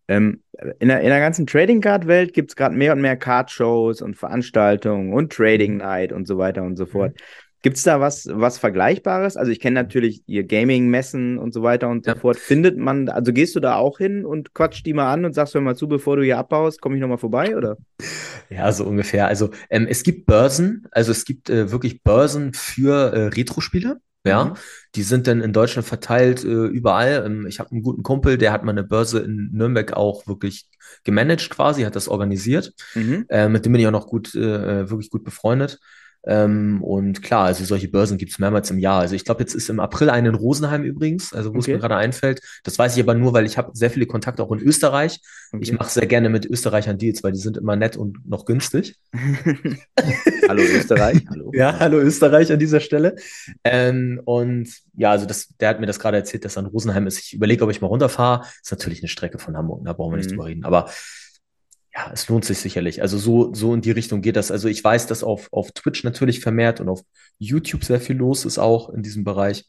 Ähm, 0.08 0.42
in, 0.80 0.88
der, 0.88 1.00
in 1.00 1.08
der 1.08 1.20
ganzen 1.20 1.46
Trading 1.46 1.80
Card 1.80 2.06
Welt 2.06 2.34
gibt 2.34 2.50
es 2.50 2.56
gerade 2.56 2.74
mehr 2.74 2.92
und 2.92 3.00
mehr 3.00 3.16
Card 3.16 3.50
Shows 3.50 4.02
und 4.02 4.16
Veranstaltungen 4.16 5.12
und 5.12 5.32
Trading 5.32 5.76
Night 5.78 6.12
und 6.12 6.26
so 6.26 6.38
weiter 6.38 6.62
und 6.62 6.76
so 6.76 6.86
fort. 6.86 7.12
Mhm. 7.12 7.24
Gibt 7.62 7.76
es 7.76 7.84
da 7.84 8.00
was, 8.00 8.28
was 8.30 8.58
Vergleichbares? 8.58 9.36
Also 9.36 9.52
ich 9.52 9.60
kenne 9.60 9.74
natürlich 9.74 10.22
ihr 10.26 10.42
Gaming-Messen 10.42 11.38
und 11.38 11.54
so 11.54 11.62
weiter 11.62 11.88
und 11.88 12.06
ja. 12.06 12.14
so 12.14 12.20
fort. 12.20 12.36
Findet 12.36 12.76
man, 12.76 13.08
also 13.08 13.32
gehst 13.32 13.54
du 13.54 13.60
da 13.60 13.76
auch 13.76 13.98
hin 13.98 14.24
und 14.26 14.52
quatscht 14.52 14.84
die 14.84 14.92
mal 14.92 15.12
an 15.12 15.24
und 15.24 15.32
sagst, 15.32 15.54
hör 15.54 15.60
mal 15.60 15.76
zu, 15.76 15.86
bevor 15.86 16.16
du 16.16 16.24
hier 16.24 16.38
abbaust, 16.38 16.80
komme 16.80 16.96
ich 16.96 17.00
nochmal 17.00 17.18
vorbei, 17.18 17.56
oder? 17.56 17.76
Ja, 18.50 18.72
so 18.72 18.84
ungefähr. 18.84 19.28
Also 19.28 19.50
ähm, 19.70 19.86
es 19.88 20.02
gibt 20.02 20.26
Börsen, 20.26 20.88
also 20.90 21.12
es 21.12 21.24
gibt 21.24 21.50
äh, 21.50 21.70
wirklich 21.70 22.02
Börsen 22.02 22.52
für 22.52 23.12
äh, 23.12 23.26
Retro-Spiele. 23.28 24.00
Ja, 24.24 24.44
mhm. 24.44 24.54
die 24.94 25.02
sind 25.02 25.26
dann 25.26 25.40
in 25.40 25.52
Deutschland 25.52 25.86
verteilt 25.86 26.44
äh, 26.44 26.46
überall. 26.46 27.24
Ähm, 27.26 27.46
ich 27.46 27.58
habe 27.58 27.72
einen 27.72 27.82
guten 27.82 28.04
Kumpel, 28.04 28.38
der 28.38 28.52
hat 28.52 28.62
mal 28.62 28.70
eine 28.70 28.84
Börse 28.84 29.18
in 29.18 29.50
Nürnberg 29.52 29.94
auch 29.94 30.28
wirklich 30.28 30.68
gemanagt 31.02 31.50
quasi, 31.50 31.82
hat 31.82 31.96
das 31.96 32.08
organisiert. 32.08 32.72
Mhm. 32.94 33.26
Äh, 33.28 33.48
mit 33.48 33.64
dem 33.64 33.72
bin 33.72 33.80
ich 33.80 33.86
auch 33.88 33.92
noch 33.92 34.06
gut, 34.06 34.34
äh, 34.36 34.82
äh 34.82 34.90
wirklich 34.90 35.10
gut 35.10 35.24
befreundet. 35.24 35.80
Ähm, 36.24 36.82
und 36.82 37.22
klar, 37.22 37.46
also 37.46 37.64
solche 37.64 37.88
Börsen 37.88 38.16
gibt 38.16 38.32
es 38.32 38.38
mehrmals 38.38 38.70
im 38.70 38.78
Jahr. 38.78 39.00
Also 39.00 39.14
ich 39.14 39.24
glaube, 39.24 39.40
jetzt 39.40 39.54
ist 39.54 39.68
im 39.68 39.80
April 39.80 40.08
eine 40.08 40.28
in 40.28 40.34
Rosenheim 40.34 40.84
übrigens, 40.84 41.32
also 41.32 41.50
wo 41.50 41.58
okay. 41.58 41.60
es 41.60 41.66
mir 41.68 41.78
gerade 41.78 41.96
einfällt. 41.96 42.40
Das 42.62 42.78
weiß 42.78 42.96
ich 42.96 43.02
aber 43.02 43.14
nur, 43.14 43.32
weil 43.32 43.44
ich 43.44 43.58
habe 43.58 43.72
sehr 43.74 43.90
viele 43.90 44.06
Kontakte 44.06 44.42
auch 44.42 44.52
in 44.52 44.60
Österreich. 44.60 45.20
Okay. 45.52 45.62
Ich 45.62 45.72
mache 45.72 45.90
sehr 45.90 46.06
gerne 46.06 46.28
mit 46.28 46.46
Österreichern 46.46 46.96
Deals, 46.96 47.24
weil 47.24 47.32
die 47.32 47.38
sind 47.38 47.56
immer 47.56 47.74
nett 47.74 47.96
und 47.96 48.26
noch 48.28 48.44
günstig. 48.44 48.96
hallo 50.48 50.62
Österreich, 50.62 51.24
hallo. 51.30 51.50
Ja, 51.54 51.78
hallo 51.78 51.98
Österreich 51.98 52.52
an 52.52 52.58
dieser 52.58 52.80
Stelle. 52.80 53.16
Ähm, 53.64 54.20
und 54.24 54.68
ja, 54.94 55.10
also 55.10 55.26
das, 55.26 55.48
der 55.60 55.70
hat 55.70 55.80
mir 55.80 55.86
das 55.86 55.98
gerade 55.98 56.18
erzählt, 56.18 56.44
dass 56.44 56.56
er 56.56 56.60
in 56.60 56.66
Rosenheim 56.66 57.06
ist. 57.06 57.18
Ich 57.18 57.34
überlege, 57.34 57.64
ob 57.64 57.70
ich 57.70 57.80
mal 57.80 57.88
runterfahre. 57.88 58.46
Ist 58.62 58.70
natürlich 58.70 59.00
eine 59.00 59.08
Strecke 59.08 59.38
von 59.38 59.56
Hamburg, 59.56 59.84
da 59.84 59.92
brauchen 59.92 60.12
wir 60.12 60.18
nicht 60.18 60.26
mhm. 60.26 60.36
drüber 60.36 60.46
reden. 60.46 60.64
Aber 60.64 60.88
ja, 61.94 62.10
es 62.12 62.28
lohnt 62.28 62.44
sich 62.44 62.58
sicherlich. 62.58 63.02
Also 63.02 63.18
so, 63.18 63.52
so 63.54 63.74
in 63.74 63.82
die 63.82 63.90
Richtung 63.90 64.22
geht 64.22 64.36
das. 64.36 64.50
Also 64.50 64.68
ich 64.68 64.82
weiß, 64.82 65.06
dass 65.06 65.22
auf, 65.22 65.48
auf 65.52 65.72
Twitch 65.72 66.04
natürlich 66.04 66.40
vermehrt 66.40 66.80
und 66.80 66.88
auf 66.88 67.02
YouTube 67.38 67.84
sehr 67.84 68.00
viel 68.00 68.16
los 68.16 68.44
ist 68.44 68.58
auch 68.58 68.90
in 68.90 69.02
diesem 69.02 69.24
Bereich. 69.24 69.66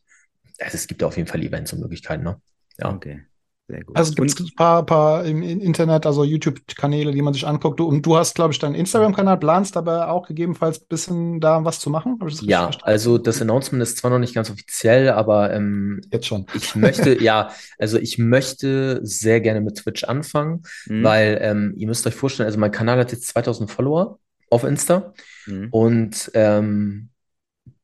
Also 0.59 0.75
es 0.75 0.87
gibt 0.87 1.03
auf 1.03 1.17
jeden 1.17 1.27
Fall 1.27 1.41
Events 1.41 1.73
und 1.73 1.79
Möglichkeiten, 1.81 2.23
ne? 2.23 2.41
Ja. 2.79 2.93
Okay. 2.93 3.25
Sehr 3.67 3.83
gut. 3.83 3.95
Also 3.95 4.13
gibt 4.13 4.29
es 4.29 4.39
ein 4.39 4.49
paar, 4.57 4.85
paar 4.85 5.23
im 5.23 5.41
Internet, 5.41 6.05
also 6.05 6.25
YouTube-Kanäle, 6.25 7.13
die 7.13 7.21
man 7.21 7.33
sich 7.33 7.47
anguckt. 7.47 7.79
Und 7.79 8.05
du 8.05 8.17
hast, 8.17 8.35
glaube 8.35 8.51
ich, 8.51 8.59
deinen 8.59 8.75
Instagram-Kanal, 8.75 9.37
planst 9.37 9.77
aber 9.77 10.09
auch 10.09 10.27
gegebenenfalls 10.27 10.81
ein 10.81 10.87
bisschen 10.89 11.39
da 11.39 11.63
was 11.63 11.79
zu 11.79 11.89
machen? 11.89 12.19
ja, 12.41 12.71
also 12.81 13.17
das 13.17 13.41
Announcement 13.41 13.81
ist 13.81 13.97
zwar 13.97 14.11
noch 14.11 14.19
nicht 14.19 14.35
ganz 14.35 14.49
offiziell, 14.51 15.09
aber 15.09 15.53
ähm, 15.53 16.01
jetzt 16.11 16.27
schon. 16.27 16.45
Ich 16.53 16.75
möchte, 16.75 17.17
ja, 17.23 17.51
also 17.79 17.97
ich 17.97 18.17
möchte 18.17 18.99
sehr 19.03 19.39
gerne 19.39 19.61
mit 19.61 19.77
Twitch 19.77 20.03
anfangen, 20.03 20.63
mhm. 20.87 21.03
weil 21.03 21.37
ähm, 21.41 21.73
ihr 21.77 21.87
müsst 21.87 22.05
euch 22.05 22.15
vorstellen, 22.15 22.47
also 22.47 22.59
mein 22.59 22.71
Kanal 22.71 22.99
hat 22.99 23.13
jetzt 23.13 23.29
2000 23.29 23.71
Follower 23.71 24.19
auf 24.49 24.65
Insta 24.65 25.13
mhm. 25.45 25.69
und 25.71 26.31
ähm, 26.33 27.09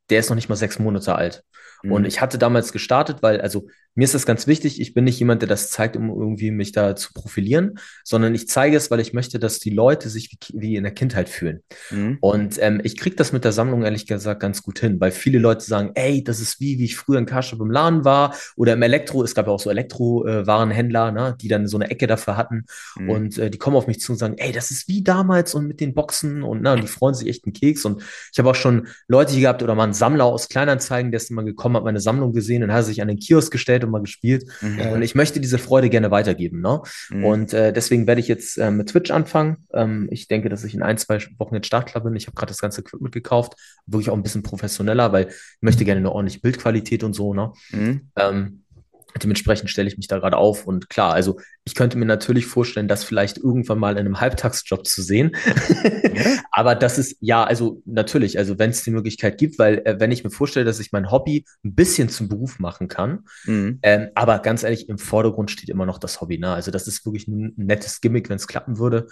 der 0.09 0.19
ist 0.19 0.29
noch 0.29 0.35
nicht 0.35 0.49
mal 0.49 0.55
sechs 0.55 0.77
Monate 0.77 1.15
alt. 1.15 1.43
Und 1.83 2.01
mhm. 2.01 2.07
ich 2.07 2.21
hatte 2.21 2.37
damals 2.37 2.71
gestartet, 2.71 3.17
weil, 3.21 3.41
also 3.41 3.67
mir 3.95 4.05
ist 4.05 4.13
das 4.13 4.25
ganz 4.25 4.47
wichtig, 4.47 4.79
ich 4.79 4.93
bin 4.93 5.03
nicht 5.03 5.19
jemand, 5.19 5.41
der 5.41 5.49
das 5.49 5.71
zeigt, 5.71 5.97
um 5.97 6.09
irgendwie 6.09 6.51
mich 6.51 6.71
da 6.71 6.95
zu 6.95 7.11
profilieren, 7.13 7.79
sondern 8.03 8.33
ich 8.33 8.47
zeige 8.47 8.77
es, 8.77 8.91
weil 8.91 8.99
ich 8.99 9.13
möchte, 9.13 9.39
dass 9.39 9.59
die 9.59 9.71
Leute 9.71 10.09
sich 10.09 10.31
wie, 10.31 10.61
wie 10.61 10.75
in 10.75 10.83
der 10.83 10.93
Kindheit 10.93 11.27
fühlen. 11.27 11.63
Mhm. 11.89 12.17
Und 12.21 12.57
ähm, 12.61 12.79
ich 12.83 12.97
kriege 12.97 13.15
das 13.15 13.33
mit 13.33 13.43
der 13.43 13.51
Sammlung 13.51 13.83
ehrlich 13.83 14.07
gesagt 14.07 14.41
ganz 14.41 14.61
gut 14.63 14.79
hin, 14.79 15.01
weil 15.01 15.11
viele 15.11 15.39
Leute 15.39 15.65
sagen, 15.65 15.91
ey, 15.95 16.23
das 16.23 16.39
ist 16.39 16.59
wie, 16.59 16.79
wie 16.79 16.85
ich 16.85 16.95
früher 16.95 17.17
in 17.17 17.25
Karstadt 17.25 17.59
im 17.59 17.71
Laden 17.71 18.05
war 18.05 18.35
oder 18.55 18.73
im 18.73 18.81
Elektro, 18.81 19.23
es 19.23 19.35
gab 19.35 19.47
ja 19.47 19.53
auch 19.53 19.59
so 19.59 19.69
Elektrowarenhändler, 19.69 21.09
äh, 21.09 21.11
ne, 21.11 21.35
die 21.39 21.47
dann 21.47 21.67
so 21.67 21.77
eine 21.77 21.89
Ecke 21.89 22.07
dafür 22.07 22.37
hatten 22.37 22.65
mhm. 22.97 23.09
und 23.09 23.37
äh, 23.37 23.49
die 23.49 23.57
kommen 23.57 23.75
auf 23.75 23.87
mich 23.87 23.99
zu 23.99 24.13
und 24.13 24.17
sagen, 24.17 24.35
ey, 24.37 24.51
das 24.51 24.71
ist 24.71 24.87
wie 24.87 25.03
damals 25.03 25.55
und 25.55 25.67
mit 25.67 25.81
den 25.81 25.93
Boxen 25.93 26.43
und, 26.43 26.61
na, 26.61 26.73
und 26.73 26.83
die 26.83 26.87
freuen 26.87 27.15
sich 27.15 27.27
echt 27.27 27.45
einen 27.45 27.53
Keks 27.53 27.83
und 27.85 28.01
ich 28.31 28.39
habe 28.39 28.49
auch 28.49 28.55
schon 28.55 28.87
Leute 29.07 29.33
hier 29.33 29.41
gehabt 29.41 29.61
oder 29.61 29.75
mal 29.75 29.83
einen 29.83 29.93
Sammler 29.93 30.25
aus 30.25 30.47
Kleinanzeigen, 30.47 31.11
der 31.11 31.19
ist 31.19 31.31
immer 31.31 31.43
gekommen, 31.43 31.68
hat 31.75 31.83
meine 31.83 31.99
Sammlung 31.99 32.33
gesehen 32.33 32.63
und 32.63 32.73
hat 32.73 32.85
sich 32.85 33.01
an 33.01 33.07
den 33.07 33.19
Kiosk 33.19 33.51
gestellt 33.51 33.83
und 33.83 33.91
mal 33.91 34.01
gespielt. 34.01 34.45
Mhm. 34.61 34.79
Und 34.93 35.01
ich 35.01 35.15
möchte 35.15 35.39
diese 35.39 35.57
Freude 35.57 35.89
gerne 35.89 36.11
weitergeben. 36.11 36.61
Ne? 36.61 36.81
Mhm. 37.09 37.25
Und 37.25 37.53
äh, 37.53 37.73
deswegen 37.73 38.07
werde 38.07 38.21
ich 38.21 38.27
jetzt 38.27 38.57
äh, 38.57 38.71
mit 38.71 38.89
Twitch 38.89 39.11
anfangen. 39.11 39.67
Ähm, 39.73 40.07
ich 40.11 40.27
denke, 40.27 40.49
dass 40.49 40.63
ich 40.63 40.73
in 40.73 40.81
ein, 40.81 40.97
zwei 40.97 41.19
Wochen 41.37 41.55
jetzt 41.55 41.67
Startklar 41.67 42.03
bin. 42.03 42.15
Ich 42.15 42.27
habe 42.27 42.35
gerade 42.35 42.51
das 42.51 42.59
ganze 42.61 42.81
Equipment 42.81 43.13
gekauft, 43.13 43.53
wirklich 43.85 44.09
auch 44.09 44.15
ein 44.15 44.23
bisschen 44.23 44.43
professioneller, 44.43 45.11
weil 45.11 45.27
ich 45.27 45.61
möchte 45.61 45.85
gerne 45.85 45.99
eine 45.99 46.11
ordentliche 46.11 46.41
Bildqualität 46.41 47.03
und 47.03 47.13
so. 47.13 47.33
Ne? 47.33 47.51
Mhm. 47.71 48.09
Ähm, 48.15 48.63
Dementsprechend 49.21 49.69
stelle 49.69 49.87
ich 49.87 49.97
mich 49.97 50.07
da 50.07 50.19
gerade 50.19 50.37
auf 50.37 50.67
und 50.67 50.89
klar, 50.89 51.13
also 51.13 51.39
ich 51.63 51.75
könnte 51.75 51.97
mir 51.97 52.05
natürlich 52.05 52.45
vorstellen, 52.45 52.87
das 52.87 53.03
vielleicht 53.03 53.37
irgendwann 53.37 53.79
mal 53.79 53.93
in 53.93 53.99
einem 53.99 54.19
Halbtagsjob 54.19 54.85
zu 54.85 55.01
sehen. 55.01 55.35
Aber 56.51 56.75
das 56.75 56.97
ist 56.99 57.17
ja, 57.19 57.43
also 57.43 57.81
natürlich, 57.85 58.37
also 58.37 58.59
wenn 58.59 58.69
es 58.69 58.83
die 58.83 58.91
Möglichkeit 58.91 59.37
gibt, 59.37 59.57
weil 59.57 59.79
äh, 59.85 59.99
wenn 59.99 60.11
ich 60.11 60.23
mir 60.23 60.29
vorstelle, 60.29 60.65
dass 60.65 60.79
ich 60.79 60.91
mein 60.91 61.11
Hobby 61.11 61.45
ein 61.63 61.75
bisschen 61.75 62.09
zum 62.09 62.29
Beruf 62.29 62.59
machen 62.59 62.87
kann, 62.87 63.25
mhm. 63.45 63.79
ähm, 63.81 64.09
aber 64.15 64.39
ganz 64.39 64.63
ehrlich, 64.63 64.89
im 64.89 64.97
Vordergrund 64.99 65.51
steht 65.51 65.69
immer 65.69 65.85
noch 65.85 65.97
das 65.97 66.21
Hobby. 66.21 66.37
Ne? 66.37 66.53
Also 66.53 66.71
das 66.71 66.87
ist 66.87 67.05
wirklich 67.05 67.27
ein 67.27 67.53
nettes 67.57 68.01
Gimmick, 68.01 68.29
wenn 68.29 68.37
es 68.37 68.47
klappen 68.47 68.77
würde. 68.77 69.07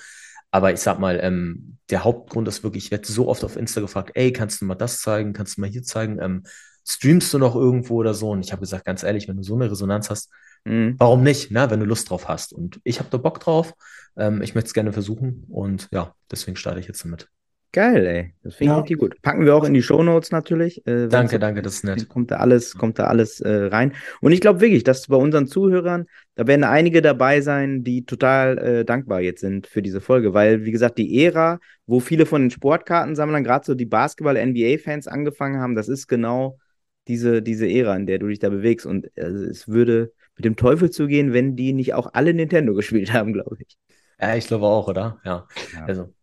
Aber 0.51 0.71
ich 0.71 0.79
sag 0.79 0.99
mal, 0.99 1.19
ähm, 1.21 1.77
der 1.89 2.03
Hauptgrund 2.03 2.47
ist 2.47 2.63
wirklich, 2.63 2.85
ich 2.85 2.91
werde 2.91 3.11
so 3.11 3.27
oft 3.27 3.43
auf 3.43 3.57
Insta 3.57 3.81
gefragt, 3.81 4.11
ey, 4.13 4.31
kannst 4.31 4.61
du 4.61 4.65
mal 4.65 4.75
das 4.75 5.01
zeigen, 5.01 5.33
kannst 5.33 5.57
du 5.57 5.61
mal 5.61 5.69
hier 5.69 5.83
zeigen? 5.83 6.19
Ähm, 6.21 6.43
streamst 6.87 7.33
du 7.33 7.37
noch 7.37 7.55
irgendwo 7.55 7.95
oder 7.95 8.13
so? 8.13 8.31
Und 8.31 8.39
ich 8.39 8.51
habe 8.51 8.61
gesagt, 8.61 8.85
ganz 8.85 9.03
ehrlich, 9.03 9.27
wenn 9.27 9.37
du 9.37 9.43
so 9.43 9.55
eine 9.55 9.69
Resonanz 9.69 10.09
hast, 10.09 10.31
mhm. 10.63 10.95
warum 10.97 11.23
nicht, 11.23 11.51
ne, 11.51 11.69
wenn 11.69 11.79
du 11.79 11.85
Lust 11.85 12.09
drauf 12.09 12.27
hast? 12.27 12.53
Und 12.53 12.79
ich 12.83 12.99
habe 12.99 13.09
da 13.09 13.17
Bock 13.17 13.39
drauf. 13.39 13.73
Ähm, 14.15 14.41
ich 14.41 14.55
möchte 14.55 14.67
es 14.67 14.73
gerne 14.73 14.93
versuchen 14.93 15.45
und 15.49 15.89
ja, 15.91 16.15
deswegen 16.31 16.55
starte 16.55 16.79
ich 16.79 16.87
jetzt 16.87 17.03
damit. 17.03 17.29
Geil, 17.73 18.05
ey. 18.07 18.33
Das 18.43 18.55
finde 18.55 18.71
ich 18.71 18.75
ja. 18.75 18.79
richtig 18.79 18.97
gut. 18.97 19.21
Packen 19.21 19.45
wir 19.45 19.53
auch 19.53 19.65
in 19.65 19.73
die 19.73 19.83
Shownotes 19.83 20.31
natürlich. 20.31 20.87
Äh, 20.87 21.09
danke, 21.09 21.37
danke, 21.37 21.61
das 21.61 21.75
ist 21.75 21.83
nett. 21.83 22.07
Kommt 22.07 22.31
da 22.31 22.37
alles, 22.37 22.75
kommt 22.75 22.97
da 22.97 23.07
alles 23.07 23.41
äh, 23.41 23.65
rein. 23.65 23.93
Und 24.21 24.31
ich 24.31 24.39
glaube 24.39 24.61
wirklich, 24.61 24.83
dass 24.83 25.07
bei 25.07 25.17
unseren 25.17 25.47
Zuhörern, 25.47 26.05
da 26.35 26.47
werden 26.47 26.63
einige 26.63 27.01
dabei 27.01 27.41
sein, 27.41 27.83
die 27.83 28.05
total 28.05 28.57
äh, 28.57 28.85
dankbar 28.85 29.19
jetzt 29.19 29.41
sind 29.41 29.67
für 29.67 29.81
diese 29.81 29.99
Folge, 29.99 30.33
weil, 30.33 30.63
wie 30.63 30.71
gesagt, 30.71 30.97
die 30.97 31.23
Ära, 31.23 31.59
wo 31.85 31.99
viele 31.99 32.25
von 32.25 32.43
den 32.43 32.51
Sportkartensammlern, 32.51 33.43
gerade 33.43 33.65
so 33.65 33.75
die 33.75 33.85
Basketball-NBA-Fans 33.85 35.07
angefangen 35.07 35.59
haben, 35.59 35.75
das 35.75 35.89
ist 35.89 36.07
genau 36.07 36.57
diese, 37.07 37.41
diese 37.41 37.67
Ära, 37.67 37.95
in 37.95 38.05
der 38.05 38.19
du 38.19 38.27
dich 38.27 38.39
da 38.39 38.49
bewegst. 38.49 38.85
Und 38.85 39.09
also, 39.17 39.43
es 39.45 39.67
würde 39.67 40.13
mit 40.35 40.45
dem 40.45 40.55
Teufel 40.55 40.89
zugehen, 40.89 41.33
wenn 41.33 41.55
die 41.55 41.73
nicht 41.73 41.93
auch 41.93 42.11
alle 42.13 42.33
Nintendo 42.33 42.73
gespielt 42.75 43.13
haben, 43.13 43.33
glaube 43.33 43.57
ich. 43.59 43.77
Ja, 44.19 44.35
ich 44.35 44.47
glaube 44.47 44.65
auch, 44.65 44.87
oder? 44.87 45.19
Ja. 45.23 45.47
ja. 45.73 45.85
Also, 45.85 46.13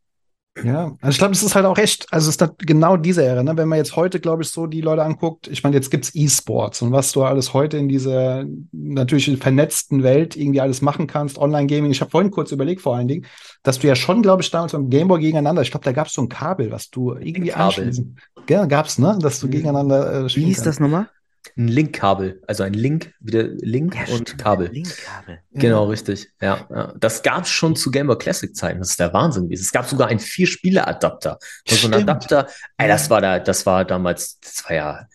ja, 0.62 0.96
also 1.00 1.10
ich 1.10 1.18
glaube, 1.18 1.32
es 1.32 1.42
ist 1.42 1.56
halt 1.56 1.66
auch 1.66 1.78
echt, 1.78 2.06
also 2.12 2.28
es 2.28 2.36
ist 2.36 2.58
genau 2.58 2.96
diese 2.96 3.24
Ära, 3.24 3.42
ne? 3.42 3.56
Wenn 3.56 3.66
man 3.66 3.78
jetzt 3.78 3.96
heute, 3.96 4.20
glaube 4.20 4.44
ich, 4.44 4.50
so 4.50 4.66
die 4.66 4.82
Leute 4.82 5.02
anguckt, 5.02 5.48
ich 5.48 5.64
meine, 5.64 5.74
jetzt 5.74 5.90
gibt's 5.90 6.12
E-Sports 6.14 6.80
und 6.82 6.92
was 6.92 7.10
du 7.10 7.24
alles 7.24 7.54
heute 7.54 7.76
in 7.76 7.88
dieser 7.88 8.44
natürlich 8.70 9.36
vernetzten 9.38 10.04
Welt 10.04 10.36
irgendwie 10.36 10.60
alles 10.60 10.80
machen 10.80 11.08
kannst, 11.08 11.38
Online-Gaming. 11.38 11.90
Ich 11.90 12.00
habe 12.00 12.12
vorhin 12.12 12.30
kurz 12.30 12.52
überlegt, 12.52 12.82
vor 12.82 12.94
allen 12.94 13.08
Dingen, 13.08 13.26
dass 13.64 13.80
du 13.80 13.88
ja 13.88 13.96
schon, 13.96 14.22
glaube 14.22 14.42
ich, 14.42 14.50
damals 14.50 14.72
beim 14.72 14.90
Gameboy 14.90 15.20
gegeneinander, 15.20 15.62
ich 15.62 15.72
glaube, 15.72 15.84
da 15.84 15.92
gab's 15.92 16.12
so 16.12 16.22
ein 16.22 16.28
Kabel, 16.28 16.70
was 16.70 16.88
du 16.88 17.14
irgendwie 17.14 17.52
anschließen. 17.52 18.16
Ja, 18.48 18.66
gab's, 18.66 18.98
ne? 18.98 19.18
Dass 19.20 19.40
du 19.40 19.48
gegeneinander 19.48 20.24
äh, 20.24 20.36
Wie 20.36 20.44
hieß 20.44 20.62
das 20.62 20.78
nochmal? 20.78 21.08
Ein 21.56 21.68
Link-Kabel, 21.68 22.42
also 22.46 22.62
ein 22.62 22.74
Link, 22.74 23.14
wieder 23.20 23.44
Link 23.44 23.94
ja, 23.94 24.14
und 24.14 24.38
Kabel. 24.38 24.68
Link-Kabel. 24.68 25.40
Genau, 25.52 25.86
richtig. 25.86 26.28
Ja, 26.40 26.66
ja. 26.70 26.94
Das 26.98 27.22
gab 27.22 27.44
es 27.44 27.50
schon 27.50 27.76
zu 27.76 27.90
Game 27.90 28.06
Boy 28.06 28.18
Classic-Zeiten. 28.18 28.80
Das 28.80 28.90
ist 28.90 29.00
der 29.00 29.12
Wahnsinn 29.12 29.44
gewesen. 29.44 29.62
Es 29.62 29.72
gab 29.72 29.86
sogar 29.86 30.08
einen 30.08 30.20
Vier-Spiele-Adapter. 30.20 31.38
So 31.66 31.86
ein 31.86 31.94
Adapter, 31.94 32.48
ey, 32.78 32.88
das 32.88 33.10
war 33.10 33.20
da, 33.20 33.38
das 33.38 33.66
war 33.66 33.84
damals, 33.84 34.38
das 34.40 34.64
war 34.64 34.74
ja 34.74 35.06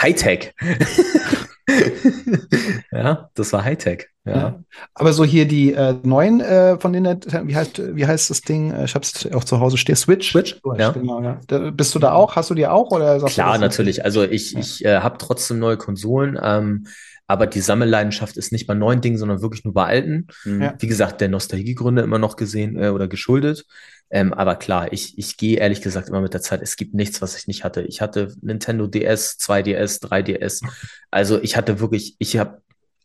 Hightech. 0.00 0.54
ja, 2.92 3.30
das 3.34 3.52
war 3.52 3.64
Hightech. 3.64 4.08
Ja. 4.24 4.36
ja. 4.36 4.64
Aber 4.94 5.12
so 5.12 5.24
hier 5.24 5.46
die 5.46 5.72
äh, 5.74 5.94
neuen 6.02 6.40
äh, 6.40 6.78
von 6.78 6.92
denen, 6.92 7.20
wie 7.44 7.54
heißt, 7.54 7.96
wie 7.96 8.06
heißt 8.06 8.30
das 8.30 8.40
Ding? 8.40 8.70
Äh, 8.72 8.84
ich 8.84 8.94
habe 8.94 9.04
es 9.04 9.30
auch 9.32 9.44
zu 9.44 9.60
Hause 9.60 9.76
stehen. 9.76 9.96
Switch. 9.96 10.30
Switch. 10.30 10.60
ja. 10.78 10.90
Genau, 10.92 11.22
ja. 11.22 11.40
Da, 11.46 11.70
bist 11.70 11.94
du 11.94 11.98
da 11.98 12.12
auch? 12.12 12.36
Hast 12.36 12.50
du 12.50 12.54
die 12.54 12.66
auch 12.66 12.90
oder? 12.90 13.18
Klar, 13.26 13.58
natürlich. 13.58 14.04
Also 14.04 14.22
ich, 14.22 14.52
ja. 14.52 14.60
ich 14.60 14.84
äh, 14.84 15.00
habe 15.00 15.18
trotzdem 15.18 15.58
neue 15.58 15.76
Konsolen. 15.76 16.38
Ähm, 16.42 16.86
aber 17.26 17.46
die 17.46 17.60
Sammelleidenschaft 17.60 18.36
ist 18.36 18.52
nicht 18.52 18.66
bei 18.66 18.74
neuen 18.74 19.00
Dingen, 19.00 19.16
sondern 19.16 19.40
wirklich 19.40 19.64
nur 19.64 19.72
bei 19.72 19.84
alten. 19.84 20.26
Ja. 20.44 20.74
Wie 20.78 20.86
gesagt, 20.86 21.20
der 21.20 21.28
Nostalgiegründe 21.28 22.02
immer 22.02 22.18
noch 22.18 22.36
gesehen 22.36 22.76
äh, 22.76 22.88
oder 22.88 23.08
geschuldet. 23.08 23.64
Ähm, 24.10 24.34
aber 24.34 24.56
klar, 24.56 24.92
ich, 24.92 25.18
ich 25.18 25.36
gehe 25.36 25.58
ehrlich 25.58 25.80
gesagt 25.80 26.08
immer 26.08 26.20
mit 26.20 26.34
der 26.34 26.42
Zeit. 26.42 26.60
Es 26.62 26.76
gibt 26.76 26.94
nichts, 26.94 27.22
was 27.22 27.36
ich 27.36 27.46
nicht 27.46 27.64
hatte. 27.64 27.82
Ich 27.82 28.00
hatte 28.02 28.34
Nintendo 28.42 28.86
DS, 28.86 29.38
2DS, 29.40 30.02
3DS. 30.02 30.62
Also 31.10 31.40
ich 31.40 31.56
hatte 31.56 31.80
wirklich, 31.80 32.16
ich 32.18 32.36
habe 32.36 32.60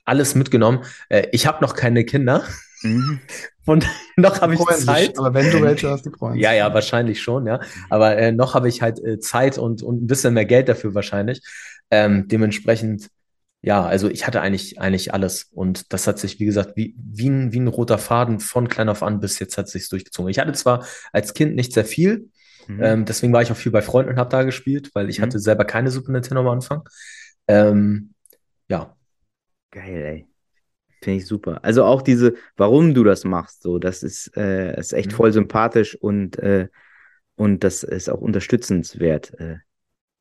alles 0.09 0.35
mitgenommen. 0.35 0.83
Äh, 1.07 1.27
ich 1.31 1.47
habe 1.47 1.63
noch 1.63 1.75
keine 1.75 2.03
Kinder. 2.03 2.43
Mhm. 2.81 3.19
Und 3.65 3.85
noch 4.15 4.41
habe 4.41 4.55
ich 4.55 4.59
Zeit. 4.83 5.19
aber 5.19 5.31
wenn 5.35 5.51
du 5.51 5.61
welche 5.61 5.91
hast, 5.91 6.03
die 6.03 6.09
freuen 6.09 6.39
Ja, 6.39 6.53
ja, 6.53 6.73
wahrscheinlich 6.73 7.21
schon, 7.21 7.45
ja. 7.45 7.59
Aber 7.91 8.17
äh, 8.17 8.31
noch 8.31 8.55
habe 8.55 8.67
ich 8.67 8.81
halt 8.81 8.99
äh, 9.03 9.19
Zeit 9.19 9.59
und, 9.59 9.83
und 9.83 10.01
ein 10.01 10.07
bisschen 10.07 10.33
mehr 10.33 10.45
Geld 10.45 10.69
dafür 10.69 10.95
wahrscheinlich. 10.95 11.43
Ähm, 11.91 12.27
dementsprechend 12.27 13.09
ja, 13.61 13.85
also 13.85 14.09
ich 14.09 14.25
hatte 14.25 14.41
eigentlich, 14.41 14.79
eigentlich 14.79 15.13
alles. 15.13 15.49
Und 15.51 15.91
das 15.91 16.07
hat 16.07 16.17
sich, 16.17 16.39
wie 16.39 16.45
gesagt, 16.45 16.77
wie, 16.77 16.95
wie, 16.97 17.29
ein, 17.29 17.51
wie 17.51 17.59
ein 17.59 17.67
roter 17.67 17.97
Faden 17.97 18.39
von 18.39 18.69
klein 18.69 18.89
auf 18.89 19.03
an 19.03 19.19
bis 19.19 19.37
jetzt 19.39 19.57
hat 19.57 19.67
sich 19.67 19.89
durchgezogen. 19.89 20.31
Ich 20.31 20.39
hatte 20.39 20.53
zwar 20.53 20.85
als 21.11 21.33
Kind 21.33 21.55
nicht 21.55 21.73
sehr 21.73 21.85
viel, 21.85 22.29
mhm. 22.67 22.81
ähm, 22.81 23.05
deswegen 23.05 23.33
war 23.33 23.41
ich 23.41 23.51
auch 23.51 23.57
viel 23.57 23.71
bei 23.71 23.81
Freunden 23.81 24.11
und 24.11 24.17
habe 24.17 24.29
da 24.29 24.43
gespielt, 24.43 24.91
weil 24.93 25.09
ich 25.09 25.19
mhm. 25.19 25.23
hatte 25.23 25.39
selber 25.39 25.65
keine 25.65 25.91
Super 25.91 26.13
Nintendo 26.13 26.41
am 26.41 26.47
Anfang. 26.47 26.87
Ähm, 27.47 28.13
ja. 28.69 28.95
Geil, 29.71 30.01
ey. 30.03 30.27
Finde 31.01 31.19
ich 31.19 31.27
super. 31.27 31.59
Also 31.63 31.85
auch 31.85 32.01
diese, 32.01 32.33
warum 32.57 32.93
du 32.93 33.03
das 33.03 33.23
machst, 33.23 33.61
so, 33.61 33.79
das 33.79 34.03
ist, 34.03 34.35
äh, 34.35 34.77
ist 34.77 34.93
echt 34.93 35.11
mhm. 35.11 35.15
voll 35.15 35.31
sympathisch 35.31 35.95
und, 35.95 36.37
äh, 36.39 36.67
und 37.35 37.63
das 37.63 37.83
ist 37.83 38.09
auch 38.09 38.19
unterstützenswert, 38.19 39.33
äh, 39.39 39.57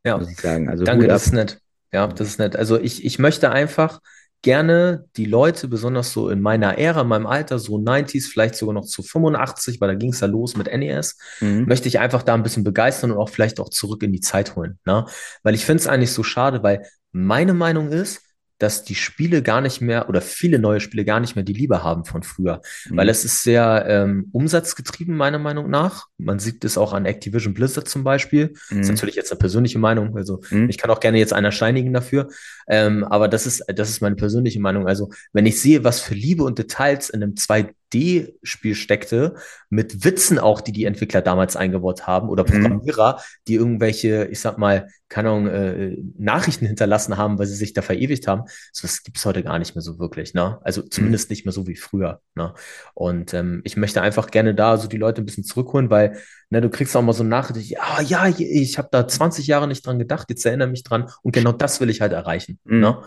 ja. 0.05 0.19
muss 0.19 0.31
ich 0.31 0.39
sagen. 0.39 0.69
Also 0.69 0.85
Danke, 0.85 1.09
das 1.09 1.27
ist 1.27 1.33
nett. 1.33 1.61
Ja, 1.93 2.07
das 2.07 2.29
ist 2.29 2.39
nett. 2.39 2.55
Also 2.55 2.79
ich, 2.79 3.05
ich 3.05 3.19
möchte 3.19 3.51
einfach 3.51 4.01
gerne 4.43 5.07
die 5.17 5.25
Leute, 5.25 5.67
besonders 5.67 6.13
so 6.13 6.29
in 6.29 6.41
meiner 6.41 6.79
Ära, 6.79 7.01
in 7.01 7.09
meinem 7.09 7.27
Alter, 7.27 7.59
so 7.59 7.77
90s, 7.77 8.29
vielleicht 8.31 8.55
sogar 8.55 8.75
noch 8.75 8.85
zu 8.85 9.03
85, 9.03 9.81
weil 9.81 9.89
da 9.89 9.95
ging 9.95 10.13
es 10.13 10.21
ja 10.21 10.29
los 10.29 10.57
mit 10.57 10.69
NES, 10.69 11.19
mhm. 11.41 11.65
möchte 11.67 11.89
ich 11.89 11.99
einfach 11.99 12.23
da 12.23 12.35
ein 12.35 12.45
bisschen 12.45 12.63
begeistern 12.63 13.11
und 13.11 13.19
auch 13.19 13.31
vielleicht 13.31 13.59
auch 13.59 13.69
zurück 13.69 14.03
in 14.05 14.13
die 14.13 14.21
Zeit 14.21 14.55
holen. 14.55 14.79
Ne? 14.85 15.07
Weil 15.43 15.55
ich 15.55 15.65
finde 15.65 15.81
es 15.81 15.89
eigentlich 15.89 16.13
so 16.13 16.23
schade, 16.23 16.63
weil 16.63 16.87
meine 17.11 17.55
Meinung 17.55 17.91
ist, 17.91 18.21
dass 18.59 18.85
die 18.85 18.95
Spiele 18.95 19.43
gar 19.43 19.61
nicht 19.61 19.81
mehr 19.81 20.09
oder 20.09 20.21
viele 20.21 20.59
neue 20.59 20.81
Spiele 20.81 21.05
gar 21.05 21.21
nicht 21.21 21.37
mehr 21.37 21.45
die 21.45 21.53
Liebe 21.53 21.83
haben 21.83 22.05
von 22.05 22.23
früher, 22.23 22.61
mhm. 22.89 22.97
weil 22.97 23.09
es 23.09 23.25
ist 23.25 23.43
sehr 23.43 23.85
ähm, 23.89 24.29
umsatzgetrieben, 24.33 25.17
meiner 25.17 25.39
Meinung 25.39 25.71
nach. 25.71 26.07
Man 26.19 26.39
sieht 26.39 26.65
es 26.65 26.77
auch 26.77 26.93
an 26.93 27.07
Activision 27.07 27.55
Blizzard 27.55 27.89
zum 27.89 28.05
Beispiel. 28.05 28.55
Mhm. 28.71 28.79
Das 28.79 28.87
ist 28.87 28.89
natürlich 28.89 29.17
jetzt 29.17 29.31
eine 29.33 29.39
persönliche 29.39 29.79
Meinung, 29.79 30.17
also 30.17 30.41
mhm. 30.51 30.69
ich 30.69 30.79
kann 30.79 30.91
auch 30.91 31.01
gerne 31.01 31.19
jetzt 31.19 31.33
einer 31.33 31.53
steinigen 31.53 31.93
dafür, 31.93 32.29
ähm, 32.69 33.05
aber 33.05 33.29
das 33.29 33.47
ist, 33.47 33.65
das 33.69 33.91
ist 33.91 34.03
meine 34.03 34.17
persönliche 34.17 34.61
Meinung. 34.61 34.87
Also 34.87 35.11
wenn 35.33 35.47
ich 35.47 35.61
sehe, 35.61 35.85
was 35.85 36.01
für 36.01 36.15
Liebe 36.15 36.43
und 36.45 36.59
Details 36.59 37.11
in 37.11 37.23
einem 37.23 37.37
2 37.37 37.75
D-Spiel 37.93 38.75
steckte, 38.75 39.35
mit 39.71 40.05
Witzen 40.05 40.39
auch, 40.39 40.61
die 40.61 40.73
die 40.73 40.85
Entwickler 40.85 41.23
damals 41.23 41.57
eingebaut 41.57 42.07
haben 42.07 42.29
oder 42.29 42.43
mhm. 42.45 42.49
Programmierer, 42.49 43.15
mhm. 43.15 43.21
die 43.47 43.55
irgendwelche, 43.55 44.27
ich 44.27 44.41
sag 44.41 44.59
mal, 44.59 44.89
keine 45.09 45.31
Ahnung, 45.31 45.47
äh, 45.47 45.97
Nachrichten 46.19 46.67
hinterlassen 46.67 47.17
haben, 47.17 47.39
weil 47.39 47.47
sie 47.47 47.55
sich 47.55 47.73
da 47.73 47.81
verewigt 47.81 48.29
haben. 48.29 48.43
So 48.73 48.85
was 48.85 49.03
gibt's 49.03 49.25
heute 49.25 49.43
gar 49.43 49.59
nicht 49.59 49.75
mehr 49.75 49.83
so 49.83 49.99
wirklich, 49.99 50.35
ne? 50.35 50.59
Also 50.63 50.83
mhm. 50.83 50.91
zumindest 50.91 51.29
mhm. 51.29 51.33
nicht 51.33 51.45
mehr 51.47 51.53
so 51.53 51.67
wie 51.67 51.77
früher, 51.77 52.21
ne? 52.35 52.53
Und 52.95 53.33
ähm, 53.33 53.63
ich 53.65 53.77
möchte 53.77 54.03
einfach 54.03 54.31
gerne 54.31 54.55
da 54.55 54.77
so 54.77 54.89
die 54.89 54.99
Leute 54.99 55.23
ein 55.23 55.27
bisschen 55.27 55.45
zurückholen, 55.45 55.91
weil 55.91 56.19
ne, 56.51 56.61
du 56.61 56.69
kriegst 56.69 56.95
auch 56.97 57.03
mal 57.03 57.13
so 57.13 57.25
Nachrichten, 57.25 57.63
ja, 57.63 58.01
ja, 58.03 58.29
ich 58.29 58.79
habe 58.79 58.89
da 58.91 59.09
20 59.09 59.47
Jahre 59.47 59.69
nicht 59.69 59.87
dran 59.87 59.99
gedacht, 59.99 60.27
jetzt 60.29 60.45
erinnere 60.45 60.69
mich 60.69 60.85
dran 60.85 61.11
und 61.23 61.33
genau 61.33 61.53
das 61.53 61.81
will 61.81 61.91
ich 61.91 62.01
halt 62.01 62.13
erreichen, 62.13 62.59
mhm. 62.65 62.81
ne? 62.81 63.03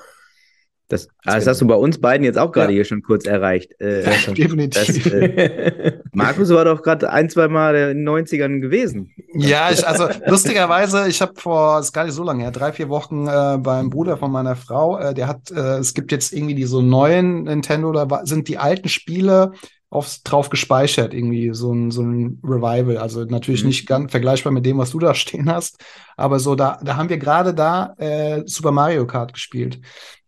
Das, 0.92 1.08
das, 1.24 1.36
das 1.36 1.48
hast 1.48 1.62
du 1.62 1.68
bei 1.68 1.76
uns 1.76 2.00
beiden 2.00 2.26
jetzt 2.26 2.38
auch 2.38 2.52
gerade 2.52 2.74
ja. 2.74 2.78
hier 2.78 2.86
schon 2.86 3.02
kurz 3.02 3.26
erreicht. 3.26 3.80
Äh, 3.80 4.04
ja, 4.04 4.34
definitiv. 4.34 5.04
Das, 5.04 5.14
äh, 5.14 6.00
Markus 6.12 6.50
war 6.50 6.66
doch 6.66 6.82
gerade 6.82 7.10
ein, 7.10 7.30
zwei 7.30 7.48
Mal 7.48 7.76
in 7.76 8.00
den 8.00 8.10
90ern 8.10 8.60
gewesen. 8.60 9.12
Ja, 9.34 9.72
ich, 9.72 9.88
also 9.88 10.10
lustigerweise, 10.26 11.08
ich 11.08 11.22
habe 11.22 11.34
vor, 11.36 11.80
ist 11.80 11.94
gar 11.94 12.04
nicht 12.04 12.14
so 12.14 12.24
lange 12.24 12.44
her, 12.44 12.52
drei, 12.52 12.74
vier 12.74 12.90
Wochen 12.90 13.28
äh, 13.28 13.58
beim 13.58 13.90
Bruder 13.90 14.18
von 14.18 14.32
meiner 14.32 14.56
Frau, 14.56 14.98
äh, 14.98 15.14
der 15.14 15.28
hat, 15.28 15.50
äh, 15.52 15.78
es 15.78 15.94
gibt 15.94 16.12
jetzt 16.12 16.34
irgendwie 16.34 16.56
die 16.56 16.66
so 16.66 16.82
neuen 16.82 17.44
Nintendo, 17.44 17.94
da 17.94 18.26
sind 18.26 18.50
die 18.50 18.58
alten 18.58 18.90
Spiele 18.90 19.54
aufs, 19.90 20.24
drauf 20.24 20.50
gespeichert, 20.50 21.14
irgendwie 21.14 21.54
so 21.54 21.74
ein, 21.74 21.92
so 21.92 22.02
ein 22.02 22.40
Revival. 22.44 22.98
Also 22.98 23.24
natürlich 23.26 23.62
mhm. 23.62 23.70
nicht 23.70 23.88
ganz 23.88 24.12
vergleichbar 24.12 24.52
mit 24.52 24.66
dem, 24.66 24.78
was 24.78 24.92
du 24.92 25.00
da 25.00 25.14
stehen 25.16 25.50
hast, 25.50 25.78
aber 26.18 26.40
so, 26.40 26.56
da, 26.56 26.80
da 26.84 26.98
haben 26.98 27.10
wir 27.10 27.18
gerade 27.18 27.54
da 27.54 27.94
äh, 27.98 28.44
Super 28.46 28.72
Mario 28.72 29.08
Kart 29.08 29.34
gespielt. 29.34 29.80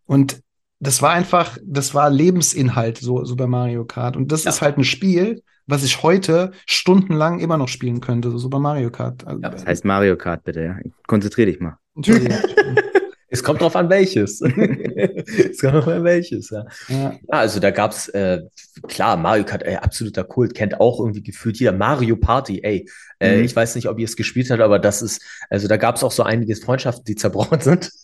Und 0.06 0.41
das 0.84 1.02
war 1.02 1.12
einfach, 1.12 1.58
das 1.63 1.93
war 1.93 2.10
Lebensinhalt, 2.10 2.98
so 2.98 3.24
Super 3.24 3.48
Mario 3.48 3.86
Kart. 3.86 4.17
Und 4.17 4.32
das 4.32 4.43
ja. 4.43 4.52
ist 4.52 4.62
halt 4.62 4.78
ein 4.78 4.84
Spiel, 4.84 5.41
was 5.65 5.84
ich 5.84 6.04
heute 6.04 6.52
stundenlang 6.65 7.39
immer 7.39 7.58
noch 7.58 7.69
spielen 7.69 8.02
könnte, 8.02 8.30
so 8.32 8.38
Super 8.38 8.60
Mario 8.60 8.91
Kart. 8.91 9.26
Also, 9.26 9.41
ja, 9.41 9.50
das 9.50 9.65
heißt 9.65 9.86
Mario 9.86 10.17
Kart, 10.17 10.43
bitte, 10.43 10.62
ja. 10.62 10.78
Konzentrier 11.08 11.46
dich 11.46 11.62
mal. 11.62 11.78
Natürlich. 11.96 12.34
es 13.30 13.41
kommt 13.41 13.62
drauf 13.62 13.78
an, 13.78 13.89
welches. 13.89 14.41
es 14.41 15.60
kommt 15.62 15.74
drauf 15.76 15.88
an, 15.88 16.04
welches, 16.04 16.50
ja. 16.50 16.65
ja. 16.89 17.15
also 17.30 17.62
da 17.62 17.72
gab's, 17.72 18.10
äh, 18.10 18.41
klar, 18.89 19.15
Mario 19.15 19.46
Kart, 19.46 19.63
ey, 19.63 19.78
absoluter 19.78 20.26
Kult, 20.26 20.54
kennt 20.54 20.82
auch 20.82 21.00
irgendwie 21.00 21.24
gefühlt 21.24 21.58
jeder. 21.60 21.72
Mario 21.72 22.17
Party, 22.17 22.60
ey. 22.62 22.89
Äh, 23.19 23.38
mhm. 23.38 23.43
Ich 23.46 23.56
weiß 23.56 23.76
nicht, 23.76 23.88
ob 23.88 24.00
ihr 24.00 24.06
es 24.06 24.17
gespielt 24.17 24.52
habt, 24.52 24.62
aber 24.62 24.80
das 24.80 25.02
ist, 25.02 25.24
also 25.50 25.69
da 25.69 25.78
gab's 25.78 26.04
auch 26.04 26.12
so 26.12 26.24
einige 26.24 26.54
Freundschaften, 26.58 27.06
die 27.06 27.15
zerbrochen 27.15 27.62
sind. 27.62 27.89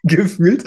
gefühlt. 0.02 0.64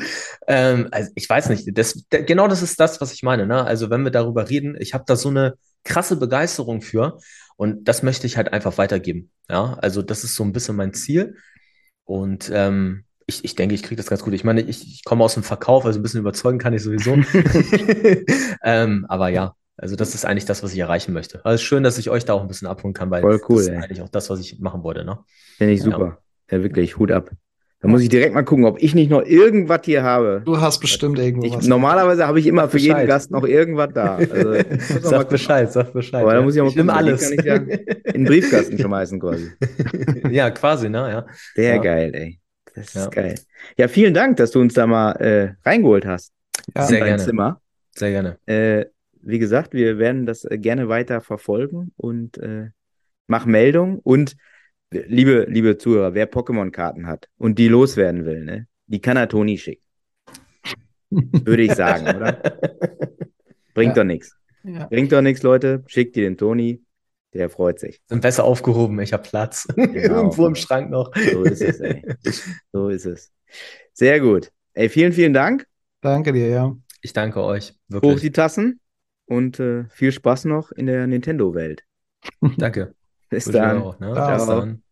Ähm, 0.47 0.87
also 0.91 1.11
ich 1.15 1.29
weiß 1.29 1.49
nicht, 1.49 1.77
das, 1.77 2.05
genau 2.09 2.47
das 2.47 2.61
ist 2.61 2.79
das, 2.79 3.01
was 3.01 3.13
ich 3.13 3.23
meine. 3.23 3.45
Ne? 3.45 3.63
Also 3.63 3.89
wenn 3.89 4.03
wir 4.03 4.11
darüber 4.11 4.49
reden, 4.49 4.75
ich 4.79 4.93
habe 4.93 5.03
da 5.07 5.15
so 5.15 5.29
eine 5.29 5.55
krasse 5.83 6.15
Begeisterung 6.15 6.81
für 6.81 7.19
und 7.55 7.87
das 7.87 8.03
möchte 8.03 8.27
ich 8.27 8.37
halt 8.37 8.53
einfach 8.53 8.77
weitergeben. 8.77 9.31
Ja, 9.49 9.77
also 9.81 10.01
das 10.01 10.23
ist 10.23 10.35
so 10.35 10.43
ein 10.43 10.53
bisschen 10.53 10.75
mein 10.75 10.93
Ziel 10.93 11.35
und 12.05 12.49
ähm, 12.53 13.05
ich, 13.25 13.45
ich 13.45 13.55
denke, 13.55 13.75
ich 13.75 13.83
kriege 13.83 13.97
das 13.97 14.07
ganz 14.07 14.23
gut. 14.23 14.33
Ich 14.33 14.43
meine, 14.43 14.61
ich, 14.61 14.81
ich 14.85 15.03
komme 15.03 15.23
aus 15.23 15.33
dem 15.33 15.43
Verkauf, 15.43 15.85
also 15.85 15.99
ein 15.99 16.03
bisschen 16.03 16.19
überzeugen 16.19 16.57
kann 16.57 16.73
ich 16.73 16.83
sowieso. 16.83 17.13
ähm, 18.63 19.05
aber 19.07 19.29
ja, 19.29 19.55
also 19.77 19.95
das 19.95 20.13
ist 20.13 20.25
eigentlich 20.25 20.45
das, 20.45 20.63
was 20.63 20.73
ich 20.73 20.79
erreichen 20.79 21.13
möchte. 21.13 21.43
Also 21.45 21.63
schön, 21.63 21.83
dass 21.83 21.97
ich 21.97 22.09
euch 22.09 22.25
da 22.25 22.33
auch 22.33 22.41
ein 22.41 22.47
bisschen 22.47 22.67
abholen 22.67 22.93
kann, 22.93 23.09
weil 23.11 23.21
Voll 23.21 23.41
cool, 23.49 23.57
das 23.57 23.65
ist 23.65 23.69
ey. 23.69 23.77
eigentlich 23.77 24.01
auch 24.01 24.09
das, 24.09 24.29
was 24.29 24.39
ich 24.39 24.59
machen 24.59 24.83
wollte. 24.83 25.03
Ne? 25.03 25.19
Finde 25.57 25.73
ich 25.73 25.79
Ja. 25.79 25.85
super. 25.85 26.19
Ja, 26.51 26.61
wirklich, 26.61 26.97
Hut 26.97 27.11
ab. 27.11 27.31
Da 27.83 27.89
muss 27.89 28.01
ich 28.01 28.07
direkt 28.07 28.33
mal 28.33 28.43
gucken, 28.43 28.63
ob 28.63 28.81
ich 28.81 28.95
nicht 28.95 29.11
noch 29.11 29.23
irgendwas 29.25 29.81
hier 29.83 30.03
habe. 30.03 30.41
Du 30.45 30.61
hast 30.61 30.79
bestimmt 30.79 31.19
irgendwo 31.19 31.45
Ich, 31.45 31.67
normalerweise 31.67 32.25
habe 32.25 32.39
ich 32.39 32.47
immer 32.47 32.69
für 32.69 32.77
jeden 32.77 32.93
Bescheid. 32.93 33.07
Gast 33.09 33.29
noch 33.31 33.43
irgendwas 33.45 33.89
da. 33.93 34.17
Also, 34.31 34.55
sag. 35.01 35.27
Bescheid, 35.29 35.69
sag 35.71 35.91
Bescheid. 35.91 36.21
Aber 36.21 36.31
da 36.31 36.39
ja. 36.39 36.43
muss 36.45 36.55
ich 36.55 36.61
auch 36.61 36.65
mal 36.65 36.69
ich 36.71 36.75
gucken, 36.77 36.89
alles. 36.89 37.21
kann 37.29 37.33
ich 37.39 37.45
ja 37.45 37.55
in 37.55 38.13
den 38.13 38.23
Briefkasten 38.23 38.79
schmeißen 38.79 39.19
quasi. 39.19 39.51
ja, 40.31 40.49
quasi, 40.51 40.87
ne? 40.89 40.97
Ja. 40.97 41.25
Sehr 41.55 41.75
Ja. 41.75 41.81
geil, 41.81 42.11
ey. 42.15 42.39
Das 42.73 42.85
ist 42.85 42.95
Ja. 42.95 43.07
geil. 43.09 43.35
Ja, 43.77 43.87
vielen 43.89 44.13
Dank, 44.13 44.37
dass 44.37 44.51
du 44.51 44.61
uns 44.61 44.73
da 44.73 44.87
mal 44.87 45.11
äh, 45.17 45.53
reingeholt 45.69 46.05
hast. 46.05 46.31
Ja. 46.73 46.83
in 46.83 46.87
Sehr 46.87 46.99
dein 46.99 47.07
gerne. 47.09 47.23
Zimmer. 47.23 47.61
Sehr 47.95 48.11
gerne. 48.11 48.37
Äh, 48.45 48.85
wie 49.21 49.39
gesagt, 49.39 49.73
wir 49.73 49.99
werden 49.99 50.25
das 50.25 50.45
äh, 50.45 50.57
gerne 50.57 50.87
weiter 50.87 51.19
verfolgen 51.19 51.91
und 51.97 52.37
äh, 52.37 52.69
mach 53.27 53.45
Meldung. 53.45 53.99
Und 53.99 54.37
liebe, 55.07 55.45
liebe 55.49 55.77
Zuhörer, 55.77 56.13
wer 56.13 56.29
Pokémon-Karten 56.31 57.07
hat 57.07 57.27
und 57.37 57.59
die 57.59 57.67
loswerden 57.67 58.25
will, 58.25 58.43
ne, 58.43 58.67
die 58.87 58.99
kann 59.01 59.17
er 59.17 59.27
Toni 59.27 59.57
schicken. 59.57 59.83
Würde 61.09 61.63
ich 61.63 61.73
sagen, 61.73 62.15
oder? 62.15 62.33
Bringt 63.73 63.95
Ja. 63.95 64.03
doch 64.03 64.07
nichts. 64.07 64.35
Ja. 64.63 64.87
Bringt 64.87 65.11
doch 65.11 65.21
nichts, 65.21 65.43
Leute. 65.43 65.83
Schickt 65.87 66.15
die 66.15 66.21
den 66.21 66.37
Toni. 66.37 66.81
Der 67.33 67.49
freut 67.49 67.79
sich. 67.79 68.01
Sind 68.07 68.21
besser 68.21 68.43
aufgehoben, 68.43 68.99
ich 68.99 69.11
habe 69.13 69.23
Platz. 69.23 69.67
Irgendwo 69.75 70.45
im 70.47 70.55
Schrank 70.55 70.89
noch. 70.91 71.11
So 71.15 71.43
ist 71.43 71.61
es, 71.61 71.79
ey. 71.79 72.03
So 72.71 72.89
ist 72.89 73.05
es. 73.05 73.31
Sehr 73.93 74.19
gut. 74.19 74.51
Ey, 74.73 74.89
vielen, 74.89 75.13
vielen 75.13 75.33
Dank. 75.33 75.65
Danke 76.01 76.31
dir, 76.33 76.47
ja. 76.49 76.75
Ich 77.01 77.13
danke 77.13 77.41
euch, 77.43 77.69
Hoch 77.71 78.01
wirklich. 78.01 78.21
die 78.21 78.31
Tassen 78.31 78.79
und 79.25 79.59
äh, 79.59 79.85
viel 79.89 80.11
Spaß 80.11 80.45
noch 80.45 80.71
in 80.71 80.85
der 80.85 81.05
Nintendo-Welt. 81.07 81.83
Danke. 82.57 82.93
Bis 83.29 83.47
Wünsche 83.47 83.57
ich 83.57 83.63
dann. 83.63 83.81
auch, 83.81 83.99
ne? 83.99 84.13
Ciao. 84.13 84.35
Bis 84.37 84.45
dann. 84.45 84.82